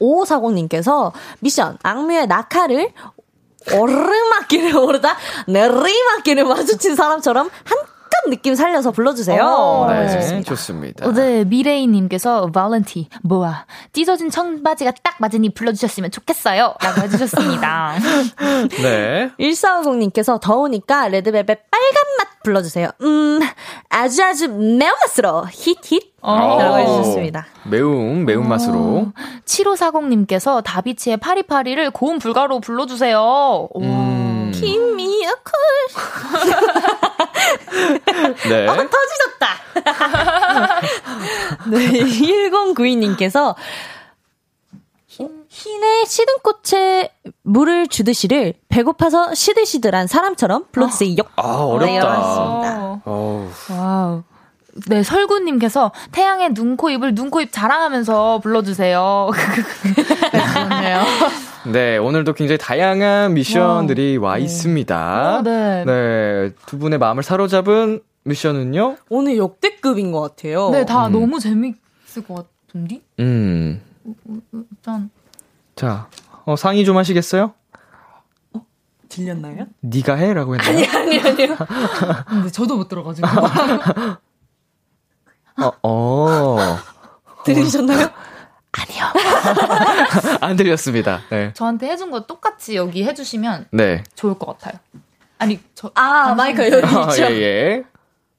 5540님께서 0.00 1.12
미션 1.40 1.78
악뮤의 1.82 2.26
낙하를 2.26 2.92
오르막길을 3.72 4.76
오르다 4.76 5.16
내리막길을 5.48 6.44
마주친 6.44 6.94
사람처럼 6.94 7.48
한껏 7.64 7.94
느낌 8.28 8.54
살려서 8.54 8.90
불러주세요. 8.90 9.42
어, 9.42 9.86
라고 9.86 9.92
네, 9.92 10.06
해주셨습니다. 10.06 10.48
좋습니다. 10.48 11.06
어, 11.06 11.12
네, 11.12 11.44
미레이님께서 11.44 12.50
발렌티, 12.52 13.08
뭐야, 13.22 13.66
찢어진 13.92 14.30
청바지가 14.30 14.92
딱 15.02 15.16
맞으니 15.18 15.50
불러주셨으면 15.50 16.10
좋겠어요. 16.10 16.74
라고 16.80 17.00
해주셨습니다. 17.02 17.94
네. 18.82 19.30
1450님께서 19.40 20.40
더우니까 20.40 21.08
레드벨벳 21.08 21.70
빨간 21.70 21.94
맛 22.18 22.33
불러주세요. 22.44 22.90
음, 23.00 23.40
아주 23.88 24.22
아주 24.22 24.48
매운맛으로 24.48 25.46
힛힛. 25.50 26.14
어. 26.20 26.56
라고 26.58 26.78
해주셨습니다. 26.78 27.46
매운, 27.64 28.24
매운맛으로. 28.24 29.12
7540님께서 29.44 30.62
다비치의 30.62 31.16
팔이팔이를 31.16 31.90
고음 31.90 32.20
불가로 32.20 32.60
불러주세요. 32.60 33.18
오. 33.18 33.80
음, 33.82 34.52
Give 34.54 34.92
me 34.92 35.24
a 35.24 35.32
call. 35.44 35.84
네. 38.48 38.66
어, 38.68 38.76
터지셨다. 38.76 39.48
네, 41.70 41.90
1092님께서 42.04 43.54
흰의 45.54 46.04
시든 46.04 46.62
꽃에 46.62 47.10
물을 47.44 47.86
주듯이를 47.86 48.54
배고파서 48.68 49.34
시들시들한 49.34 50.08
사람처럼 50.08 50.64
불러주세요. 50.72 51.14
아, 51.36 51.76
네, 51.80 51.98
어렵다. 52.00 53.00
어우. 53.04 53.48
와우. 53.70 54.22
네, 54.88 55.04
설구님께서 55.04 55.92
태양의 56.10 56.54
눈, 56.54 56.76
코, 56.76 56.90
입을 56.90 57.14
눈, 57.14 57.30
코, 57.30 57.40
입 57.40 57.52
자랑하면서 57.52 58.40
불러주세요. 58.42 59.30
네, 60.32 60.68
좋네요. 60.68 61.02
네, 61.72 61.98
오늘도 61.98 62.32
굉장히 62.32 62.58
다양한 62.58 63.34
미션들이 63.34 64.16
와 64.16 64.38
있습니다. 64.38 65.38
어, 65.38 65.42
네. 65.42 65.84
네, 65.84 66.50
두 66.66 66.78
분의 66.80 66.98
마음을 66.98 67.22
사로잡은 67.22 68.00
미션은요? 68.24 68.96
오늘 69.08 69.36
역대급인 69.36 70.10
것 70.10 70.20
같아요. 70.20 70.70
네, 70.70 70.84
다 70.84 71.06
음. 71.06 71.12
너무 71.12 71.38
재밌을 71.38 72.24
것 72.26 72.48
같은데? 72.66 73.02
음. 73.20 73.80
일단. 74.52 75.10
자, 75.76 76.08
어, 76.44 76.56
상의 76.56 76.84
좀 76.84 76.96
하시겠어요? 76.96 77.54
들렸나요? 79.08 79.66
네가 79.80 80.14
해라고 80.16 80.56
했나요? 80.56 80.70
아니, 80.70 80.88
아니, 80.88 81.20
아니요. 81.20 81.56
근데 82.26 82.50
저도 82.50 82.76
못 82.76 82.88
들어가지고. 82.88 83.28
어, 85.60 85.72
어. 85.82 86.56
들으셨나요? 87.44 88.08
안 90.40 90.56
들렸습니다. 90.56 91.20
네. 91.30 91.52
저한테 91.54 91.88
해준 91.88 92.10
거 92.10 92.26
똑같이 92.26 92.74
여기 92.74 93.04
해주시면 93.04 93.68
네. 93.70 94.02
좋을 94.14 94.34
것 94.38 94.46
같아요. 94.46 94.80
아니, 95.38 95.60
저. 95.74 95.90
아, 95.94 96.34
마이크 96.34 96.62
여기 96.70 96.86
아, 96.86 97.08
있죠. 97.10 97.22
예, 97.22 97.30
예. 97.30 97.84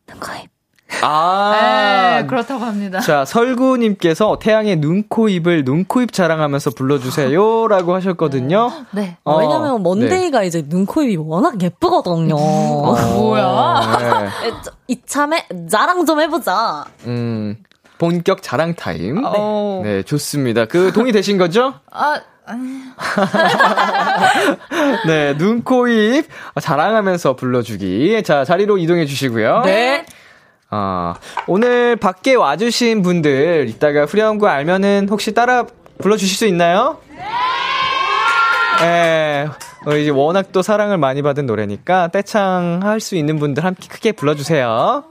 눈 0.08 0.20
코입. 0.20 0.55
아. 1.02 2.16
네, 2.22 2.28
그렇다고 2.28 2.64
합니다. 2.64 3.00
자, 3.00 3.26
설구님께서 3.26 4.38
태양의 4.40 4.78
눈, 4.78 5.04
코, 5.08 5.28
입을 5.30 5.64
눈, 5.66 5.86
코, 5.86 6.02
입 6.02 6.12
자랑하면서 6.14 6.72
불러주세요. 6.72 7.68
라고 7.68 7.94
하셨거든요. 7.96 8.72
네. 8.92 9.18
어, 9.24 9.38
왜냐면 9.38 9.84
먼데이가 9.84 10.44
이제 10.44 10.64
눈 10.68 10.86
코 10.86 11.02
입이 11.04 11.18
워낙 11.18 11.62
예쁘거든요. 11.62 12.36
뭐야? 12.36 13.98
네. 14.00 14.48
에, 14.48 14.52
저, 14.64 14.72
이참에 14.88 15.46
자랑 15.70 16.06
좀 16.06 16.22
해보자. 16.22 16.86
음, 17.08 17.58
본격 17.98 18.42
자랑 18.44 18.76
타임. 18.76 19.22
어. 19.26 19.82
네, 19.84 20.04
좋습니다. 20.04 20.66
그 20.66 20.92
동의 20.94 21.12
되신 21.12 21.38
거죠? 21.38 21.74
아, 21.92 22.20
아니. 22.46 22.82
네, 25.08 25.36
눈, 25.38 25.64
코, 25.64 25.88
입 25.88 26.26
자랑하면서 26.62 27.36
불러주기. 27.36 28.22
자, 28.24 28.46
자리로 28.46 28.78
이동해 28.78 29.06
주시고요. 29.06 29.62
네. 29.66 30.06
아, 30.78 31.16
오늘 31.48 31.96
밖에 31.96 32.36
와주신 32.36 33.02
분들 33.02 33.68
이따가 33.70 34.06
후렴구 34.06 34.46
알면은 34.48 35.08
혹시 35.10 35.34
따라 35.34 35.66
불러주실 36.00 36.38
수 36.38 36.46
있나요? 36.48 36.98
네. 38.82 39.48
어, 39.86 39.96
이제 39.96 40.10
워낙 40.10 40.52
또 40.52 40.62
사랑을 40.62 40.98
많이 40.98 41.22
받은 41.22 41.46
노래니까 41.46 42.10
떼창 42.10 42.82
할 42.84 43.00
수 43.00 43.16
있는 43.16 43.40
분들 43.40 43.64
함께 43.64 43.88
크게 43.88 44.12
불러주세요. 44.12 45.06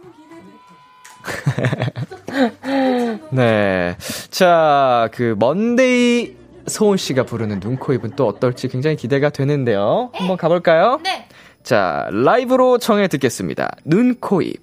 네. 3.30 3.96
자, 4.30 5.08
그, 5.12 5.34
먼데이 5.38 6.36
소은 6.66 6.98
씨가 6.98 7.22
부르는 7.24 7.60
눈, 7.60 7.76
코, 7.76 7.94
입은 7.94 8.16
또 8.16 8.26
어떨지 8.26 8.68
굉장히 8.68 8.96
기대가 8.96 9.30
되는데요. 9.30 10.10
한번 10.12 10.36
가볼까요? 10.36 11.00
네. 11.02 11.26
자, 11.62 12.06
라이브로 12.10 12.76
청해 12.76 13.08
듣겠습니다. 13.08 13.76
눈, 13.86 14.16
코, 14.20 14.42
입. 14.42 14.62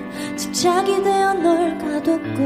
집착이 0.41 1.03
되어 1.03 1.33
널 1.35 1.77
가뒀고 1.77 2.39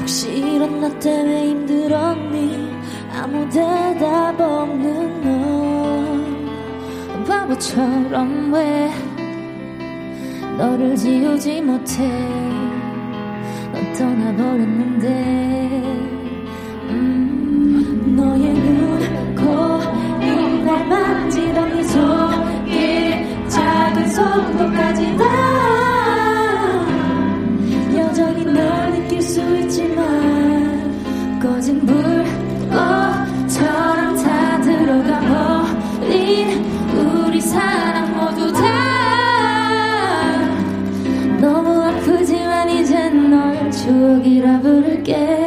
혹시 0.00 0.30
이런 0.30 0.80
나 0.80 0.88
때문에 1.00 1.48
힘들었니? 1.48 2.72
아무 3.12 3.46
대답 3.50 4.40
없는 4.40 5.20
너. 5.22 5.30
바보처럼 7.26 8.54
왜 8.54 8.90
너를 10.56 10.96
지우지 10.96 11.60
못해? 11.60 12.08
넌 13.70 13.92
떠나버렸는데. 13.92 15.08
음, 16.88 18.14
너의 18.16 18.54
눈, 18.54 19.34
코, 19.34 19.42
입, 20.24 20.64
날 20.64 20.88
만지던 20.88 21.74
네 21.74 21.82
손길 21.82 23.48
작은 23.50 24.08
속도까지 24.08 25.18
다 25.18 25.91
여전히 28.12 28.44
널 28.44 28.92
느낄 28.92 29.22
수 29.22 29.40
있지만 29.60 31.40
꺼진 31.40 31.80
불꽃처럼 31.86 32.76
다 34.22 34.60
들어가 34.60 35.18
버린 35.98 36.62
우리 36.94 37.40
사랑 37.40 38.14
모두 38.14 38.52
다. 38.52 38.60
너무 41.40 41.84
아프지만 41.84 42.68
이젠 42.68 43.30
널 43.30 43.70
추억이라 43.70 44.60
부를게 44.60 45.41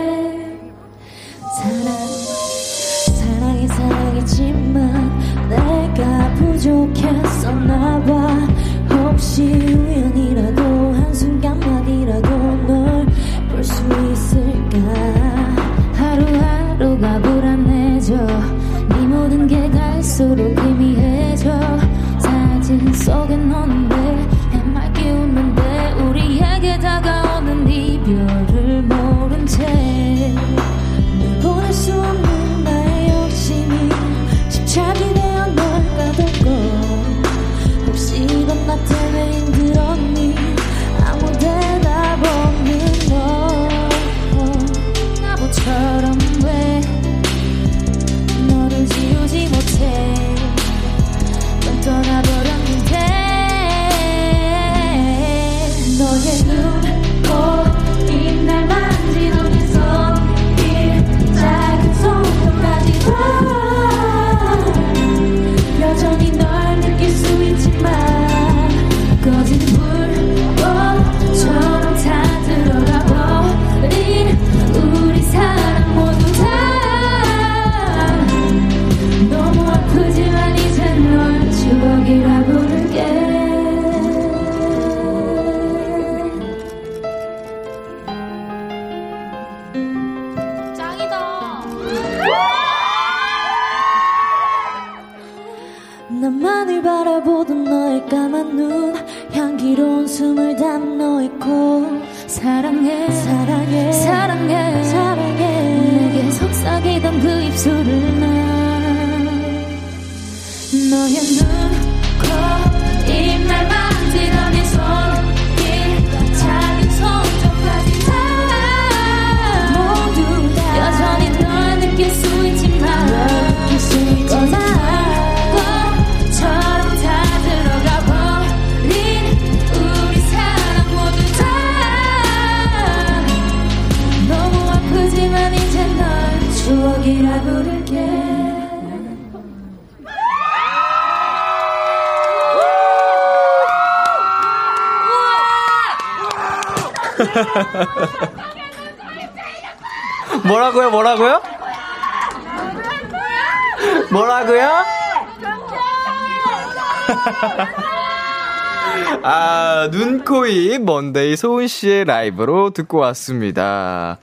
먼데이 160.86 161.36
소은 161.36 161.68
씨의 161.68 162.06
라이브로 162.06 162.70
듣고 162.70 163.00
왔습니다. 163.00 164.20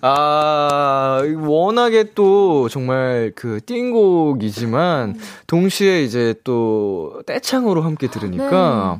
아, 0.00 1.22
워낙에 1.40 2.12
또 2.14 2.68
정말 2.68 3.32
그 3.34 3.60
띵곡이지만, 3.64 5.18
동시에 5.46 6.02
이제 6.02 6.34
또 6.44 7.22
떼창으로 7.26 7.82
함께 7.82 8.08
들으니까, 8.08 8.98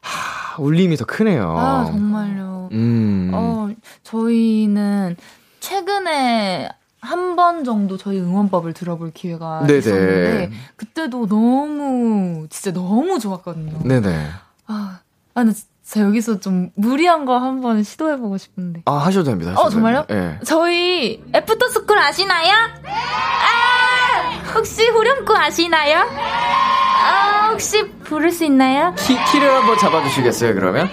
하, 0.00 0.62
울림이 0.62 0.96
더 0.96 1.04
크네요. 1.04 1.56
아, 1.58 1.84
정말요. 1.86 2.68
음. 2.70 3.30
어, 3.34 3.68
저희는 4.04 5.16
최근에 5.58 6.68
한번 7.00 7.64
정도 7.64 7.96
저희 7.96 8.18
응원법을 8.20 8.72
들어볼 8.72 9.12
기회가 9.12 9.66
네네. 9.66 9.78
있었는데 9.78 10.50
그때도 10.76 11.26
너무 11.26 12.46
진짜 12.48 12.72
너무 12.72 13.18
좋았거든요. 13.18 13.80
네네. 13.84 14.28
아, 14.66 15.00
아 15.34 15.52
근데 15.84 16.00
진짜 16.00 16.06
여기서 16.06 16.40
좀 16.40 16.70
무리한 16.76 17.24
거 17.26 17.38
한번 17.38 17.82
시도해보고 17.82 18.38
싶은데. 18.38 18.82
아, 18.86 18.94
하셔도 18.96 19.24
됩니다. 19.30 19.52
하셔도 19.52 19.66
어 19.66 19.70
정말요? 19.70 20.06
됩니다. 20.06 20.36
예. 20.40 20.44
저희 20.44 21.22
After 21.34 21.63
School 21.63 21.98
아시나요? 21.98 22.52
아, 22.54 24.52
혹시 24.54 24.86
후렴구 24.88 25.36
아시나요? 25.36 25.98
아, 25.98 27.48
혹시 27.50 27.86
부를 28.04 28.30
수 28.32 28.44
있나요? 28.44 28.94
키, 28.96 29.14
키를 29.32 29.50
한번 29.54 29.76
잡아주시겠어요, 29.78 30.54
그러면? 30.54 30.88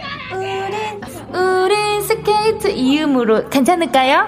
우린 1.33 2.01
스케이트 2.01 2.67
이 2.67 2.78
음으로 2.78 3.49
괜찮을까요? 3.49 4.27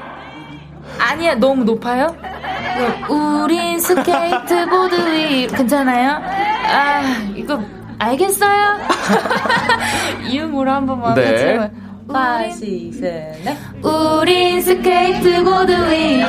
아니야, 0.99 1.35
너무 1.35 1.65
높아요? 1.65 2.15
우린 3.09 3.79
스케이트보드 3.79 4.95
위 5.11 5.47
괜찮아요? 5.47 6.21
아, 6.21 7.01
이거 7.35 7.59
알겠어요? 8.03 8.79
이 10.29 10.34
음으로 10.34 10.71
한 10.71 10.85
번만 10.85 11.15
네. 11.15 11.23
같이 11.31 11.43
해봐요. 11.45 11.71
우린 13.81 14.61
스케이트보드 14.61 15.71
위로 15.89 16.27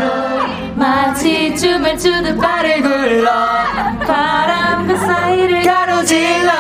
마치 0.77 1.55
춤을 1.57 1.99
추듯 1.99 2.41
발을 2.41 2.81
굴러 2.81 3.31
바람 4.07 4.87
그 4.87 4.97
사이를 4.97 5.63
가로질러 5.65 6.53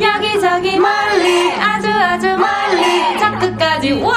여기저기 0.00 0.78
멀리 0.78 1.52
아주 1.52 1.88
아주 1.88 2.26
멀리 2.36 3.18
저 3.20 3.38
끝까지. 3.38 3.92
와! 4.02 4.12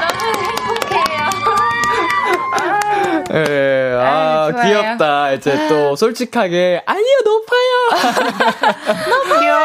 너무 0.00 0.24
행복해요. 0.42 1.28
예, 3.34 3.79
아, 4.56 4.60
아, 4.60 4.62
좋아요. 4.62 4.82
귀엽다. 4.82 5.32
이제 5.32 5.68
또 5.68 5.96
솔직하게, 5.96 6.82
아니요, 6.86 7.04
높아요. 7.24 7.70
너무 9.10 9.40
귀여워 9.40 9.60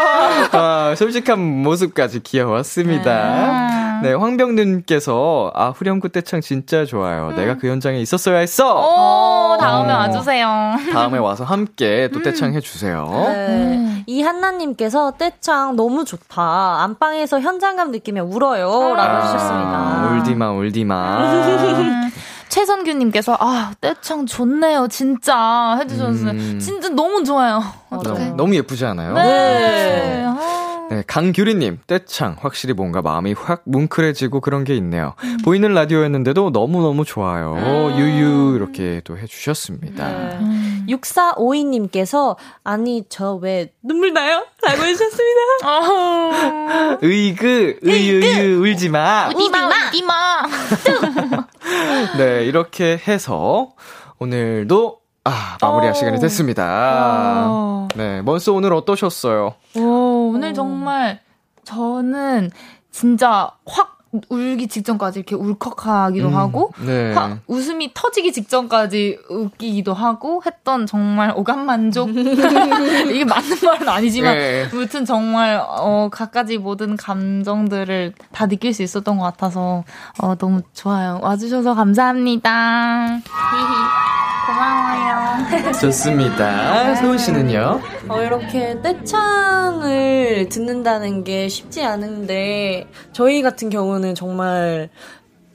아, 0.51 0.95
솔직한 0.95 1.39
모습까지 1.39 2.21
귀여웠습니다. 2.23 3.99
네, 4.03 4.13
황병준께서, 4.13 5.51
아, 5.55 5.69
후렴구 5.69 6.09
떼창 6.09 6.41
진짜 6.41 6.86
좋아요. 6.86 7.31
내가 7.36 7.55
그 7.57 7.67
현장에 7.67 7.99
있었어야 7.99 8.39
했어. 8.39 8.75
오 8.75 9.57
다음에 9.57 9.93
어. 9.93 9.97
와주세요 9.97 10.47
다음에 10.91 11.17
와서 11.17 11.43
함께 11.43 12.09
또 12.13 12.21
떼창 12.21 12.53
해주세요. 12.53 13.07
네. 13.29 14.03
이한나님께서 14.07 15.13
떼창 15.17 15.75
너무 15.75 16.05
좋다. 16.05 16.83
안방에서 16.83 17.39
현장감 17.39 17.91
느끼며 17.91 18.23
울어요. 18.23 18.93
라고 18.95 19.17
해주셨습니다. 19.17 19.69
아, 19.69 20.17
울디마, 20.19 20.51
울디마. 20.51 22.11
음. 22.56 22.56
최선규님께서 22.56 23.36
아 23.39 23.74
떼창 23.82 24.26
좋네요 24.26 24.88
진짜 24.89 25.78
해주셨어요 25.82 26.30
음. 26.32 26.60
진짜 26.60 26.88
너무 26.89 27.24
좋아요 27.26 27.62
너무, 27.89 28.36
너무 28.38 28.56
예쁘지 28.56 28.86
않아요? 28.86 29.14
네. 29.14 30.26
네, 30.88 31.03
강규리님, 31.08 31.80
떼창. 31.88 32.36
확실히 32.39 32.76
뭔가 32.76 33.01
마음이 33.01 33.34
확 33.34 33.64
뭉클해지고 33.66 34.39
그런 34.39 34.64
게 34.64 34.76
있네요. 34.76 35.16
음. 35.24 35.38
보이는 35.43 35.74
라디오였는데도 35.74 36.51
너무너무 36.51 37.06
좋아요. 37.06 37.56
유유, 37.97 38.53
이렇게 38.56 39.01
또 39.03 39.18
해주셨습니다. 39.18 40.08
네. 40.08 40.86
6452님께서, 40.89 42.36
아니, 42.64 43.03
저 43.10 43.39
왜 43.41 43.72
눈물 43.82 44.14
나요? 44.14 44.45
라고 44.62 44.84
해주셨습니다. 44.84 46.99
으이그, 47.03 47.80
으유유, 47.84 48.62
울지 48.62 48.89
마. 48.89 49.30
우디마 49.30 49.68
우디마 49.88 50.14
네, 52.17 52.45
이렇게 52.45 52.99
해서 53.07 53.73
오늘도 54.19 54.99
아, 55.23 55.57
마무리할 55.61 55.95
시간이 55.95 56.19
됐습니다. 56.19 57.88
네, 57.95 58.21
먼스 58.21 58.49
오늘 58.51 58.73
어떠셨어요? 58.73 59.55
오, 59.76 60.32
오늘 60.34 60.53
정말 60.53 61.19
저는 61.63 62.51
진짜 62.91 63.51
확 63.65 63.94
울기 64.30 64.68
직전까지 64.68 65.20
이렇게 65.20 65.36
울컥하기도 65.36 66.28
음, 66.28 66.36
하고 66.36 66.72
네. 66.86 67.13
확 67.13 67.39
웃음이 67.47 67.91
터지기 67.93 68.32
직전까지 68.32 69.20
웃기기도 69.30 69.93
하고 69.93 70.41
했던 70.45 70.86
정말 70.86 71.34
오감 71.36 71.66
만족 71.66 72.09
이게 72.16 73.26
맞는 73.26 73.57
말은 73.63 73.89
아니지만 73.89 74.36
네. 74.36 74.68
아무튼 74.72 75.05
정말 75.05 75.61
어 75.61 76.09
갖가지 76.11 76.57
모든 76.57 76.95
감정들을 76.97 78.13
다 78.32 78.47
느낄 78.47 78.74
수 78.74 78.84
있었던 78.84 79.18
것 79.18 79.24
같아서 79.24 79.84
어 80.20 80.36
너무 80.36 80.61
좋아요 80.74 81.20
와주셔서 81.22 81.76
감사합니다 81.76 83.20
좋습니다. 85.81 86.95
소은 86.95 87.17
씨는요? 87.17 87.81
어, 88.09 88.21
이렇게 88.21 88.81
떼창을 88.81 90.49
듣는다는 90.49 91.23
게 91.23 91.47
쉽지 91.49 91.83
않은데, 91.83 92.88
저희 93.11 93.41
같은 93.41 93.69
경우는 93.69 94.15
정말 94.15 94.89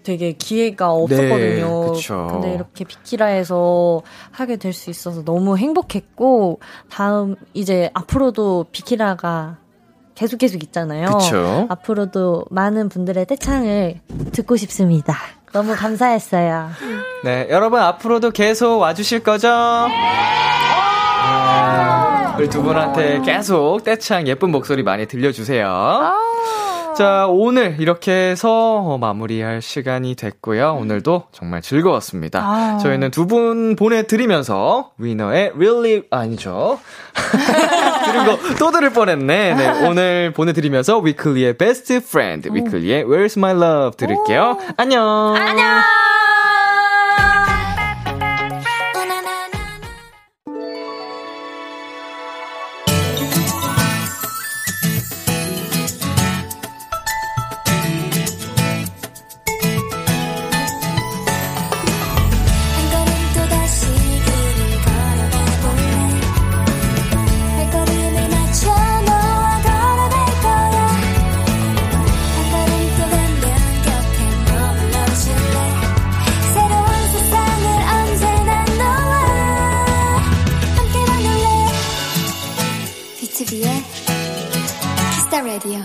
되게 0.03 0.33
기회가 0.33 0.93
없었거든요. 0.93 1.83
네, 1.85 1.91
그쵸. 1.93 2.29
근데 2.31 2.55
이렇게 2.55 2.85
비키라에서 2.85 4.03
하게 4.31 4.57
될 4.57 4.73
수 4.73 4.91
있어서 4.91 5.25
너무 5.25 5.57
행복했고, 5.59 6.61
다음, 6.91 7.37
이제 7.55 7.91
앞으로도 7.95 8.67
비키라가 8.73 9.59
계속 10.15 10.39
계속 10.39 10.63
있잖아요. 10.63 11.07
그쵸. 11.19 11.67
앞으로도 11.71 12.45
많은 12.51 12.89
분들의 12.89 13.25
떼창을 13.27 14.01
듣고 14.33 14.57
싶습니다. 14.57 15.17
너무 15.53 15.75
감사했어요. 15.75 16.71
네, 17.25 17.47
여러분 17.51 17.81
앞으로도 17.81 18.31
계속 18.31 18.79
와주실 18.79 19.23
거죠? 19.23 19.49
네, 19.89 19.95
우리 22.39 22.49
두 22.49 22.63
분한테 22.63 23.21
계속 23.23 23.83
떼창 23.85 24.27
예쁜 24.29 24.51
목소리 24.51 24.83
많이 24.83 25.07
들려주세요. 25.07 26.15
자, 27.01 27.27
오늘 27.31 27.77
이렇게 27.79 28.13
해서 28.13 28.51
어, 28.51 28.99
마무리할 28.99 29.63
시간이 29.63 30.17
됐고요. 30.17 30.75
오늘도 30.79 31.29
정말 31.33 31.63
즐거웠습니다. 31.63 32.41
아. 32.41 32.77
저희는 32.77 33.11
두 33.11 33.27
분 33.27 33.75
보내드리면서 33.75 34.91
위너의 34.99 35.53
Really 35.57 36.03
아니죠. 36.11 36.79
들은 38.05 38.27
거또 38.27 38.71
들을 38.71 38.91
뻔했네. 38.93 39.55
네, 39.55 39.87
오늘 39.89 40.35
보내드리면서 40.35 40.99
위클리의 40.99 41.57
Best 41.57 41.95
Friend, 41.95 42.51
위클리의 42.53 43.05
Where's 43.05 43.39
My 43.39 43.53
Love 43.55 43.97
들을게요. 43.97 44.59
안녕. 44.77 45.35
안녕 45.39 45.81
Kiss 85.31 85.37
the 85.37 85.41
Radio 85.43 85.79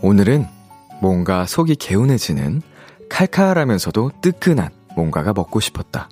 오늘은 0.00 0.46
뭔가 1.00 1.44
속이 1.44 1.74
개운해지는 1.76 2.62
칼칼하면서도 3.10 4.12
뜨끈한 4.22 4.70
뭔가가 4.94 5.32
먹고 5.32 5.58
싶었다. 5.58 6.08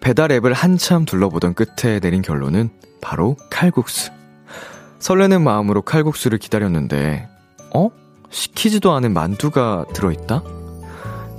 배달 0.00 0.32
앱을 0.32 0.54
한참 0.54 1.04
둘러보던 1.04 1.54
끝에 1.54 2.00
내린 2.00 2.22
결론은 2.22 2.70
바로 3.02 3.36
칼국수. 3.50 4.10
설레는 4.98 5.42
마음으로 5.42 5.82
칼국수를 5.82 6.38
기다렸는데, 6.38 7.28
어? 7.74 7.90
시키지도 8.30 8.92
않은 8.92 9.12
만두가 9.12 9.86
들어있다? 9.92 10.59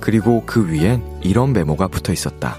그리고 0.02 0.42
그 0.44 0.68
위엔 0.68 1.00
이런 1.22 1.52
메모가 1.52 1.86
붙어 1.86 2.12
있었다. 2.12 2.58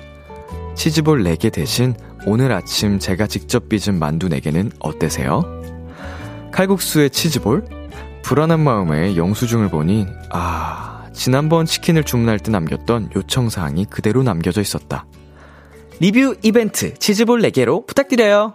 치즈볼 0.75 1.23
4개 1.25 1.51
대신 1.51 1.93
오늘 2.25 2.53
아침 2.53 2.99
제가 2.99 3.27
직접 3.27 3.67
빚은 3.67 3.99
만두 3.99 4.29
4개는 4.29 4.71
어때세요? 4.79 5.43
칼국수에 6.53 7.09
치즈볼? 7.09 7.65
불안한 8.23 8.61
마음에 8.61 9.17
영수증을 9.17 9.67
보니, 9.67 10.07
아, 10.31 11.03
지난번 11.11 11.65
치킨을 11.65 12.05
주문할 12.05 12.39
때 12.39 12.49
남겼던 12.49 13.09
요청사항이 13.13 13.85
그대로 13.89 14.23
남겨져 14.23 14.61
있었다. 14.61 15.05
리뷰 15.99 16.37
이벤트 16.43 16.93
치즈볼 16.93 17.41
4개로 17.41 17.85
부탁드려요. 17.85 18.53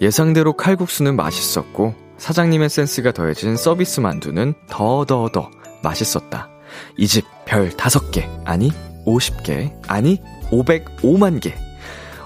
예상대로 0.00 0.52
칼국수는 0.54 1.16
맛있었고 1.16 1.94
사장님의 2.18 2.68
센스가 2.68 3.12
더해진 3.12 3.56
서비스 3.56 4.00
만두는 4.00 4.54
더더더 4.68 5.50
맛있었다. 5.82 6.48
이 6.96 7.06
집 7.06 7.24
별 7.48 7.70
5개, 7.70 8.28
아니 8.44 8.70
50개, 9.06 9.72
아니 9.88 10.20
505만 10.50 11.40
개. 11.40 11.54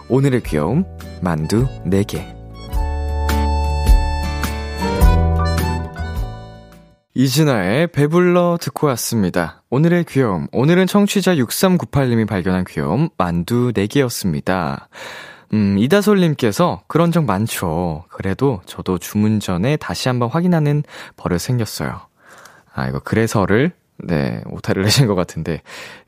오늘의 0.09 0.43
귀여움 0.43 0.85
만두 1.23 1.69
4개. 1.87 2.27
이진아의 7.15 7.89
배불러 7.89 8.59
듣고 8.61 8.89
왔습니다. 8.89 9.63
오늘의 9.71 10.07
귀여움. 10.09 10.49
오늘은 10.51 10.87
청취자 10.87 11.37
6398님이 11.37 12.27
발견한 12.27 12.65
귀여움 12.69 13.11
만두 13.17 13.73
4개였습니다. 13.73 14.87
음, 15.55 15.79
이다솔님께서 15.79 16.83
그런 16.87 17.13
적 17.13 17.25
많죠. 17.25 18.05
그래도 18.09 18.63
저도 18.67 18.99
주문 18.99 19.39
전에 19.39 19.77
다시 19.77 20.09
한번 20.09 20.31
확인하는 20.31 20.83
버릇 21.17 21.39
생겼어요. 21.41 22.01
아, 22.75 22.89
이거 22.89 23.01
그래서를, 23.01 23.73
네, 23.99 24.41
오타를 24.51 24.83
내신 24.85 25.07
것 25.07 25.15
같은데. 25.15 25.61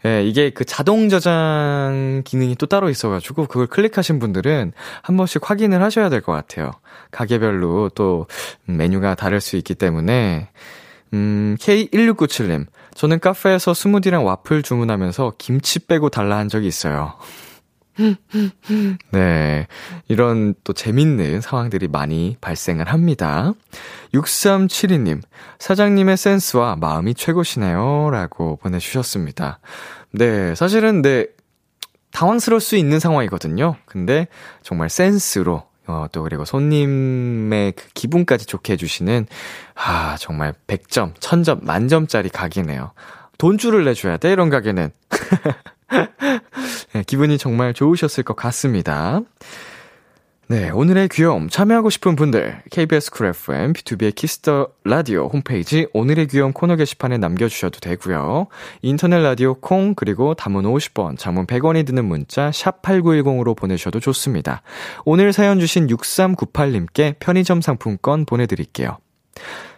예, 0.07 0.25
이게 0.25 0.49
그 0.51 0.65
자동 0.65 1.11
저장 1.11 2.23
기능이 2.25 2.55
또 2.57 2.65
따로 2.67 2.89
있어가지고 2.89 3.47
그걸 3.47 3.67
클릭하신 3.67 4.19
분들은 4.19 4.73
한 5.03 5.17
번씩 5.19 5.49
확인을 5.49 5.83
하셔야 5.83 6.09
될 6.09 6.23
것 6.23 6.33
같아요. 6.33 6.71
가게별로 7.11 7.91
또 7.91 8.27
메뉴가 8.65 9.15
다를 9.15 9.41
수 9.43 9.57
있기 9.57 9.75
때문에. 9.75 10.49
음, 11.13 11.57
K1697님. 11.61 12.67
저는 12.95 13.21
카페에서 13.21 13.75
스무디랑 13.75 14.25
와플 14.25 14.63
주문하면서 14.63 15.35
김치 15.37 15.81
빼고 15.87 16.09
달라 16.09 16.39
한 16.39 16.49
적이 16.49 16.69
있어요. 16.69 17.15
네. 19.11 19.67
이런 20.09 20.55
또 20.65 20.73
재밌는 20.73 21.41
상황들이 21.41 21.89
많이 21.89 22.37
발생을 22.41 22.89
합니다. 22.89 23.53
6372님, 24.13 25.21
사장님의 25.59 26.17
센스와 26.17 26.77
마음이 26.77 27.15
최고시네요. 27.15 28.11
라고 28.11 28.57
보내주셨습니다. 28.57 29.59
네. 30.13 30.55
사실은, 30.55 31.03
네. 31.03 31.27
당황스러울 32.13 32.61
수 32.61 32.77
있는 32.77 33.01
상황이거든요. 33.01 33.77
근데 33.87 34.29
정말 34.63 34.89
센스로, 34.89 35.65
어, 35.87 36.07
또 36.13 36.23
그리고 36.23 36.45
손님의 36.45 37.73
그 37.73 37.89
기분까지 37.95 38.47
좋게 38.47 38.75
해주시는, 38.75 39.27
아, 39.75 40.17
정말 40.19 40.55
100점, 40.69 41.15
1000점, 41.15 41.65
만점짜리 41.65 42.29
가게네요. 42.29 42.93
돈줄을 43.39 43.85
내줘야 43.85 44.17
돼, 44.17 44.31
이런 44.31 44.49
가게는. 44.49 44.91
네, 46.95 47.03
기분이 47.05 47.39
정말 47.39 47.75
좋으셨을 47.75 48.23
것 48.23 48.37
같습니다. 48.37 49.21
네, 50.47 50.71
오늘의 50.71 51.09
귀여움 51.09 51.49
참여하고 51.49 51.91
싶은 51.91 52.15
분들 52.15 52.63
KBS 52.71 53.11
쿨 53.11 53.27
FM 53.29 53.73
B2B의 53.73 54.15
키스터 54.15 54.69
라디오 54.85 55.27
홈페이지 55.27 55.89
오늘의 55.93 56.29
귀여움 56.29 56.53
코너 56.53 56.77
게시판에 56.77 57.19
남겨주셔도 57.19 57.81
되고요. 57.81 58.47
인터넷 58.83 59.19
라디오 59.23 59.55
콩 59.55 59.95
그리고 59.95 60.35
단문 60.35 60.63
50원, 60.63 61.19
장문 61.19 61.47
100원이 61.47 61.85
드는 61.85 62.05
문자 62.05 62.53
샵 62.53 62.81
#8910으로 62.83 63.57
보내셔도 63.57 63.99
좋습니다. 63.99 64.63
오늘 65.05 65.33
사연 65.33 65.59
주신 65.59 65.89
6398님께 65.89 67.17
편의점 67.19 67.61
상품권 67.61 68.25
보내드릴게요. 68.25 68.99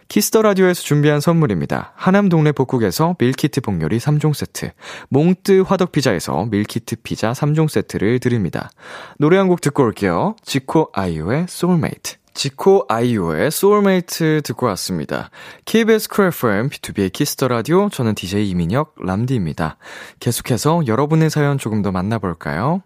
Kiss 0.07 0.26
the 0.26 0.41
Radio에서 0.41 0.81
준비한 0.83 1.19
선물입니다. 1.19 1.91
하남 1.95 2.29
동네 2.29 2.51
복국에서 2.51 3.15
밀키트 3.19 3.61
복요리 3.61 3.97
3종 3.97 4.33
세트, 4.33 4.71
몽뜨 5.09 5.63
화덕 5.67 5.91
피자에서 5.91 6.45
밀키트 6.45 6.97
피자 7.03 7.33
3종 7.33 7.67
세트를 7.69 8.19
드립니다. 8.19 8.69
노래 9.17 9.37
한 9.37 9.47
곡 9.47 9.61
듣고 9.61 9.83
올게요. 9.83 10.35
지코 10.43 10.89
아이오의 10.93 11.45
소울메이트. 11.49 12.15
지코 12.33 12.85
아이오의 12.87 13.49
소울메이트 13.49 14.41
듣고 14.43 14.65
왔습니다. 14.67 15.29
KBS 15.65 16.07
쿨 16.09 16.27
FM 16.27 16.69
B2B의 16.69 17.11
키스터 17.11 17.47
라디오 17.47 17.89
저는 17.89 18.13
DJ 18.15 18.49
이민혁 18.49 18.95
람디입니다. 18.99 19.77
계속해서 20.19 20.83
여러분의 20.87 21.29
사연 21.29 21.57
조금 21.57 21.81
더 21.81 21.91
만나볼까요? 21.91 22.83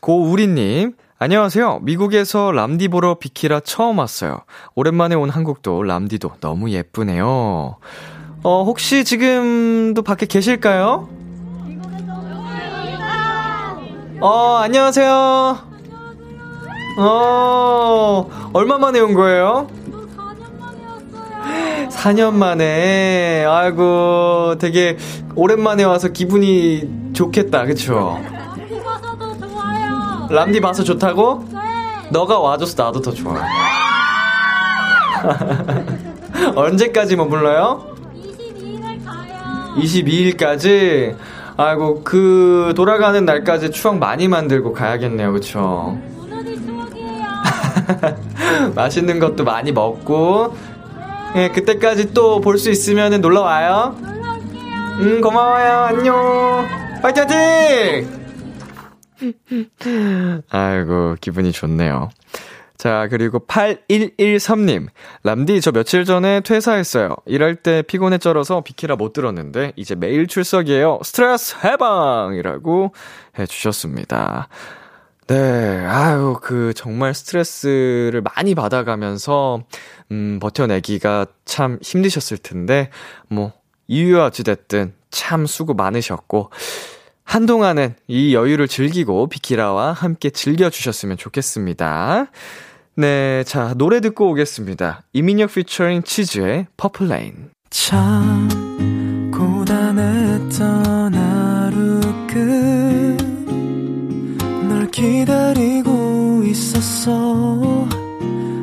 고우리님 0.00 0.94
안녕하세요. 1.20 1.80
미국에서 1.82 2.52
람디 2.52 2.86
보러 2.88 3.16
비키라 3.18 3.58
처음 3.58 3.98
왔어요. 3.98 4.42
오랜만에 4.76 5.16
온 5.16 5.30
한국도 5.30 5.82
람디도 5.82 6.34
너무 6.40 6.70
예쁘네요. 6.70 7.76
어, 8.44 8.62
혹시 8.62 9.04
지금도 9.04 10.02
밖에 10.02 10.26
계실까요? 10.26 11.08
어, 14.20 14.56
안녕하세요. 14.62 15.58
어, 17.00 18.30
얼마 18.52 18.78
만에 18.78 19.00
온 19.00 19.14
거예요? 19.14 19.66
4년 21.90 22.34
만에, 22.34 23.44
아이고, 23.44 24.54
되게 24.60 24.96
오랜만에 25.34 25.82
와서 25.82 26.08
기분이 26.08 27.12
좋겠다, 27.12 27.64
그쵸? 27.66 28.20
람디 30.30 30.60
봐서 30.60 30.84
좋다고? 30.84 31.44
네. 31.52 31.58
너가 32.10 32.38
와줘서 32.38 32.82
나도 32.82 33.00
더 33.00 33.10
좋아. 33.12 33.34
언제까지 36.54 37.16
머물러요? 37.16 37.84
22일 38.14 39.04
가요. 39.04 39.74
22일까지? 39.76 41.16
아이고, 41.56 42.02
그, 42.04 42.72
돌아가는 42.76 43.24
날까지 43.24 43.70
추억 43.72 43.98
많이 43.98 44.28
만들고 44.28 44.72
가야겠네요, 44.72 45.32
그쵸? 45.32 45.98
오늘이 46.20 46.56
추억이에요. 46.64 47.26
맛있는 48.76 49.18
것도 49.18 49.44
많이 49.44 49.72
먹고, 49.72 50.54
예, 51.34 51.38
네, 51.40 51.48
그때까지 51.50 52.12
또 52.14 52.40
볼 52.40 52.58
수 52.58 52.70
있으면 52.70 53.20
놀러 53.20 53.42
와요. 53.42 53.94
놀러 54.00 54.32
올게요. 54.32 54.98
음, 55.00 55.20
고마워요. 55.20 55.72
안녕. 55.88 56.66
파이팅! 57.02 57.26
파이팅! 57.26 58.17
아이고, 60.50 61.16
기분이 61.20 61.52
좋네요. 61.52 62.10
자, 62.76 63.08
그리고 63.10 63.40
8113님. 63.40 64.86
람디, 65.24 65.60
저 65.60 65.72
며칠 65.72 66.04
전에 66.04 66.40
퇴사했어요. 66.40 67.16
일할 67.26 67.56
때 67.56 67.82
피곤해 67.82 68.18
쩔어서 68.18 68.60
비키라 68.62 68.94
못 68.94 69.12
들었는데, 69.12 69.72
이제 69.74 69.96
매일 69.96 70.28
출석이에요. 70.28 71.00
스트레스 71.02 71.56
해방이라고 71.64 72.92
해주셨습니다. 73.36 74.48
네, 75.26 75.84
아유, 75.86 76.38
그, 76.40 76.72
정말 76.74 77.14
스트레스를 77.14 78.22
많이 78.22 78.54
받아가면서, 78.54 79.64
음, 80.12 80.38
버텨내기가 80.40 81.26
참 81.44 81.78
힘드셨을 81.82 82.38
텐데, 82.38 82.90
뭐, 83.28 83.52
이유야 83.88 84.26
어찌됐든 84.26 84.94
참 85.10 85.46
수고 85.46 85.74
많으셨고, 85.74 86.50
한동안은 87.28 87.94
이 88.06 88.34
여유를 88.34 88.68
즐기고 88.68 89.28
비키라와 89.28 89.92
함께 89.92 90.30
즐겨주셨으면 90.30 91.18
좋겠습니다. 91.18 92.30
네, 92.96 93.44
자, 93.44 93.74
노래 93.76 94.00
듣고 94.00 94.30
오겠습니다. 94.30 95.02
이민혁 95.12 95.52
피처링 95.52 96.04
치즈의 96.04 96.68
Purple 96.78 97.17
Rain. 97.17 97.50
참, 97.68 98.48
고단했던 99.30 101.14
하루 101.14 102.00
끝널 104.66 104.90
기다리고 104.90 106.44
있었어. 106.46 107.86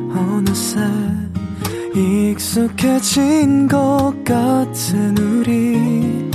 어느새 0.09 0.79
익숙해진 1.93 3.67
것 3.67 4.11
같은 4.25 5.15
우리. 5.19 6.34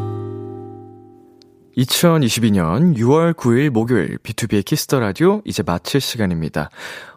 2022년 1.77 2.97
6월 2.97 3.33
9일 3.33 3.69
목요일 3.69 4.17
B2B의 4.17 4.65
키스터 4.65 4.99
라디오 4.99 5.41
이제 5.45 5.63
마칠 5.63 6.01
시간입니다. 6.01 6.69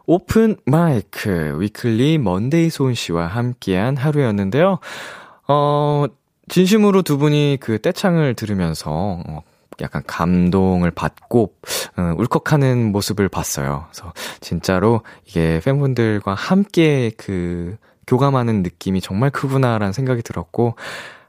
Open 0.07 0.57
Mic 0.67 1.57
Weeekly 1.59 2.19
먼데이 2.19 2.71
소은 2.71 2.95
씨와 2.95 3.27
함께한 3.27 3.97
하루였는데요. 3.97 4.79
어, 5.49 6.05
진심으로 6.49 7.03
두 7.03 7.19
분이 7.19 7.59
그 7.61 7.81
떼창을 7.81 8.35
들으면서 8.35 8.91
어, 9.27 9.43
약간 9.81 10.03
감동을 10.07 10.91
받고 10.91 11.55
어, 11.97 12.15
울컥하는 12.17 12.93
모습을 12.93 13.29
봤어요. 13.29 13.87
그래서 13.91 14.13
진짜로 14.41 15.03
이게 15.25 15.61
팬분들과 15.65 16.35
함께 16.35 17.11
그 17.17 17.77
교감하는 18.07 18.63
느낌이 18.63 19.01
정말 19.01 19.31
크구나라는 19.31 19.93
생각이 19.93 20.23
들었고 20.23 20.77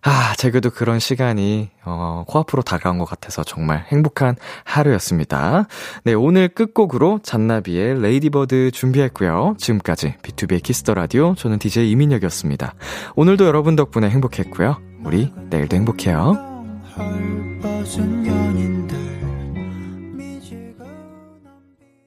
아, 0.07 0.35
제게도 0.37 0.69
그런 0.69 0.99
시간이, 0.99 1.71
어, 1.83 2.23
코앞으로 2.27 2.61
다가온 2.61 2.99
것 2.99 3.05
같아서 3.05 3.43
정말 3.43 3.85
행복한 3.87 4.35
하루였습니다. 4.63 5.67
네, 6.03 6.13
오늘 6.13 6.47
끝곡으로 6.47 7.21
잔나비의 7.23 8.01
Ladybird 8.01 8.69
준비했고요. 8.69 9.55
지금까지 9.57 10.13
B2B의 10.21 10.61
키스터 10.61 10.93
라디오, 10.93 11.33
저는 11.33 11.57
DJ 11.57 11.89
이민혁이었습니다. 11.89 12.75
오늘도 13.15 13.45
여러분 13.45 13.75
덕분에 13.75 14.07
행복했고요. 14.11 14.77
우리 15.03 15.31
내일도 15.49 15.75
행복해요. 15.75 16.37